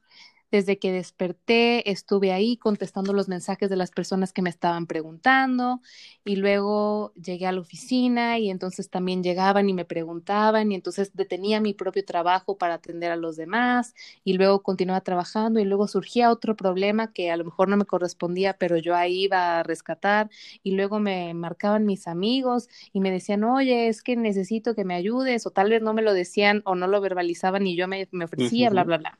Desde 0.52 0.80
que 0.80 0.92
desperté, 0.92 1.90
estuve 1.92 2.32
ahí 2.32 2.58
contestando 2.58 3.14
los 3.14 3.28
mensajes 3.28 3.70
de 3.70 3.76
las 3.76 3.92
personas 3.92 4.34
que 4.34 4.42
me 4.42 4.50
estaban 4.50 4.88
preguntando 4.88 5.82
y 6.26 6.38
luego 6.38 7.14
llegué 7.16 7.46
a 7.46 7.52
la 7.52 7.62
oficina 7.62 8.40
y 8.40 8.50
entonces 8.50 8.90
también 8.90 9.24
llegaban 9.24 9.70
y 9.70 9.74
me 9.74 9.86
preguntaban 9.86 10.72
y 10.72 10.76
entonces 10.76 11.12
detenía 11.16 11.62
mi 11.62 11.74
propio 11.76 12.04
trabajo 12.04 12.58
para 12.58 12.76
atender 12.76 13.12
a 13.12 13.16
los 13.16 13.36
demás 13.36 13.94
y 14.24 14.34
luego 14.34 14.64
continuaba 14.64 15.02
trabajando 15.02 15.60
y 15.60 15.66
luego 15.66 15.88
surgía 15.88 16.32
otro 16.32 16.56
problema 16.56 17.14
que 17.14 17.30
a 17.32 17.38
lo 17.38 17.46
mejor 17.46 17.70
no 17.70 17.78
me 17.78 17.86
correspondía, 17.86 18.54
pero 18.58 18.78
yo 18.78 18.96
ahí 18.96 19.24
iba 19.26 19.60
a 19.60 19.64
rescatar 19.64 20.30
y 20.64 20.72
luego 20.72 21.00
me 21.00 21.34
marcaban 21.36 21.86
mis 21.86 22.08
amigos 22.08 22.70
y 22.94 23.02
me 23.02 23.12
decían, 23.12 23.44
oye, 23.44 23.88
es 23.88 24.02
que 24.04 24.16
necesito 24.16 24.76
que 24.76 24.86
me 24.86 24.96
ayudes, 24.96 25.46
o 25.46 25.52
tal 25.52 25.70
vez 25.70 25.82
no 25.82 25.94
me 25.94 26.02
lo 26.02 26.14
decían 26.14 26.62
o 26.66 26.76
no 26.76 26.88
lo 26.88 27.02
verbalizaban 27.02 27.68
y 27.68 27.76
yo 27.76 27.88
me, 27.88 28.08
me 28.12 28.26
ofrecía, 28.26 28.70
bla, 28.70 28.84
bla, 28.84 28.98
bla. 28.98 29.20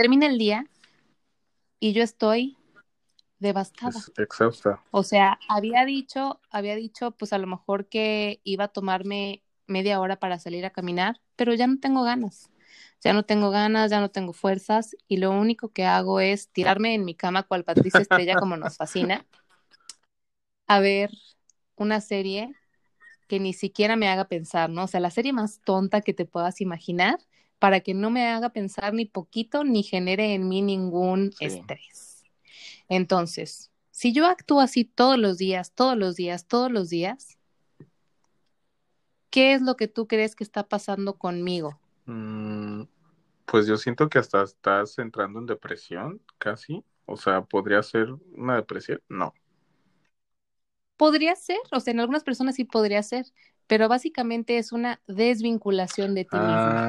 Termina 0.00 0.28
el 0.28 0.38
día 0.38 0.64
y 1.78 1.92
yo 1.92 2.02
estoy 2.02 2.56
devastada. 3.38 3.98
Es 3.98 4.10
exhausta. 4.16 4.82
O 4.90 5.02
sea, 5.02 5.38
había 5.46 5.84
dicho, 5.84 6.40
había 6.48 6.74
dicho, 6.74 7.10
pues 7.10 7.34
a 7.34 7.38
lo 7.38 7.46
mejor 7.46 7.86
que 7.86 8.40
iba 8.42 8.64
a 8.64 8.68
tomarme 8.68 9.42
media 9.66 10.00
hora 10.00 10.18
para 10.18 10.38
salir 10.38 10.64
a 10.64 10.70
caminar, 10.70 11.20
pero 11.36 11.52
ya 11.52 11.66
no 11.66 11.78
tengo 11.80 12.02
ganas. 12.02 12.50
Ya 13.02 13.12
no 13.12 13.24
tengo 13.24 13.50
ganas, 13.50 13.90
ya 13.90 14.00
no 14.00 14.10
tengo 14.10 14.32
fuerzas 14.32 14.96
y 15.06 15.18
lo 15.18 15.32
único 15.32 15.68
que 15.68 15.84
hago 15.84 16.18
es 16.18 16.48
tirarme 16.48 16.94
en 16.94 17.04
mi 17.04 17.14
cama 17.14 17.42
cual 17.42 17.64
Patricia 17.64 18.00
Estrella 18.00 18.36
como 18.36 18.56
nos 18.56 18.78
fascina, 18.78 19.26
a 20.66 20.80
ver 20.80 21.10
una 21.76 22.00
serie 22.00 22.54
que 23.28 23.38
ni 23.38 23.52
siquiera 23.52 23.96
me 23.96 24.08
haga 24.08 24.28
pensar, 24.28 24.70
¿no? 24.70 24.84
O 24.84 24.86
sea, 24.86 25.00
la 25.00 25.10
serie 25.10 25.34
más 25.34 25.60
tonta 25.60 26.00
que 26.00 26.14
te 26.14 26.24
puedas 26.24 26.62
imaginar 26.62 27.18
para 27.60 27.80
que 27.80 27.94
no 27.94 28.10
me 28.10 28.26
haga 28.26 28.50
pensar 28.50 28.94
ni 28.94 29.06
poquito 29.06 29.64
ni 29.64 29.84
genere 29.84 30.34
en 30.34 30.48
mí 30.48 30.62
ningún 30.62 31.32
Sí. 31.38 31.46
estrés. 31.46 32.24
Entonces, 32.88 33.70
si 33.92 34.12
yo 34.12 34.26
actúo 34.26 34.60
así 34.60 34.84
todos 34.84 35.18
los 35.18 35.38
días, 35.38 35.72
todos 35.74 35.96
los 35.96 36.16
días, 36.16 36.46
todos 36.48 36.72
los 36.72 36.90
días, 36.90 37.38
¿qué 39.30 39.54
es 39.54 39.62
lo 39.62 39.76
que 39.76 39.88
tú 39.88 40.06
crees 40.06 40.36
que 40.36 40.44
está 40.44 40.68
pasando 40.68 41.14
conmigo? 41.18 41.80
Mm, 42.06 42.82
pues 43.46 43.66
yo 43.66 43.76
siento 43.76 44.08
que 44.08 44.18
hasta 44.18 44.42
estás 44.42 44.98
entrando 44.98 45.38
en 45.40 45.46
depresión, 45.46 46.22
casi. 46.38 46.84
O 47.06 47.16
sea, 47.16 47.42
¿podría 47.42 47.82
ser 47.82 48.08
una 48.34 48.56
depresión? 48.56 49.02
No. 49.08 49.34
Podría 50.96 51.34
ser, 51.36 51.58
o 51.72 51.80
sea, 51.80 51.92
en 51.92 52.00
algunas 52.00 52.24
personas 52.24 52.54
sí 52.56 52.64
podría 52.64 53.02
ser, 53.02 53.26
pero 53.66 53.88
básicamente 53.88 54.58
es 54.58 54.72
una 54.72 55.00
desvinculación 55.06 56.14
de 56.14 56.24
ti 56.24 56.40
mismo 56.40 56.84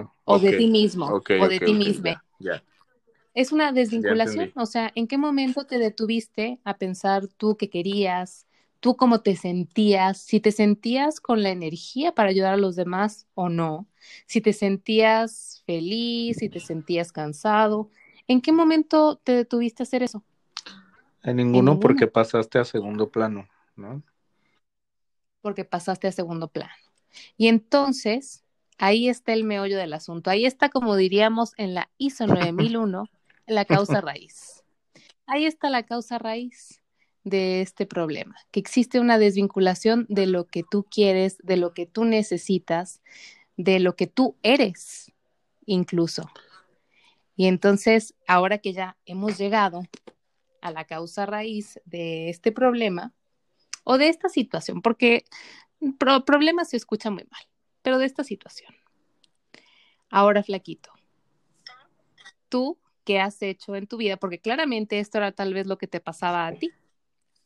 Ah, 0.00 0.12
o 0.24 0.38
de 0.38 0.52
ti 0.52 0.66
mismo 0.68 1.06
o 1.38 1.48
de 1.48 1.60
ti 1.60 1.72
ok, 1.72 1.78
misma. 1.78 2.22
ya, 2.40 2.54
ya. 2.54 2.62
Es 3.34 3.52
una 3.52 3.72
desvinculación, 3.72 4.52
o 4.56 4.66
sea, 4.66 4.90
¿en 4.94 5.06
qué 5.06 5.16
momento 5.18 5.64
te 5.64 5.78
detuviste 5.78 6.58
a 6.64 6.76
pensar 6.76 7.28
tú 7.28 7.56
qué 7.56 7.70
querías, 7.70 8.46
tú 8.80 8.96
cómo 8.96 9.20
te 9.20 9.36
sentías, 9.36 10.18
si 10.20 10.40
te 10.40 10.50
sentías 10.50 11.20
con 11.20 11.42
la 11.42 11.50
energía 11.50 12.12
para 12.14 12.30
ayudar 12.30 12.54
a 12.54 12.56
los 12.56 12.74
demás 12.76 13.28
o 13.34 13.48
no, 13.48 13.86
si 14.26 14.40
te 14.40 14.52
sentías 14.52 15.62
feliz, 15.66 16.38
si 16.38 16.48
te 16.48 16.58
sentías 16.60 17.12
cansado, 17.12 17.90
¿en 18.26 18.40
qué 18.40 18.50
momento 18.52 19.16
te 19.22 19.32
detuviste 19.32 19.82
a 19.82 19.84
hacer 19.84 20.02
eso? 20.02 20.24
En 21.22 21.36
ninguno 21.36 21.78
ninguno. 21.78 21.78
porque 21.78 22.08
pasaste 22.08 22.58
a 22.58 22.64
segundo 22.64 23.08
plano, 23.10 23.46
¿no? 23.76 24.02
Porque 25.40 25.64
pasaste 25.64 26.06
a 26.08 26.12
segundo 26.12 26.48
plano. 26.48 26.72
Y 27.36 27.48
entonces, 27.48 28.44
ahí 28.78 29.08
está 29.08 29.32
el 29.32 29.44
meollo 29.44 29.76
del 29.76 29.92
asunto, 29.92 30.30
ahí 30.30 30.46
está, 30.46 30.68
como 30.68 30.96
diríamos 30.96 31.52
en 31.56 31.74
la 31.74 31.90
ISO 31.98 32.26
9001, 32.26 33.08
la 33.46 33.64
causa 33.64 34.00
raíz. 34.00 34.64
Ahí 35.26 35.44
está 35.44 35.68
la 35.68 35.82
causa 35.82 36.18
raíz 36.18 36.80
de 37.24 37.60
este 37.60 37.86
problema, 37.86 38.36
que 38.50 38.60
existe 38.60 39.00
una 39.00 39.18
desvinculación 39.18 40.06
de 40.08 40.26
lo 40.26 40.46
que 40.46 40.62
tú 40.62 40.84
quieres, 40.84 41.36
de 41.42 41.56
lo 41.56 41.74
que 41.74 41.86
tú 41.86 42.04
necesitas, 42.04 43.02
de 43.56 43.80
lo 43.80 43.96
que 43.96 44.06
tú 44.06 44.36
eres, 44.42 45.12
incluso. 45.66 46.30
Y 47.36 47.46
entonces, 47.46 48.14
ahora 48.26 48.58
que 48.58 48.72
ya 48.72 48.96
hemos 49.04 49.36
llegado 49.38 49.82
a 50.60 50.70
la 50.70 50.84
causa 50.84 51.26
raíz 51.26 51.80
de 51.84 52.30
este 52.30 52.52
problema 52.52 53.12
o 53.84 53.98
de 53.98 54.08
esta 54.08 54.28
situación, 54.28 54.82
porque 54.82 55.24
pro 55.98 56.24
problema 56.24 56.64
se 56.64 56.76
escucha 56.76 57.10
muy 57.10 57.24
mal, 57.30 57.42
pero 57.88 57.96
de 57.96 58.04
esta 58.04 58.22
situación. 58.22 58.74
Ahora, 60.10 60.42
flaquito, 60.42 60.90
tú 62.50 62.76
qué 63.04 63.18
has 63.18 63.40
hecho 63.40 63.74
en 63.76 63.86
tu 63.86 63.96
vida, 63.96 64.18
porque 64.18 64.40
claramente 64.40 64.98
esto 64.98 65.16
era 65.16 65.32
tal 65.32 65.54
vez 65.54 65.66
lo 65.66 65.78
que 65.78 65.86
te 65.86 66.00
pasaba 66.00 66.46
a 66.46 66.52
ti, 66.52 66.70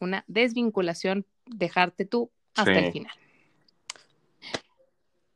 una 0.00 0.24
desvinculación, 0.26 1.26
dejarte 1.46 2.06
tú 2.06 2.32
hasta 2.56 2.74
Sí. 2.74 2.86
el 2.86 2.92
final. 2.92 3.12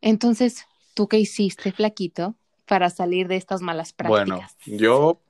Entonces, 0.00 0.66
¿tú 0.94 1.06
qué 1.06 1.20
hiciste, 1.20 1.70
flaquito, 1.70 2.34
para 2.64 2.90
salir 2.90 3.28
de 3.28 3.36
estas 3.36 3.62
malas 3.62 3.92
Bueno, 3.92 4.40
prácticas? 4.40 4.56
yo 4.66 5.20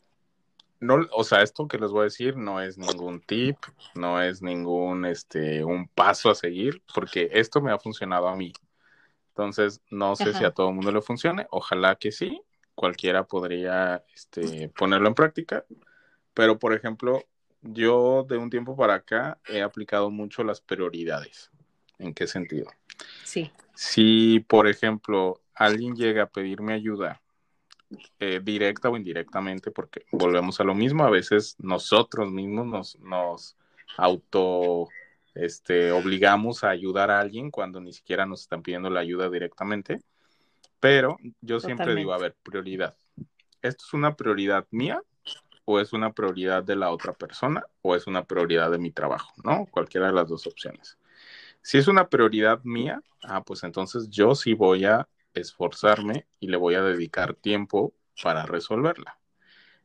no, 0.80 1.06
o 1.14 1.22
sea, 1.22 1.42
esto 1.42 1.68
que 1.68 1.76
les 1.78 1.90
voy 1.90 2.00
a 2.00 2.04
decir 2.04 2.34
no 2.34 2.62
es 2.62 2.78
ningún 2.78 3.20
tip, 3.20 3.58
no 3.94 4.22
es 4.22 4.40
ningún, 4.40 5.04
este, 5.04 5.62
un 5.64 5.86
paso 5.88 6.30
a 6.30 6.34
seguir, 6.34 6.82
porque 6.94 7.28
esto 7.32 7.60
me 7.60 7.72
ha 7.72 7.78
funcionado 7.78 8.26
a 8.26 8.36
mí. 8.36 8.54
Entonces, 9.36 9.82
no 9.90 10.16
sé 10.16 10.32
si 10.32 10.44
a 10.44 10.50
todo 10.50 10.70
el 10.70 10.76
mundo 10.76 10.90
le 10.90 11.02
funcione, 11.02 11.46
ojalá 11.50 11.96
que 11.96 12.10
sí, 12.10 12.40
cualquiera 12.74 13.24
podría, 13.24 14.02
este, 14.14 14.70
ponerlo 14.70 15.08
en 15.08 15.14
práctica, 15.14 15.66
pero 16.32 16.58
por 16.58 16.72
ejemplo, 16.72 17.22
yo 17.60 18.24
de 18.26 18.38
un 18.38 18.48
tiempo 18.48 18.74
para 18.74 18.94
acá 18.94 19.38
he 19.46 19.60
aplicado 19.60 20.08
mucho 20.10 20.42
las 20.42 20.62
prioridades. 20.62 21.50
¿En 21.98 22.14
qué 22.14 22.26
sentido? 22.26 22.70
Sí, 23.24 23.50
Si, 23.74 24.40
por 24.40 24.68
ejemplo, 24.68 25.42
alguien 25.54 25.94
llega 25.94 26.22
a 26.22 26.30
pedirme 26.30 26.72
ayuda 26.72 27.20
eh, 28.18 28.40
directa 28.42 28.88
o 28.88 28.96
indirectamente, 28.96 29.70
porque 29.70 30.06
volvemos 30.12 30.60
a 30.60 30.64
lo 30.64 30.74
mismo, 30.74 31.04
a 31.04 31.10
veces 31.10 31.56
nosotros 31.58 32.32
mismos 32.32 32.66
nos, 32.66 32.98
nos 33.00 33.56
auto 33.98 34.88
este, 35.36 35.92
obligamos 35.92 36.64
a 36.64 36.70
ayudar 36.70 37.10
a 37.10 37.20
alguien 37.20 37.50
cuando 37.50 37.80
ni 37.80 37.92
siquiera 37.92 38.26
nos 38.26 38.42
están 38.42 38.62
pidiendo 38.62 38.90
la 38.90 39.00
ayuda 39.00 39.28
directamente, 39.30 40.00
pero 40.80 41.16
yo 41.40 41.60
siempre 41.60 41.94
digo, 41.94 42.12
a 42.12 42.18
ver, 42.18 42.34
prioridad. 42.42 42.94
¿Esto 43.62 43.84
es 43.86 43.94
una 43.94 44.14
prioridad 44.14 44.66
mía 44.70 45.02
o 45.64 45.80
es 45.80 45.92
una 45.92 46.12
prioridad 46.12 46.62
de 46.62 46.76
la 46.76 46.90
otra 46.90 47.12
persona 47.12 47.64
o 47.82 47.94
es 47.96 48.06
una 48.06 48.24
prioridad 48.24 48.70
de 48.70 48.78
mi 48.78 48.90
trabajo, 48.90 49.32
¿no? 49.44 49.66
Cualquiera 49.66 50.06
de 50.06 50.12
las 50.12 50.28
dos 50.28 50.46
opciones. 50.46 50.98
Si 51.62 51.78
es 51.78 51.88
una 51.88 52.08
prioridad 52.08 52.62
mía, 52.62 53.02
ah, 53.24 53.42
pues 53.42 53.64
entonces 53.64 54.08
yo 54.08 54.34
sí 54.34 54.54
voy 54.54 54.84
a 54.84 55.08
esforzarme 55.34 56.26
y 56.38 56.46
le 56.46 56.56
voy 56.56 56.76
a 56.76 56.82
dedicar 56.82 57.34
tiempo 57.34 57.92
para 58.22 58.46
resolverla. 58.46 59.18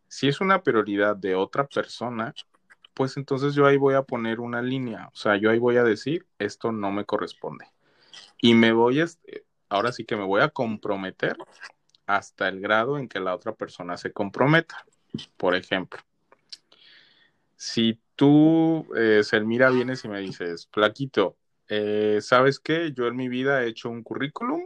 Si 0.08 0.28
es 0.28 0.42
una 0.42 0.62
prioridad 0.62 1.16
de 1.16 1.36
otra 1.36 1.68
persona, 1.68 2.34
pues 2.94 3.18
entonces 3.18 3.54
yo 3.54 3.66
ahí 3.66 3.78
voy 3.78 3.96
a 3.96 4.04
poner 4.04 4.40
una 4.40 4.62
línea, 4.62 5.10
o 5.14 5.16
sea, 5.16 5.38
yo 5.38 5.50
ahí 5.50 5.60
voy 5.60 5.78
a 5.78 5.84
decir, 5.84 6.26
esto 6.40 6.72
no 6.72 6.92
me 6.92 7.06
corresponde. 7.06 7.66
Y 8.42 8.54
me 8.54 8.74
voy, 8.74 9.02
a, 9.02 9.06
ahora 9.70 9.92
sí 9.92 10.06
que 10.06 10.16
me 10.16 10.24
voy 10.24 10.42
a 10.42 10.50
comprometer 10.50 11.38
hasta 12.06 12.50
el 12.50 12.60
grado 12.60 12.98
en 12.98 13.08
que 13.08 13.20
la 13.20 13.36
otra 13.36 13.54
persona 13.54 13.98
se 13.98 14.12
comprometa. 14.12 14.86
Por 15.38 15.56
ejemplo, 15.56 16.00
si 17.56 18.00
tú, 18.16 18.88
eh, 18.96 19.22
Selmira, 19.24 19.70
vienes 19.70 20.04
y 20.04 20.08
me 20.08 20.20
dices, 20.20 20.68
Flaquito, 20.72 21.38
eh, 21.68 22.20
¿sabes 22.22 22.60
qué? 22.60 22.92
Yo 22.92 23.08
en 23.08 23.16
mi 23.16 23.30
vida 23.30 23.64
he 23.64 23.68
hecho 23.68 23.90
un 23.90 24.04
currículum 24.04 24.66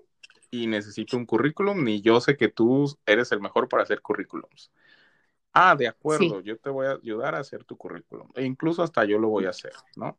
y 0.49 0.67
necesito 0.67 1.17
un 1.17 1.25
currículum 1.25 1.87
y 1.87 2.01
yo 2.01 2.21
sé 2.21 2.37
que 2.37 2.47
tú 2.47 2.97
eres 3.05 3.31
el 3.31 3.41
mejor 3.41 3.67
para 3.67 3.83
hacer 3.83 4.01
currículums. 4.01 4.71
Ah, 5.57 5.73
de 5.75 5.87
acuerdo, 5.87 6.41
yo 6.41 6.57
te 6.57 6.69
voy 6.69 6.85
a 6.85 6.91
ayudar 6.91 7.33
a 7.33 7.39
hacer 7.39 7.63
tu 7.63 7.77
currículum. 7.77 8.27
E 8.35 8.43
incluso 8.43 8.83
hasta 8.83 9.05
yo 9.05 9.17
lo 9.17 9.29
voy 9.29 9.45
a 9.45 9.51
hacer, 9.51 9.71
¿no? 9.95 10.17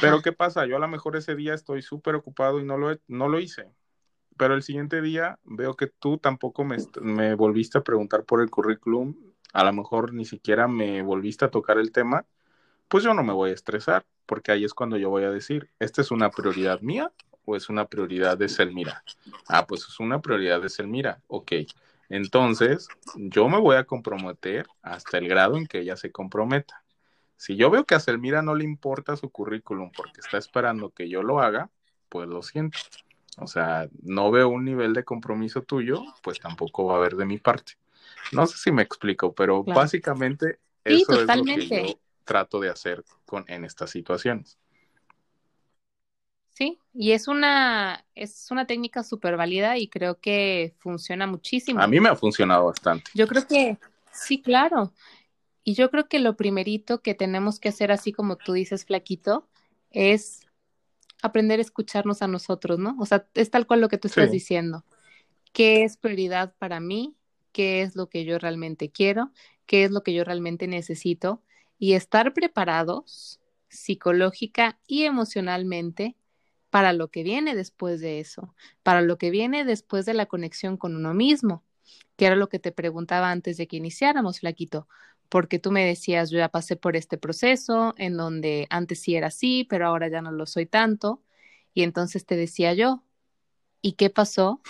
Pero 0.00 0.20
¿qué 0.20 0.32
pasa? 0.32 0.66
Yo 0.66 0.76
a 0.76 0.80
lo 0.80 0.88
mejor 0.88 1.16
ese 1.16 1.36
día 1.36 1.54
estoy 1.54 1.82
súper 1.82 2.16
ocupado 2.16 2.60
y 2.60 2.64
no 2.64 2.76
lo, 2.76 2.98
no 3.06 3.28
lo 3.28 3.38
hice. 3.38 3.70
Pero 4.36 4.54
el 4.54 4.62
siguiente 4.62 5.00
día 5.00 5.38
veo 5.44 5.74
que 5.74 5.86
tú 5.86 6.18
tampoco 6.18 6.64
me, 6.64 6.76
me 7.00 7.34
volviste 7.34 7.78
a 7.78 7.82
preguntar 7.82 8.24
por 8.24 8.40
el 8.40 8.50
currículum. 8.50 9.14
A 9.52 9.64
lo 9.64 9.72
mejor 9.72 10.12
ni 10.12 10.24
siquiera 10.24 10.68
me 10.68 11.00
volviste 11.02 11.44
a 11.44 11.50
tocar 11.50 11.78
el 11.78 11.92
tema. 11.92 12.26
Pues 12.88 13.04
yo 13.04 13.14
no 13.14 13.22
me 13.22 13.32
voy 13.32 13.50
a 13.50 13.54
estresar, 13.54 14.04
porque 14.26 14.50
ahí 14.50 14.64
es 14.64 14.74
cuando 14.74 14.96
yo 14.96 15.10
voy 15.10 15.24
a 15.24 15.30
decir, 15.30 15.70
¿esta 15.78 16.00
es 16.00 16.10
una 16.10 16.30
prioridad 16.30 16.80
mía 16.80 17.12
o 17.44 17.54
es 17.54 17.68
una 17.68 17.86
prioridad 17.86 18.36
de 18.36 18.48
Selmira? 18.48 19.04
Ah, 19.48 19.66
pues 19.66 19.86
es 19.88 20.00
una 20.00 20.20
prioridad 20.20 20.60
de 20.60 20.68
Selmira. 20.68 21.20
Ok. 21.28 21.52
Entonces, 22.08 22.88
yo 23.16 23.48
me 23.48 23.58
voy 23.58 23.76
a 23.76 23.84
comprometer 23.84 24.66
hasta 24.82 25.18
el 25.18 25.28
grado 25.28 25.56
en 25.56 25.66
que 25.66 25.80
ella 25.80 25.96
se 25.96 26.10
comprometa. 26.10 26.82
Si 27.36 27.56
yo 27.56 27.70
veo 27.70 27.84
que 27.84 27.94
a 27.94 28.00
Selmira 28.00 28.42
no 28.42 28.54
le 28.54 28.64
importa 28.64 29.16
su 29.16 29.30
currículum 29.30 29.92
porque 29.96 30.20
está 30.20 30.38
esperando 30.38 30.90
que 30.90 31.08
yo 31.08 31.22
lo 31.22 31.40
haga, 31.40 31.70
pues 32.08 32.28
lo 32.28 32.42
siento. 32.42 32.78
O 33.36 33.46
sea, 33.46 33.88
no 34.02 34.30
veo 34.30 34.48
un 34.48 34.64
nivel 34.64 34.92
de 34.92 35.04
compromiso 35.04 35.62
tuyo, 35.62 36.02
pues 36.22 36.40
tampoco 36.40 36.86
va 36.86 36.94
a 36.94 36.96
haber 36.96 37.14
de 37.14 37.26
mi 37.26 37.38
parte. 37.38 37.74
No 38.32 38.46
sé 38.46 38.58
si 38.58 38.72
me 38.72 38.82
explico, 38.82 39.32
pero 39.32 39.62
básicamente 39.62 40.58
eso 40.84 41.20
es 41.20 41.36
lo 41.36 41.44
que 41.44 41.68
yo 41.68 42.00
trato 42.24 42.58
de 42.58 42.70
hacer 42.70 43.04
con, 43.24 43.44
en 43.46 43.64
estas 43.64 43.90
situaciones. 43.90 44.58
Sí, 46.58 46.80
y 46.92 47.12
es 47.12 47.28
una, 47.28 48.04
es 48.16 48.50
una 48.50 48.66
técnica 48.66 49.04
súper 49.04 49.36
válida 49.36 49.78
y 49.78 49.86
creo 49.86 50.18
que 50.18 50.74
funciona 50.78 51.24
muchísimo. 51.28 51.80
A 51.80 51.86
mí 51.86 52.00
me 52.00 52.08
ha 52.08 52.16
funcionado 52.16 52.66
bastante. 52.66 53.08
Yo 53.14 53.28
creo 53.28 53.46
que, 53.46 53.78
sí, 54.10 54.42
claro. 54.42 54.92
Y 55.62 55.74
yo 55.74 55.88
creo 55.88 56.08
que 56.08 56.18
lo 56.18 56.34
primerito 56.34 57.00
que 57.00 57.14
tenemos 57.14 57.60
que 57.60 57.68
hacer, 57.68 57.92
así 57.92 58.10
como 58.10 58.34
tú 58.34 58.54
dices, 58.54 58.84
flaquito, 58.84 59.46
es 59.92 60.48
aprender 61.22 61.60
a 61.60 61.62
escucharnos 61.62 62.22
a 62.22 62.26
nosotros, 62.26 62.80
¿no? 62.80 62.96
O 62.98 63.06
sea, 63.06 63.24
es 63.34 63.52
tal 63.52 63.68
cual 63.68 63.80
lo 63.80 63.88
que 63.88 63.98
tú 63.98 64.08
estás 64.08 64.32
diciendo. 64.32 64.84
¿Qué 65.52 65.84
es 65.84 65.96
prioridad 65.96 66.56
para 66.58 66.80
mí? 66.80 67.14
¿Qué 67.52 67.82
es 67.82 67.94
lo 67.94 68.08
que 68.08 68.24
yo 68.24 68.36
realmente 68.36 68.90
quiero? 68.90 69.30
¿Qué 69.64 69.84
es 69.84 69.92
lo 69.92 70.02
que 70.02 70.12
yo 70.12 70.24
realmente 70.24 70.66
necesito? 70.66 71.40
Y 71.78 71.92
estar 71.92 72.34
preparados 72.34 73.38
psicológica 73.68 74.80
y 74.88 75.04
emocionalmente 75.04 76.16
para 76.70 76.92
lo 76.92 77.08
que 77.08 77.22
viene 77.22 77.54
después 77.54 78.00
de 78.00 78.20
eso, 78.20 78.54
para 78.82 79.00
lo 79.00 79.18
que 79.18 79.30
viene 79.30 79.64
después 79.64 80.06
de 80.06 80.14
la 80.14 80.26
conexión 80.26 80.76
con 80.76 80.96
uno 80.96 81.14
mismo, 81.14 81.64
que 82.16 82.26
era 82.26 82.36
lo 82.36 82.48
que 82.48 82.58
te 82.58 82.72
preguntaba 82.72 83.30
antes 83.30 83.56
de 83.56 83.66
que 83.66 83.76
iniciáramos, 83.76 84.40
Flaquito 84.40 84.86
porque 85.28 85.58
tú 85.58 85.70
me 85.70 85.84
decías, 85.84 86.30
yo 86.30 86.38
ya 86.38 86.48
pasé 86.48 86.76
por 86.76 86.96
este 86.96 87.18
proceso 87.18 87.94
en 87.98 88.16
donde 88.16 88.66
antes 88.70 89.00
sí 89.00 89.14
era 89.14 89.28
así, 89.28 89.66
pero 89.68 89.86
ahora 89.86 90.08
ya 90.08 90.22
no 90.22 90.32
lo 90.32 90.46
soy 90.46 90.66
tanto. 90.66 91.22
Y 91.74 91.82
entonces 91.82 92.24
te 92.24 92.36
decía 92.36 92.72
yo, 92.74 93.02
¿y 93.82 93.92
qué 93.92 94.10
pasó 94.10 94.60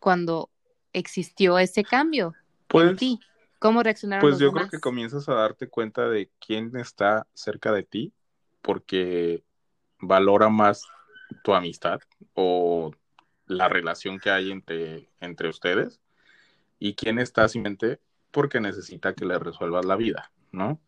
cuando 0.00 0.50
existió 0.92 1.58
ese 1.58 1.84
cambio 1.84 2.34
pues, 2.66 2.90
en 2.90 2.96
ti? 2.96 3.20
¿Cómo 3.58 3.82
reaccionaron 3.82 4.28
Pues 4.28 4.40
yo 4.40 4.52
creo 4.52 4.68
que 4.68 4.80
comienzas 4.80 5.28
a 5.28 5.34
darte 5.34 5.68
cuenta 5.68 6.08
de 6.08 6.30
quién 6.44 6.76
está 6.76 7.26
cerca 7.32 7.72
de 7.72 7.84
ti, 7.84 8.12
porque 8.60 9.44
valora 10.00 10.48
más 10.48 10.82
tu 11.42 11.54
amistad 11.54 12.00
o 12.34 12.90
la 13.46 13.68
relación 13.68 14.18
que 14.18 14.30
hay 14.30 14.50
entre, 14.50 15.08
entre 15.20 15.48
ustedes 15.48 16.00
y 16.78 16.94
quién 16.94 17.18
está 17.18 17.48
simplemente 17.48 18.00
porque 18.30 18.60
necesita 18.60 19.14
que 19.14 19.24
le 19.24 19.38
resuelvas 19.38 19.84
la 19.84 19.96
vida, 19.96 20.30
¿no? 20.52 20.80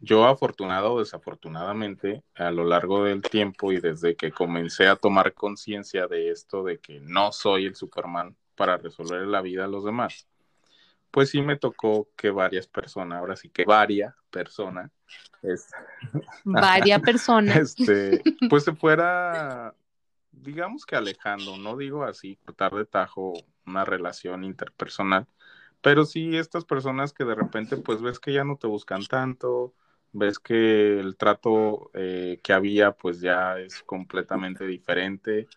Yo 0.00 0.26
afortunado 0.26 0.94
o 0.94 0.98
desafortunadamente 0.98 2.24
a 2.34 2.50
lo 2.50 2.64
largo 2.64 3.04
del 3.04 3.22
tiempo 3.22 3.70
y 3.70 3.80
desde 3.80 4.16
que 4.16 4.32
comencé 4.32 4.88
a 4.88 4.96
tomar 4.96 5.32
conciencia 5.32 6.08
de 6.08 6.30
esto, 6.30 6.64
de 6.64 6.78
que 6.78 6.98
no 6.98 7.30
soy 7.30 7.66
el 7.66 7.76
Superman 7.76 8.36
para 8.56 8.76
resolver 8.76 9.22
la 9.28 9.40
vida 9.40 9.64
a 9.64 9.68
los 9.68 9.84
demás, 9.84 10.26
pues 11.12 11.30
sí 11.30 11.40
me 11.42 11.56
tocó 11.56 12.08
que 12.16 12.30
varias 12.30 12.66
personas, 12.66 13.20
ahora 13.20 13.36
sí 13.36 13.48
que 13.50 13.64
varias 13.64 14.14
personas, 14.30 14.90
es, 15.42 15.70
varias 16.44 17.00
personas, 17.00 17.56
este, 17.56 18.22
pues 18.50 18.64
se 18.64 18.74
fuera, 18.74 19.74
digamos 20.30 20.86
que 20.86 20.96
alejando, 20.96 21.56
no 21.56 21.76
digo 21.76 22.04
así, 22.04 22.36
cortar 22.44 22.74
de 22.74 22.86
tajo 22.86 23.32
una 23.66 23.84
relación 23.84 24.44
interpersonal, 24.44 25.26
pero 25.80 26.04
sí, 26.04 26.36
estas 26.36 26.64
personas 26.64 27.12
que 27.12 27.24
de 27.24 27.34
repente 27.34 27.76
pues 27.76 28.00
ves 28.00 28.20
que 28.20 28.32
ya 28.32 28.44
no 28.44 28.56
te 28.56 28.68
buscan 28.68 29.04
tanto, 29.04 29.74
ves 30.12 30.38
que 30.38 31.00
el 31.00 31.16
trato 31.16 31.90
eh, 31.94 32.40
que 32.42 32.52
había 32.52 32.92
pues 32.92 33.20
ya 33.20 33.58
es 33.58 33.82
completamente 33.82 34.64
diferente. 34.66 35.48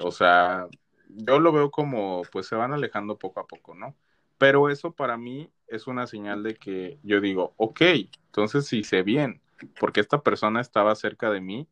O 0.00 0.10
sea, 0.10 0.66
yo 1.08 1.38
lo 1.38 1.52
veo 1.52 1.70
como 1.70 2.22
pues 2.32 2.46
se 2.46 2.56
van 2.56 2.72
alejando 2.72 3.18
poco 3.18 3.40
a 3.40 3.46
poco, 3.46 3.74
¿no? 3.74 3.94
Pero 4.38 4.70
eso 4.70 4.92
para 4.92 5.16
mí 5.16 5.50
es 5.66 5.86
una 5.86 6.06
señal 6.06 6.42
de 6.42 6.54
que 6.54 6.98
yo 7.02 7.20
digo, 7.20 7.54
ok, 7.56 7.82
entonces 8.26 8.66
sé 8.66 9.02
bien, 9.02 9.40
porque 9.78 10.00
esta 10.00 10.22
persona 10.22 10.60
estaba 10.60 10.94
cerca 10.94 11.30
de 11.30 11.40
mí, 11.40 11.68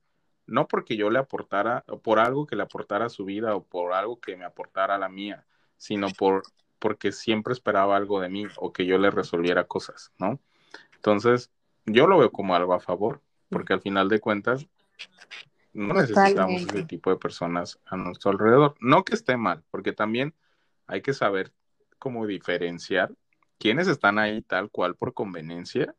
no 0.47 0.69
porque 0.69 0.97
yo 0.97 1.11
le 1.11 1.19
aportara, 1.19 1.85
por 2.03 2.19
algo 2.19 2.47
que 2.47 2.57
le 2.57 2.62
aportara 2.62 3.07
a 3.07 3.11
su 3.11 3.25
vida 3.25 3.55
o 3.55 3.64
por 3.64 3.93
algo 3.93 4.21
que 4.21 4.37
me 4.37 4.45
aportara 4.45 4.97
a 4.97 4.99
la 4.99 5.09
mía, 5.09 5.45
sino 5.77 6.09
por 6.11 6.43
porque 6.79 7.11
siempre 7.11 7.53
esperaba 7.53 7.97
algo 7.97 8.21
de 8.21 8.29
mí 8.29 8.45
o 8.57 8.73
que 8.73 8.85
yo 8.85 8.99
le 8.99 9.11
resolviera 9.11 9.64
cosas, 9.64 10.12
¿no? 10.19 10.39
Entonces, 10.95 11.51
yo 11.87 12.07
lo 12.07 12.19
veo 12.19 12.31
como 12.31 12.55
algo 12.55 12.75
a 12.75 12.81
favor, 12.81 13.23
porque 13.49 13.73
al 13.73 13.81
final 13.81 14.09
de 14.09 14.21
cuentas, 14.21 14.67
no 15.73 15.95
necesitamos 15.95 16.62
ese 16.62 16.85
tipo 16.85 17.11
de 17.11 17.17
personas 17.17 17.79
a 17.87 17.97
nuestro 17.97 18.31
alrededor. 18.31 18.75
No 18.81 19.05
que 19.05 19.14
esté 19.14 19.37
mal, 19.37 19.62
porque 19.71 19.93
también 19.93 20.35
hay 20.87 21.03
que 21.03 21.12
saber 21.12 21.53
cómo 21.99 22.26
diferenciar 22.26 23.12
quiénes 23.59 23.88
están 23.88 24.18
ahí 24.18 24.42
tal 24.42 24.70
cual 24.70 24.97
por 24.97 25.14
conveniencia 25.14 25.94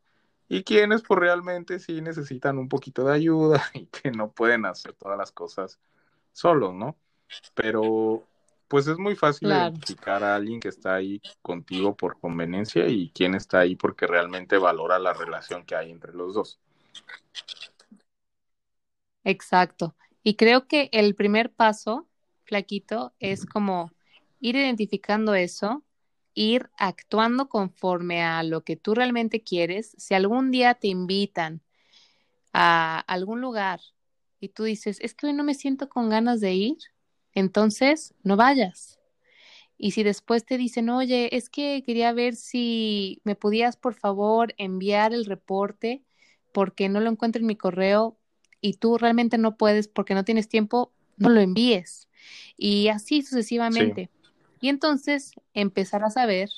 y 0.50 0.64
quiénes 0.64 1.02
por 1.02 1.20
realmente 1.20 1.80
sí 1.80 2.02
necesitan 2.02 2.58
un 2.58 2.70
poquito 2.70 3.06
de 3.06 3.14
ayuda 3.14 3.64
y 3.74 3.88
que 3.88 4.12
no 4.12 4.32
pueden 4.32 4.66
hacer 4.66 4.94
todas 4.94 5.18
las 5.18 5.32
cosas 5.32 5.80
solos, 6.32 6.74
¿no? 6.74 6.98
Pero 7.54 8.24
pues 8.68 8.88
es 8.88 8.98
muy 8.98 9.16
fácil 9.16 9.50
identificar 9.50 10.24
a 10.24 10.36
alguien 10.36 10.60
que 10.60 10.68
está 10.68 10.96
ahí 10.96 11.22
contigo 11.42 11.96
por 11.96 12.20
conveniencia 12.20 12.88
y 12.88 13.12
quién 13.12 13.34
está 13.34 13.60
ahí 13.60 13.76
porque 13.76 14.08
realmente 14.08 14.58
valora 14.58 15.00
la 15.00 15.14
relación 15.14 15.66
que 15.66 15.76
hay 15.76 15.92
entre 15.92 16.14
los 16.14 16.34
dos. 16.34 16.60
Exacto. 19.24 19.96
Y 20.24 20.36
creo 20.36 20.68
que 20.68 20.90
el 20.92 21.16
primer 21.16 21.54
paso, 21.54 22.08
Flaquito, 22.44 23.14
es 23.20 23.46
como 23.46 23.92
ir 24.40 24.56
identificando 24.56 25.36
eso, 25.36 25.84
ir 26.38 26.70
actuando 26.78 27.50
conforme 27.50 28.22
a 28.22 28.44
lo 28.44 28.64
que 28.64 28.76
tú 28.76 28.94
realmente 28.94 29.42
quieres. 29.42 29.96
Si 29.98 30.14
algún 30.14 30.52
día 30.52 30.76
te 30.76 30.88
invitan 30.88 31.62
a 32.54 33.00
algún 33.00 33.42
lugar 33.42 33.82
y 34.40 34.50
tú 34.50 34.64
dices, 34.64 35.00
es 35.02 35.16
que 35.16 35.26
hoy 35.28 35.34
no 35.34 35.44
me 35.44 35.56
siento 35.56 35.90
con 35.90 36.10
ganas 36.10 36.40
de 36.40 36.54
ir, 36.54 36.78
entonces 37.34 38.14
no 38.22 38.38
vayas. 38.38 39.00
Y 39.80 39.92
si 39.92 40.04
después 40.04 40.46
te 40.46 40.60
dicen, 40.60 40.90
oye, 40.90 41.36
es 41.36 41.50
que 41.50 41.84
quería 41.84 42.14
ver 42.14 42.36
si 42.36 43.20
me 43.24 43.36
podías 43.36 43.76
por 43.76 43.96
favor 43.96 44.54
enviar 44.58 45.14
el 45.14 45.26
reporte 45.26 46.04
porque 46.54 46.88
no 46.88 47.00
lo 47.00 47.10
encuentro 47.10 47.40
en 47.40 47.48
mi 47.48 47.56
correo 47.56 48.20
y 48.62 48.74
tú 48.74 49.00
realmente 49.00 49.40
no 49.40 49.58
puedes 49.58 49.88
porque 49.88 50.14
no 50.14 50.24
tienes 50.24 50.48
tiempo, 50.50 50.94
no 51.18 51.30
lo 51.30 51.42
envíes. 51.42 52.08
Y 52.58 52.90
así 52.90 53.24
sucesivamente. 53.24 54.12
Y 54.60 54.70
entonces 54.70 55.32
empezar 55.54 56.04
a 56.04 56.10
saber 56.10 56.50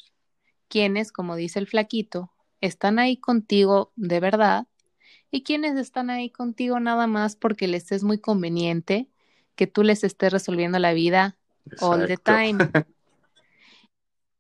quiénes, 0.68 1.12
como 1.12 1.36
dice 1.36 1.60
el 1.60 1.68
flaquito, 1.68 2.32
están 2.62 3.00
ahí 3.00 3.18
contigo 3.18 3.92
de 3.96 4.20
verdad 4.20 4.68
y 5.32 5.44
quiénes 5.44 5.78
están 5.78 6.10
ahí 6.10 6.30
contigo 6.30 6.80
nada 6.80 7.08
más 7.08 7.36
porque 7.36 7.68
les 7.68 7.92
es 7.92 8.04
muy 8.04 8.20
conveniente 8.20 9.10
que 9.56 9.68
tú 9.68 9.84
les 9.84 10.04
estés 10.04 10.32
resolviendo 10.32 10.80
la 10.80 10.94
vida 10.94 11.38
all 11.82 12.08
the 12.08 12.18
time. 12.18 12.58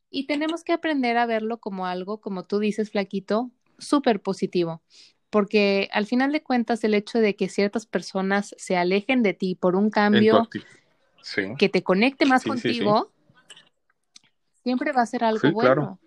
y 0.09 0.25
tenemos 0.25 0.63
que 0.63 0.73
aprender 0.73 1.17
a 1.17 1.25
verlo 1.25 1.59
como 1.59 1.85
algo, 1.85 2.19
como 2.21 2.43
tú 2.43 2.59
dices, 2.59 2.89
flaquito, 2.91 3.51
súper 3.77 4.21
positivo, 4.21 4.81
porque 5.29 5.89
al 5.91 6.05
final 6.05 6.31
de 6.31 6.41
cuentas 6.41 6.83
el 6.83 6.93
hecho 6.93 7.19
de 7.19 7.35
que 7.35 7.49
ciertas 7.49 7.85
personas 7.85 8.55
se 8.57 8.77
alejen 8.77 9.23
de 9.23 9.33
ti 9.33 9.55
por 9.55 9.75
un 9.75 9.89
cambio 9.89 10.49
que 11.57 11.69
te 11.69 11.83
conecte 11.83 12.25
más 12.25 12.43
contigo, 12.43 13.11
siempre 14.69 14.91
va 14.91 15.01
a 15.01 15.07
ser 15.07 15.23
algo 15.23 15.51
bueno. 15.51 15.73
Claro. 15.73 15.99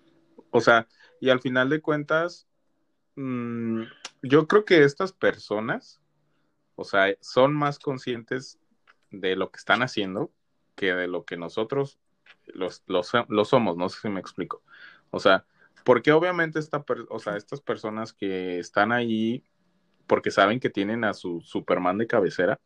O 0.52 0.60
sea, 0.60 0.86
y 1.20 1.30
al 1.30 1.40
final 1.40 1.68
de 1.68 1.80
cuentas, 1.80 2.46
mm, 3.16 3.82
yo 4.22 4.46
creo 4.46 4.64
que 4.64 4.84
estas 4.84 5.12
personas, 5.12 6.00
o 6.76 6.84
sea, 6.84 7.12
son 7.20 7.54
más 7.54 7.80
conscientes 7.80 8.60
de 9.10 9.34
lo 9.34 9.50
que 9.50 9.58
están 9.58 9.82
haciendo 9.82 10.30
que 10.76 10.94
de 10.94 11.08
lo 11.08 11.24
que 11.24 11.36
nosotros 11.36 11.98
los, 12.46 12.84
los, 12.86 13.48
somos, 13.48 13.76
no 13.76 13.88
sé 13.88 14.00
si 14.00 14.08
me 14.08 14.20
explico. 14.20 14.62
O 15.10 15.18
sea, 15.18 15.44
porque 15.84 16.12
obviamente 16.12 16.60
esta, 16.60 16.84
o 17.08 17.18
sea, 17.18 17.36
estas 17.36 17.60
personas 17.60 18.12
que 18.12 18.60
están 18.60 18.92
ahí 18.92 19.42
porque 20.06 20.30
saben 20.30 20.60
que 20.60 20.70
tienen 20.70 21.02
a 21.02 21.14
su 21.14 21.40
Superman 21.40 21.98
de 21.98 22.06
cabecera, 22.06 22.60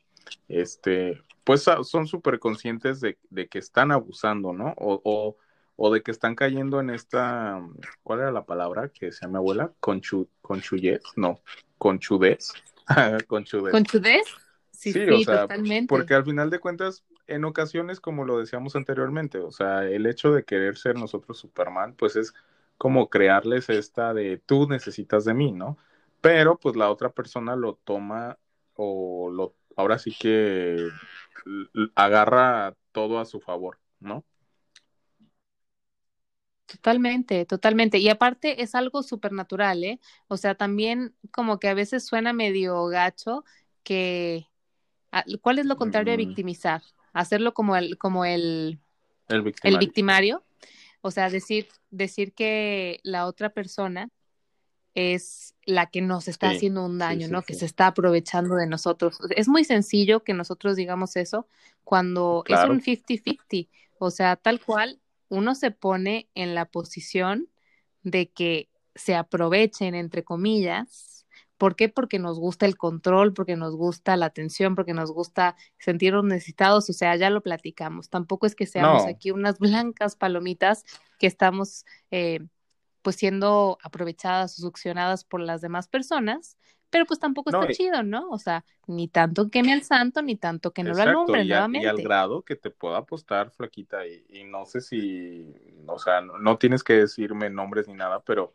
este, 0.49 1.23
pues 1.45 1.65
son 1.83 2.07
súper 2.07 2.39
conscientes 2.39 3.01
de, 3.01 3.17
que 3.49 3.59
están 3.59 3.93
abusando, 3.93 4.53
¿no? 4.53 4.75
O, 4.77 5.01
o, 5.05 5.37
de 5.79 6.03
que 6.03 6.11
están 6.11 6.35
cayendo 6.35 6.81
en 6.81 6.91
esta, 6.91 7.61
¿cuál 8.03 8.21
era 8.21 8.33
la 8.33 8.47
palabra 8.47 8.89
que 8.89 9.07
decía 9.07 9.29
mi 9.29 9.37
abuela? 9.37 9.73
Conchu, 9.81 10.29
conchuyez, 10.41 11.03
no, 11.17 11.41
conchudez. 11.79 12.53
conchudez. 13.29 13.73
¿Conchudez? 13.73 14.27
Sí, 14.71 14.93
sí, 14.93 15.09
o 15.09 15.19
sea, 15.21 15.49
porque 15.89 16.15
al 16.15 16.25
final 16.25 16.51
de 16.51 16.59
cuentas, 16.59 17.05
en 17.27 17.45
ocasiones, 17.45 17.99
como 17.99 18.25
lo 18.25 18.39
decíamos 18.39 18.77
anteriormente, 18.77 19.39
o 19.39 19.51
sea, 19.51 19.85
el 19.85 20.05
hecho 20.07 20.33
de 20.33 20.45
querer 20.45 20.77
ser 20.77 20.97
nosotros 20.97 21.39
Superman, 21.39 21.95
pues 21.95 22.17
es 22.17 22.35
como 22.77 23.09
crearles 23.09 23.71
esta 23.71 24.13
de 24.13 24.39
tú 24.45 24.69
necesitas 24.69 25.25
de 25.25 25.33
mí, 25.33 25.51
¿no? 25.51 25.79
Pero 26.21 26.59
pues 26.59 26.77
la 26.77 26.91
otra 26.91 27.11
persona 27.11 27.57
lo 27.57 27.79
toma 27.85 28.39
o 28.75 29.31
lo, 29.31 29.55
ahora 29.77 29.99
sí 29.99 30.15
que 30.19 30.89
agarra 31.95 32.75
todo 32.93 33.19
a 33.19 33.25
su 33.25 33.41
favor, 33.41 33.79
¿no? 34.01 34.25
Totalmente, 36.67 37.47
totalmente. 37.47 37.99
Y 37.99 38.09
aparte 38.09 38.63
es 38.63 38.75
algo 38.75 39.03
supernatural, 39.05 39.85
¿eh? 39.85 40.01
O 40.27 40.37
sea, 40.37 40.57
también 40.57 41.15
como 41.31 41.61
que 41.61 41.69
a 41.69 41.75
veces 41.75 42.05
suena 42.05 42.33
medio 42.33 42.87
gacho 42.87 43.45
que... 43.85 44.49
Ah, 45.13 45.25
¿Cuál 45.41 45.61
es 45.61 45.67
lo 45.67 45.77
contrario 45.77 46.17
de 46.17 46.25
mm. 46.25 46.27
victimizar? 46.29 46.83
Hacerlo 47.13 47.55
como 47.55 47.77
el, 47.77 47.97
como 47.99 48.25
el, 48.25 48.81
el 49.29 49.79
victimario. 49.79 50.45
O 51.03 51.13
sea, 51.13 51.31
decir, 51.31 51.69
decir 51.91 52.35
que 52.35 52.99
la 53.05 53.27
otra 53.27 53.51
persona 53.51 54.11
es 54.97 55.55
la 55.65 55.87
que 55.87 56.01
nos 56.01 56.27
está 56.27 56.51
haciendo 56.51 56.85
un 56.85 56.99
daño, 56.99 57.29
¿no? 57.29 57.43
Que 57.43 57.55
se 57.55 57.67
está 57.67 57.87
aprovechando 57.87 58.57
de 58.57 58.67
nosotros. 58.67 59.19
Es 59.37 59.47
muy 59.47 59.63
sencillo 59.63 60.25
que 60.25 60.35
nosotros 60.35 60.75
digamos 60.75 61.17
eso 61.17 61.47
cuando 61.85 62.43
es 62.49 62.59
un 62.69 62.81
50-50. 62.81 63.69
O 63.99 64.11
sea, 64.11 64.37
tal 64.37 64.61
cual 64.61 65.01
uno 65.29 65.55
se 65.55 65.71
pone 65.71 66.29
en 66.35 66.55
la 66.55 66.67
posición 66.67 67.49
de 68.03 68.31
que 68.31 68.69
se 68.95 69.15
aprovechen, 69.15 69.95
entre 69.95 70.25
comillas, 70.25 71.17
¿Por 71.59 71.75
qué? 71.75 71.89
Porque 71.89 72.19
nos 72.19 72.39
gusta 72.39 72.67
el 72.67 72.77
control, 72.77 73.33
porque 73.33 73.57
nos 73.57 73.77
gusta 73.77 74.17
la 74.17 74.27
atención, 74.27 74.75
porque 74.75 74.93
nos 74.93 75.11
gusta 75.11 75.57
sentirnos 75.79 76.25
necesitados, 76.25 76.91
o 76.91 76.93
sea, 76.93 77.17
ya 77.17 77.31
lo 77.31 77.43
platicamos. 77.43 78.11
Tampoco 78.11 78.47
es 78.47 78.55
que 78.55 78.67
seamos 78.67 79.07
aquí 79.07 79.31
unas 79.31 79.59
blancas 79.95 80.17
palomitas 80.17 80.85
que 81.19 81.27
estamos 81.27 81.87
eh, 82.11 82.41
pues 83.01 83.17
siendo 83.17 83.79
aprovechadas 83.83 84.59
o 84.59 84.63
succionadas 84.63 85.25
por 85.25 85.41
las 85.41 85.61
demás 85.61 85.89
personas, 85.89 86.59
pero 86.91 87.05
pues 87.07 87.19
tampoco 87.19 87.51
está 87.51 87.73
chido, 87.73 88.03
¿no? 88.03 88.31
O 88.31 88.39
sea, 88.39 88.65
ni 88.87 89.09
tanto 89.09 89.51
queme 89.51 89.73
al 89.73 89.83
santo, 89.83 90.23
ni 90.23 90.37
tanto 90.37 90.73
que 90.73 90.83
no 90.83 90.95
lo 90.95 91.03
alumbre 91.03 91.45
nuevamente. 91.45 91.87
Y 91.87 91.89
al 91.89 92.03
grado 92.03 92.43
que 92.43 92.57
te 92.57 92.71
pueda 92.71 92.99
apostar, 92.99 93.51
flaquita, 93.51 94.07
y, 94.07 94.25
y 94.29 94.45
no 94.45 94.67
sé 94.67 94.81
si, 94.81 95.55
o 95.87 95.99
sea, 95.99 96.21
no 96.21 96.59
tienes 96.59 96.83
que 96.85 96.95
decirme 96.95 97.51
nombres 97.51 97.89
ni 97.89 97.95
nada, 97.95 98.23
pero 98.23 98.55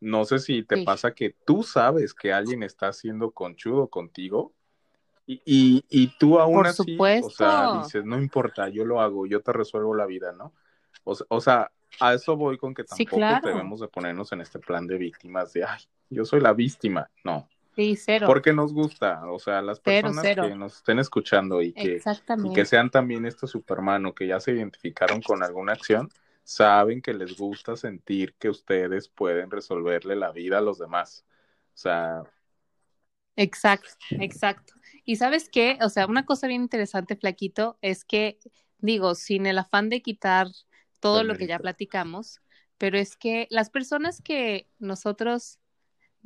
no 0.00 0.24
sé 0.24 0.38
si 0.38 0.62
te 0.62 0.84
pasa 0.84 1.14
que 1.14 1.34
tú 1.44 1.62
sabes 1.62 2.12
que 2.14 2.32
alguien 2.32 2.62
está 2.62 2.88
haciendo 2.88 3.30
conchudo 3.30 3.88
contigo 3.88 4.52
y, 5.26 5.84
y, 5.88 6.06
tú 6.18 6.38
aún 6.38 6.54
Por 6.54 6.66
así, 6.68 6.92
supuesto. 6.92 7.26
o 7.26 7.30
sea, 7.30 7.82
dices, 7.82 8.04
no 8.04 8.16
importa, 8.16 8.68
yo 8.68 8.84
lo 8.84 9.00
hago, 9.00 9.26
yo 9.26 9.42
te 9.42 9.52
resuelvo 9.52 9.92
la 9.92 10.06
vida, 10.06 10.32
¿no? 10.32 10.52
O, 11.02 11.40
sea, 11.40 11.72
a 11.98 12.14
eso 12.14 12.36
voy 12.36 12.58
con 12.58 12.74
que 12.74 12.84
tampoco 12.84 13.16
debemos 13.42 13.80
de 13.80 13.88
ponernos 13.88 14.30
en 14.32 14.40
este 14.40 14.60
plan 14.60 14.86
de 14.86 14.98
víctimas 14.98 15.52
de, 15.52 15.64
ay, 15.64 15.80
yo 16.10 16.24
soy 16.24 16.40
la 16.40 16.52
víctima, 16.52 17.10
no. 17.24 17.48
Sí, 17.76 17.94
cero. 17.94 18.26
Porque 18.26 18.54
nos 18.54 18.72
gusta, 18.72 19.30
o 19.30 19.38
sea, 19.38 19.60
las 19.60 19.80
personas 19.80 20.22
que 20.24 20.54
nos 20.54 20.76
estén 20.76 20.98
escuchando 20.98 21.60
y 21.60 21.74
que, 21.74 22.00
y 22.44 22.52
que 22.54 22.64
sean 22.64 22.90
también 22.90 23.26
estos 23.26 23.50
Superman 23.50 24.06
o 24.06 24.14
que 24.14 24.26
ya 24.26 24.40
se 24.40 24.52
identificaron 24.52 25.20
con 25.20 25.42
alguna 25.42 25.74
acción, 25.74 26.10
saben 26.42 27.02
que 27.02 27.12
les 27.12 27.36
gusta 27.36 27.76
sentir 27.76 28.34
que 28.38 28.48
ustedes 28.48 29.08
pueden 29.10 29.50
resolverle 29.50 30.16
la 30.16 30.32
vida 30.32 30.56
a 30.56 30.62
los 30.62 30.78
demás. 30.78 31.26
O 31.74 31.76
sea. 31.76 32.22
Exacto, 33.36 33.90
exacto. 34.12 34.72
Y 35.04 35.16
sabes 35.16 35.50
qué, 35.50 35.78
o 35.82 35.90
sea, 35.90 36.06
una 36.06 36.24
cosa 36.24 36.46
bien 36.46 36.62
interesante, 36.62 37.14
Flaquito, 37.14 37.76
es 37.82 38.06
que, 38.06 38.38
digo, 38.78 39.14
sin 39.14 39.44
el 39.44 39.58
afán 39.58 39.90
de 39.90 40.00
quitar 40.00 40.48
todo 40.98 41.24
lo 41.24 41.36
que 41.36 41.46
ya 41.46 41.58
platicamos, 41.58 42.40
pero 42.78 42.96
es 42.96 43.16
que 43.18 43.48
las 43.50 43.68
personas 43.68 44.22
que 44.22 44.66
nosotros 44.78 45.58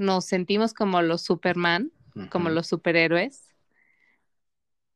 nos 0.00 0.24
sentimos 0.24 0.72
como 0.74 1.02
los 1.02 1.20
Superman, 1.22 1.92
como 2.30 2.48
los 2.48 2.66
superhéroes, 2.66 3.54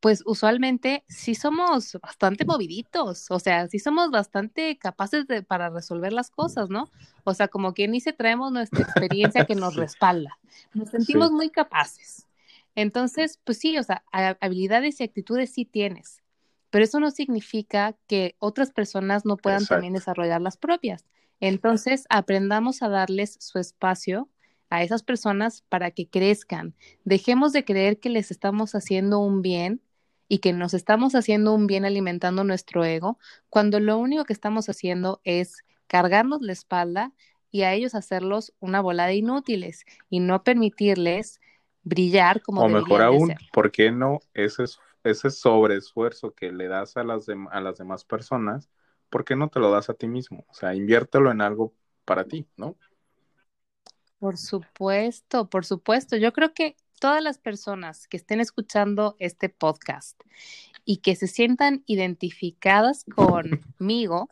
pues 0.00 0.22
usualmente 0.26 1.04
sí 1.08 1.34
somos 1.34 1.96
bastante 2.02 2.44
moviditos, 2.44 3.30
o 3.30 3.38
sea, 3.38 3.68
sí 3.68 3.78
somos 3.78 4.10
bastante 4.10 4.76
capaces 4.76 5.26
de, 5.26 5.42
para 5.42 5.70
resolver 5.70 6.12
las 6.12 6.30
cosas, 6.30 6.68
¿no? 6.68 6.90
O 7.24 7.32
sea, 7.32 7.48
como 7.48 7.72
quien 7.72 7.92
dice, 7.92 8.12
traemos 8.12 8.52
nuestra 8.52 8.82
experiencia 8.82 9.46
que 9.46 9.54
nos 9.54 9.76
respalda, 9.76 10.38
nos 10.74 10.90
sentimos 10.90 11.30
muy 11.30 11.50
capaces. 11.50 12.26
Entonces, 12.74 13.40
pues 13.44 13.58
sí, 13.58 13.78
o 13.78 13.82
sea, 13.82 14.04
habilidades 14.12 15.00
y 15.00 15.04
actitudes 15.04 15.52
sí 15.52 15.64
tienes, 15.64 16.22
pero 16.70 16.84
eso 16.84 16.98
no 16.98 17.10
significa 17.10 17.94
que 18.06 18.36
otras 18.38 18.72
personas 18.72 19.24
no 19.24 19.36
puedan 19.36 19.64
también 19.64 19.92
desarrollar 19.92 20.40
las 20.40 20.56
propias. 20.56 21.04
Entonces, 21.40 22.04
aprendamos 22.08 22.82
a 22.82 22.88
darles 22.88 23.36
su 23.40 23.58
espacio 23.58 24.28
a 24.76 24.82
esas 24.82 25.02
personas 25.02 25.62
para 25.68 25.90
que 25.90 26.08
crezcan. 26.08 26.74
Dejemos 27.04 27.52
de 27.52 27.64
creer 27.64 28.00
que 28.00 28.08
les 28.08 28.30
estamos 28.30 28.74
haciendo 28.74 29.20
un 29.20 29.42
bien 29.42 29.80
y 30.28 30.38
que 30.38 30.52
nos 30.52 30.74
estamos 30.74 31.14
haciendo 31.14 31.54
un 31.54 31.66
bien 31.66 31.84
alimentando 31.84 32.44
nuestro 32.44 32.84
ego, 32.84 33.18
cuando 33.50 33.78
lo 33.78 33.98
único 33.98 34.24
que 34.24 34.32
estamos 34.32 34.68
haciendo 34.68 35.20
es 35.24 35.64
cargarnos 35.86 36.42
la 36.42 36.52
espalda 36.52 37.12
y 37.50 37.62
a 37.62 37.72
ellos 37.72 37.94
hacerlos 37.94 38.52
una 38.58 38.80
bola 38.80 39.06
de 39.06 39.14
inútiles 39.14 39.84
y 40.10 40.20
no 40.20 40.42
permitirles 40.42 41.40
brillar 41.84 42.42
como 42.42 42.62
O 42.62 42.68
mejor 42.68 43.02
aún, 43.02 43.34
¿por 43.52 43.70
qué 43.70 43.92
no 43.92 44.20
ese, 44.32 44.64
ese 45.04 45.30
sobreesfuerzo 45.30 46.34
que 46.34 46.50
le 46.50 46.66
das 46.66 46.96
a 46.96 47.04
las, 47.04 47.26
a 47.28 47.60
las 47.60 47.78
demás 47.78 48.04
personas, 48.04 48.70
¿por 49.08 49.24
qué 49.24 49.36
no 49.36 49.48
te 49.50 49.60
lo 49.60 49.70
das 49.70 49.88
a 49.90 49.94
ti 49.94 50.08
mismo? 50.08 50.44
O 50.48 50.54
sea, 50.54 50.74
inviértelo 50.74 51.30
en 51.30 51.42
algo 51.42 51.74
para 52.04 52.24
ti, 52.24 52.48
¿no? 52.56 52.76
Por 54.24 54.38
supuesto, 54.38 55.50
por 55.50 55.66
supuesto. 55.66 56.16
Yo 56.16 56.32
creo 56.32 56.54
que 56.54 56.78
todas 56.98 57.22
las 57.22 57.36
personas 57.36 58.08
que 58.08 58.16
estén 58.16 58.40
escuchando 58.40 59.16
este 59.18 59.50
podcast 59.50 60.18
y 60.86 61.02
que 61.02 61.14
se 61.14 61.26
sientan 61.26 61.84
identificadas 61.84 63.04
conmigo, 63.14 64.30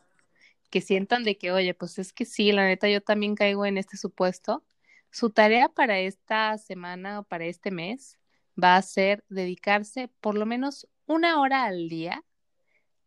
que 0.70 0.80
sientan 0.80 1.24
de 1.24 1.36
que, 1.36 1.52
oye, 1.52 1.74
pues 1.74 1.98
es 1.98 2.14
que 2.14 2.24
sí, 2.24 2.52
la 2.52 2.64
neta, 2.64 2.88
yo 2.88 3.02
también 3.02 3.34
caigo 3.34 3.66
en 3.66 3.76
este 3.76 3.98
supuesto, 3.98 4.64
su 5.10 5.28
tarea 5.28 5.68
para 5.68 5.98
esta 5.98 6.56
semana 6.56 7.20
o 7.20 7.24
para 7.24 7.44
este 7.44 7.70
mes 7.70 8.18
va 8.58 8.76
a 8.76 8.82
ser 8.82 9.26
dedicarse 9.28 10.08
por 10.22 10.38
lo 10.38 10.46
menos 10.46 10.88
una 11.04 11.38
hora 11.38 11.64
al 11.64 11.90
día 11.90 12.24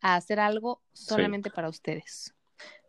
a 0.01 0.17
hacer 0.17 0.39
algo 0.39 0.83
solamente 0.93 1.49
para 1.49 1.67
ustedes. 1.67 2.34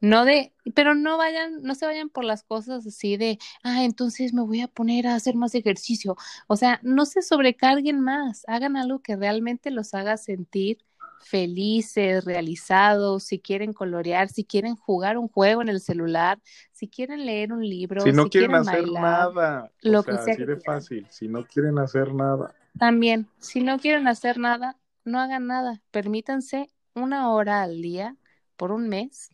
No 0.01 0.25
de, 0.25 0.53
pero 0.75 0.95
no 0.95 1.17
vayan, 1.17 1.63
no 1.63 1.75
se 1.75 1.87
vayan 1.87 2.09
por 2.09 2.25
las 2.25 2.43
cosas 2.43 2.87
así 2.87 3.17
de, 3.17 3.39
ah, 3.63 3.85
entonces 3.85 4.33
me 4.35 4.43
voy 4.43 4.61
a 4.61 4.69
poner 4.69 5.07
a 5.07 5.15
hacer 5.15 5.35
más 5.35 5.55
ejercicio. 5.55 6.17
O 6.47 6.57
sea, 6.57 6.81
no 6.83 7.07
se 7.07 7.23
sobrecarguen 7.23 8.01
más, 8.01 8.45
hagan 8.47 8.77
algo 8.77 9.01
que 9.01 9.17
realmente 9.17 9.71
los 9.71 9.95
haga 9.95 10.17
sentir 10.17 10.79
felices, 11.21 12.25
realizados, 12.25 13.25
si 13.25 13.41
quieren 13.41 13.73
colorear, 13.73 14.29
si 14.29 14.45
quieren 14.45 14.77
jugar 14.77 15.19
un 15.19 15.29
juego 15.29 15.63
en 15.63 15.69
el 15.69 15.81
celular, 15.81 16.41
si 16.73 16.89
quieren 16.89 17.27
leer 17.27 17.53
un 17.53 17.67
libro, 17.67 18.03
si 18.03 18.13
no 18.13 18.29
quieren, 18.29 18.55
hacer 18.55 18.87
nada, 18.93 19.73
lo 19.81 20.03
que 20.03 20.13
sea 20.19 20.35
así 20.35 20.45
de 20.45 20.61
fácil, 20.61 21.07
si 21.11 21.27
no 21.29 21.45
quieren 21.45 21.79
hacer 21.79 22.15
nada. 22.15 22.55
También, 22.79 23.29
si 23.39 23.61
no 23.61 23.79
quieren 23.79 24.07
hacer 24.07 24.39
nada, 24.39 24.77
no 25.05 25.19
hagan 25.19 25.47
nada, 25.47 25.83
permítanse 25.91 26.69
una 26.95 27.31
hora 27.31 27.63
al 27.63 27.83
día 27.83 28.17
por 28.57 28.71
un 28.73 28.89
mes 28.89 29.31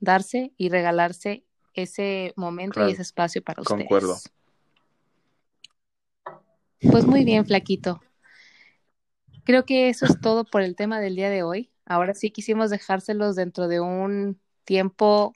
darse 0.00 0.52
y 0.56 0.68
regalarse 0.68 1.44
ese 1.74 2.32
momento 2.36 2.86
y 2.88 2.92
ese 2.92 3.02
espacio 3.02 3.42
para 3.42 3.62
ustedes. 3.62 3.82
Concuerdo. 3.82 4.16
Pues 6.90 7.06
muy 7.06 7.24
bien, 7.24 7.44
flaquito. 7.44 8.00
Creo 9.44 9.64
que 9.64 9.88
eso 9.88 10.06
es 10.06 10.20
todo 10.20 10.44
por 10.44 10.62
el 10.62 10.74
tema 10.74 11.00
del 11.00 11.16
día 11.16 11.30
de 11.30 11.42
hoy. 11.42 11.70
Ahora 11.84 12.14
sí 12.14 12.30
quisimos 12.30 12.70
dejárselos 12.70 13.36
dentro 13.36 13.68
de 13.68 13.80
un 13.80 14.40
tiempo 14.64 15.34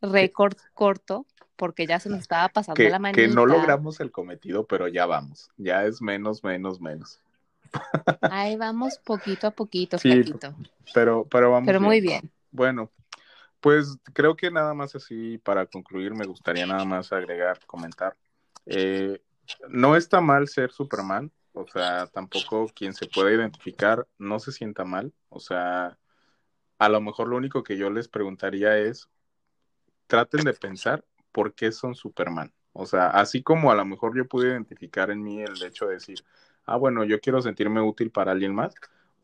récord 0.00 0.56
corto, 0.72 1.26
porque 1.56 1.86
ya 1.86 2.00
se 2.00 2.08
nos 2.08 2.20
estaba 2.20 2.48
pasando 2.48 2.76
que, 2.76 2.90
la 2.90 2.98
manita. 2.98 3.20
que 3.20 3.28
no 3.28 3.46
logramos 3.46 4.00
el 4.00 4.10
cometido, 4.10 4.66
pero 4.66 4.88
ya 4.88 5.06
vamos. 5.06 5.50
Ya 5.56 5.84
es 5.84 6.00
menos, 6.00 6.42
menos, 6.42 6.80
menos. 6.80 7.20
Ahí 8.22 8.56
vamos 8.56 8.98
poquito 8.98 9.46
a 9.46 9.50
poquito, 9.50 9.98
Sí, 9.98 10.10
flaquito. 10.10 10.54
Pero, 10.92 11.26
pero 11.30 11.50
vamos. 11.50 11.66
Pero 11.66 11.80
muy 11.80 12.00
bien. 12.00 12.30
Bueno, 12.50 12.90
pues 13.64 13.96
creo 14.12 14.36
que 14.36 14.50
nada 14.50 14.74
más 14.74 14.94
así 14.94 15.38
para 15.38 15.64
concluir 15.64 16.12
me 16.14 16.26
gustaría 16.26 16.66
nada 16.66 16.84
más 16.84 17.14
agregar, 17.14 17.58
comentar. 17.64 18.14
Eh, 18.66 19.22
no 19.70 19.96
está 19.96 20.20
mal 20.20 20.48
ser 20.48 20.70
Superman, 20.70 21.32
o 21.54 21.66
sea, 21.66 22.06
tampoco 22.08 22.68
quien 22.74 22.92
se 22.92 23.06
pueda 23.06 23.32
identificar 23.32 24.06
no 24.18 24.38
se 24.38 24.52
sienta 24.52 24.84
mal, 24.84 25.14
o 25.30 25.40
sea, 25.40 25.98
a 26.76 26.88
lo 26.90 27.00
mejor 27.00 27.28
lo 27.28 27.38
único 27.38 27.64
que 27.64 27.78
yo 27.78 27.88
les 27.88 28.06
preguntaría 28.06 28.76
es, 28.76 29.08
traten 30.08 30.44
de 30.44 30.52
pensar 30.52 31.02
por 31.32 31.54
qué 31.54 31.72
son 31.72 31.94
Superman. 31.94 32.52
O 32.74 32.84
sea, 32.84 33.06
así 33.06 33.42
como 33.42 33.70
a 33.70 33.74
lo 33.74 33.86
mejor 33.86 34.14
yo 34.14 34.28
pude 34.28 34.48
identificar 34.48 35.10
en 35.10 35.22
mí 35.22 35.40
el 35.40 35.62
hecho 35.62 35.86
de 35.86 35.94
decir, 35.94 36.22
ah, 36.66 36.76
bueno, 36.76 37.02
yo 37.04 37.18
quiero 37.18 37.40
sentirme 37.40 37.80
útil 37.80 38.10
para 38.10 38.32
alguien 38.32 38.54
más, 38.54 38.74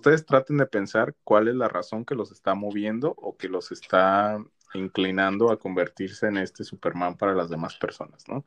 ustedes 0.01 0.25
traten 0.25 0.57
de 0.57 0.67
pensar 0.67 1.15
cuál 1.25 1.49
es 1.49 1.55
la 1.55 1.69
razón 1.69 2.07
que 2.07 2.15
los 2.15 2.33
está 2.33 2.55
moviendo 2.55 3.15
o 3.19 3.37
que 3.37 3.49
los 3.51 3.71
está 3.71 4.43
inclinando 4.73 5.51
a 5.51 5.59
convertirse 5.59 6.27
en 6.27 6.39
este 6.39 6.65
Superman 6.65 7.19
para 7.19 7.35
las 7.35 7.51
demás 7.51 7.77
personas, 7.77 8.27
¿no? 8.27 8.47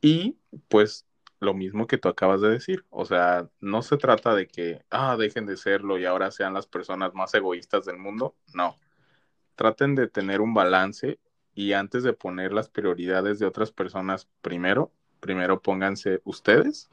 Y 0.00 0.38
pues 0.68 1.06
lo 1.38 1.52
mismo 1.52 1.86
que 1.86 1.98
tú 1.98 2.08
acabas 2.08 2.40
de 2.40 2.48
decir, 2.48 2.86
o 2.88 3.04
sea, 3.04 3.46
no 3.60 3.82
se 3.82 3.98
trata 3.98 4.34
de 4.34 4.48
que, 4.48 4.84
ah, 4.90 5.16
dejen 5.18 5.44
de 5.44 5.58
serlo 5.58 5.98
y 5.98 6.06
ahora 6.06 6.30
sean 6.30 6.54
las 6.54 6.66
personas 6.66 7.12
más 7.12 7.34
egoístas 7.34 7.84
del 7.84 7.98
mundo, 7.98 8.34
no. 8.54 8.76
Traten 9.54 9.94
de 9.96 10.08
tener 10.08 10.40
un 10.40 10.54
balance 10.54 11.18
y 11.54 11.74
antes 11.74 12.04
de 12.04 12.14
poner 12.14 12.54
las 12.54 12.70
prioridades 12.70 13.38
de 13.38 13.44
otras 13.44 13.70
personas 13.70 14.28
primero, 14.40 14.92
primero 15.20 15.60
pónganse 15.60 16.22
ustedes 16.24 16.88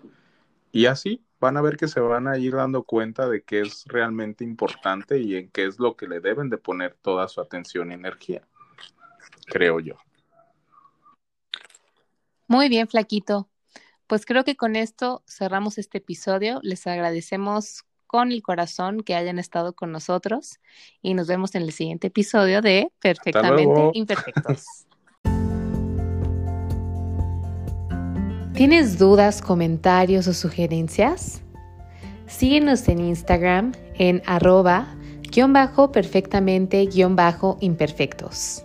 y 0.74 0.88
así 0.88 1.24
van 1.44 1.58
a 1.58 1.62
ver 1.62 1.76
que 1.76 1.90
se 1.90 2.00
van 2.00 2.30
a 2.30 2.38
ir 2.38 2.56
dando 2.56 2.84
cuenta 2.84 3.28
de 3.28 3.44
qué 3.44 3.60
es 3.60 3.84
realmente 3.88 4.46
importante 4.46 5.20
y 5.20 5.36
en 5.36 5.50
qué 5.50 5.66
es 5.66 5.78
lo 5.78 5.98
que 5.98 6.08
le 6.08 6.22
deben 6.22 6.50
de 6.50 6.58
poner 6.58 6.96
toda 7.02 7.28
su 7.28 7.42
atención 7.42 7.92
y 7.92 7.96
energía, 7.96 8.48
creo 9.48 9.82
yo. 9.82 9.96
Muy 12.48 12.70
bien, 12.70 12.88
flaquito. 12.88 13.50
Pues 14.08 14.26
creo 14.26 14.46
que 14.46 14.56
con 14.56 14.78
esto 14.78 15.22
cerramos 15.28 15.78
este 15.78 15.98
episodio. 15.98 16.60
Les 16.64 16.88
agradecemos 16.88 17.84
con 18.08 18.32
el 18.32 18.42
corazón 18.42 19.02
que 19.02 19.16
hayan 19.16 19.38
estado 19.38 19.74
con 19.74 19.92
nosotros 19.92 20.62
y 21.02 21.14
nos 21.14 21.28
vemos 21.28 21.56
en 21.56 21.64
el 21.64 21.74
siguiente 21.74 22.08
episodio 22.08 22.62
de 22.62 22.90
Perfectamente. 23.02 23.92
Imperfectos. 23.94 24.64
¿Tienes 28.54 29.00
dudas, 29.00 29.42
comentarios 29.42 30.28
o 30.28 30.34
sugerencias? 30.34 31.42
Síguenos 32.28 32.88
en 32.88 33.00
Instagram 33.00 33.72
en 33.96 34.22
arroba 34.28 34.94
guion 35.32 35.54
bajo 35.54 35.92
perfectamente 35.92 36.86
guion 36.86 37.16
bajo 37.16 37.58
imperfectos. 37.62 38.64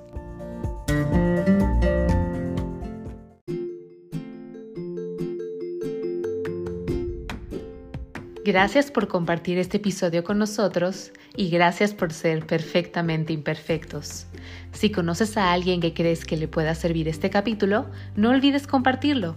Gracias 8.44 8.90
por 8.90 9.08
compartir 9.08 9.56
este 9.56 9.78
episodio 9.78 10.22
con 10.22 10.36
nosotros 10.36 11.12
y 11.34 11.48
gracias 11.48 11.94
por 11.94 12.12
ser 12.12 12.46
perfectamente 12.46 13.32
imperfectos. 13.32 14.26
Si 14.72 14.90
conoces 14.90 15.38
a 15.38 15.50
alguien 15.50 15.80
que 15.80 15.94
crees 15.94 16.26
que 16.26 16.36
le 16.36 16.46
pueda 16.46 16.74
servir 16.74 17.08
este 17.08 17.30
capítulo, 17.30 17.86
no 18.16 18.28
olvides 18.28 18.66
compartirlo. 18.66 19.36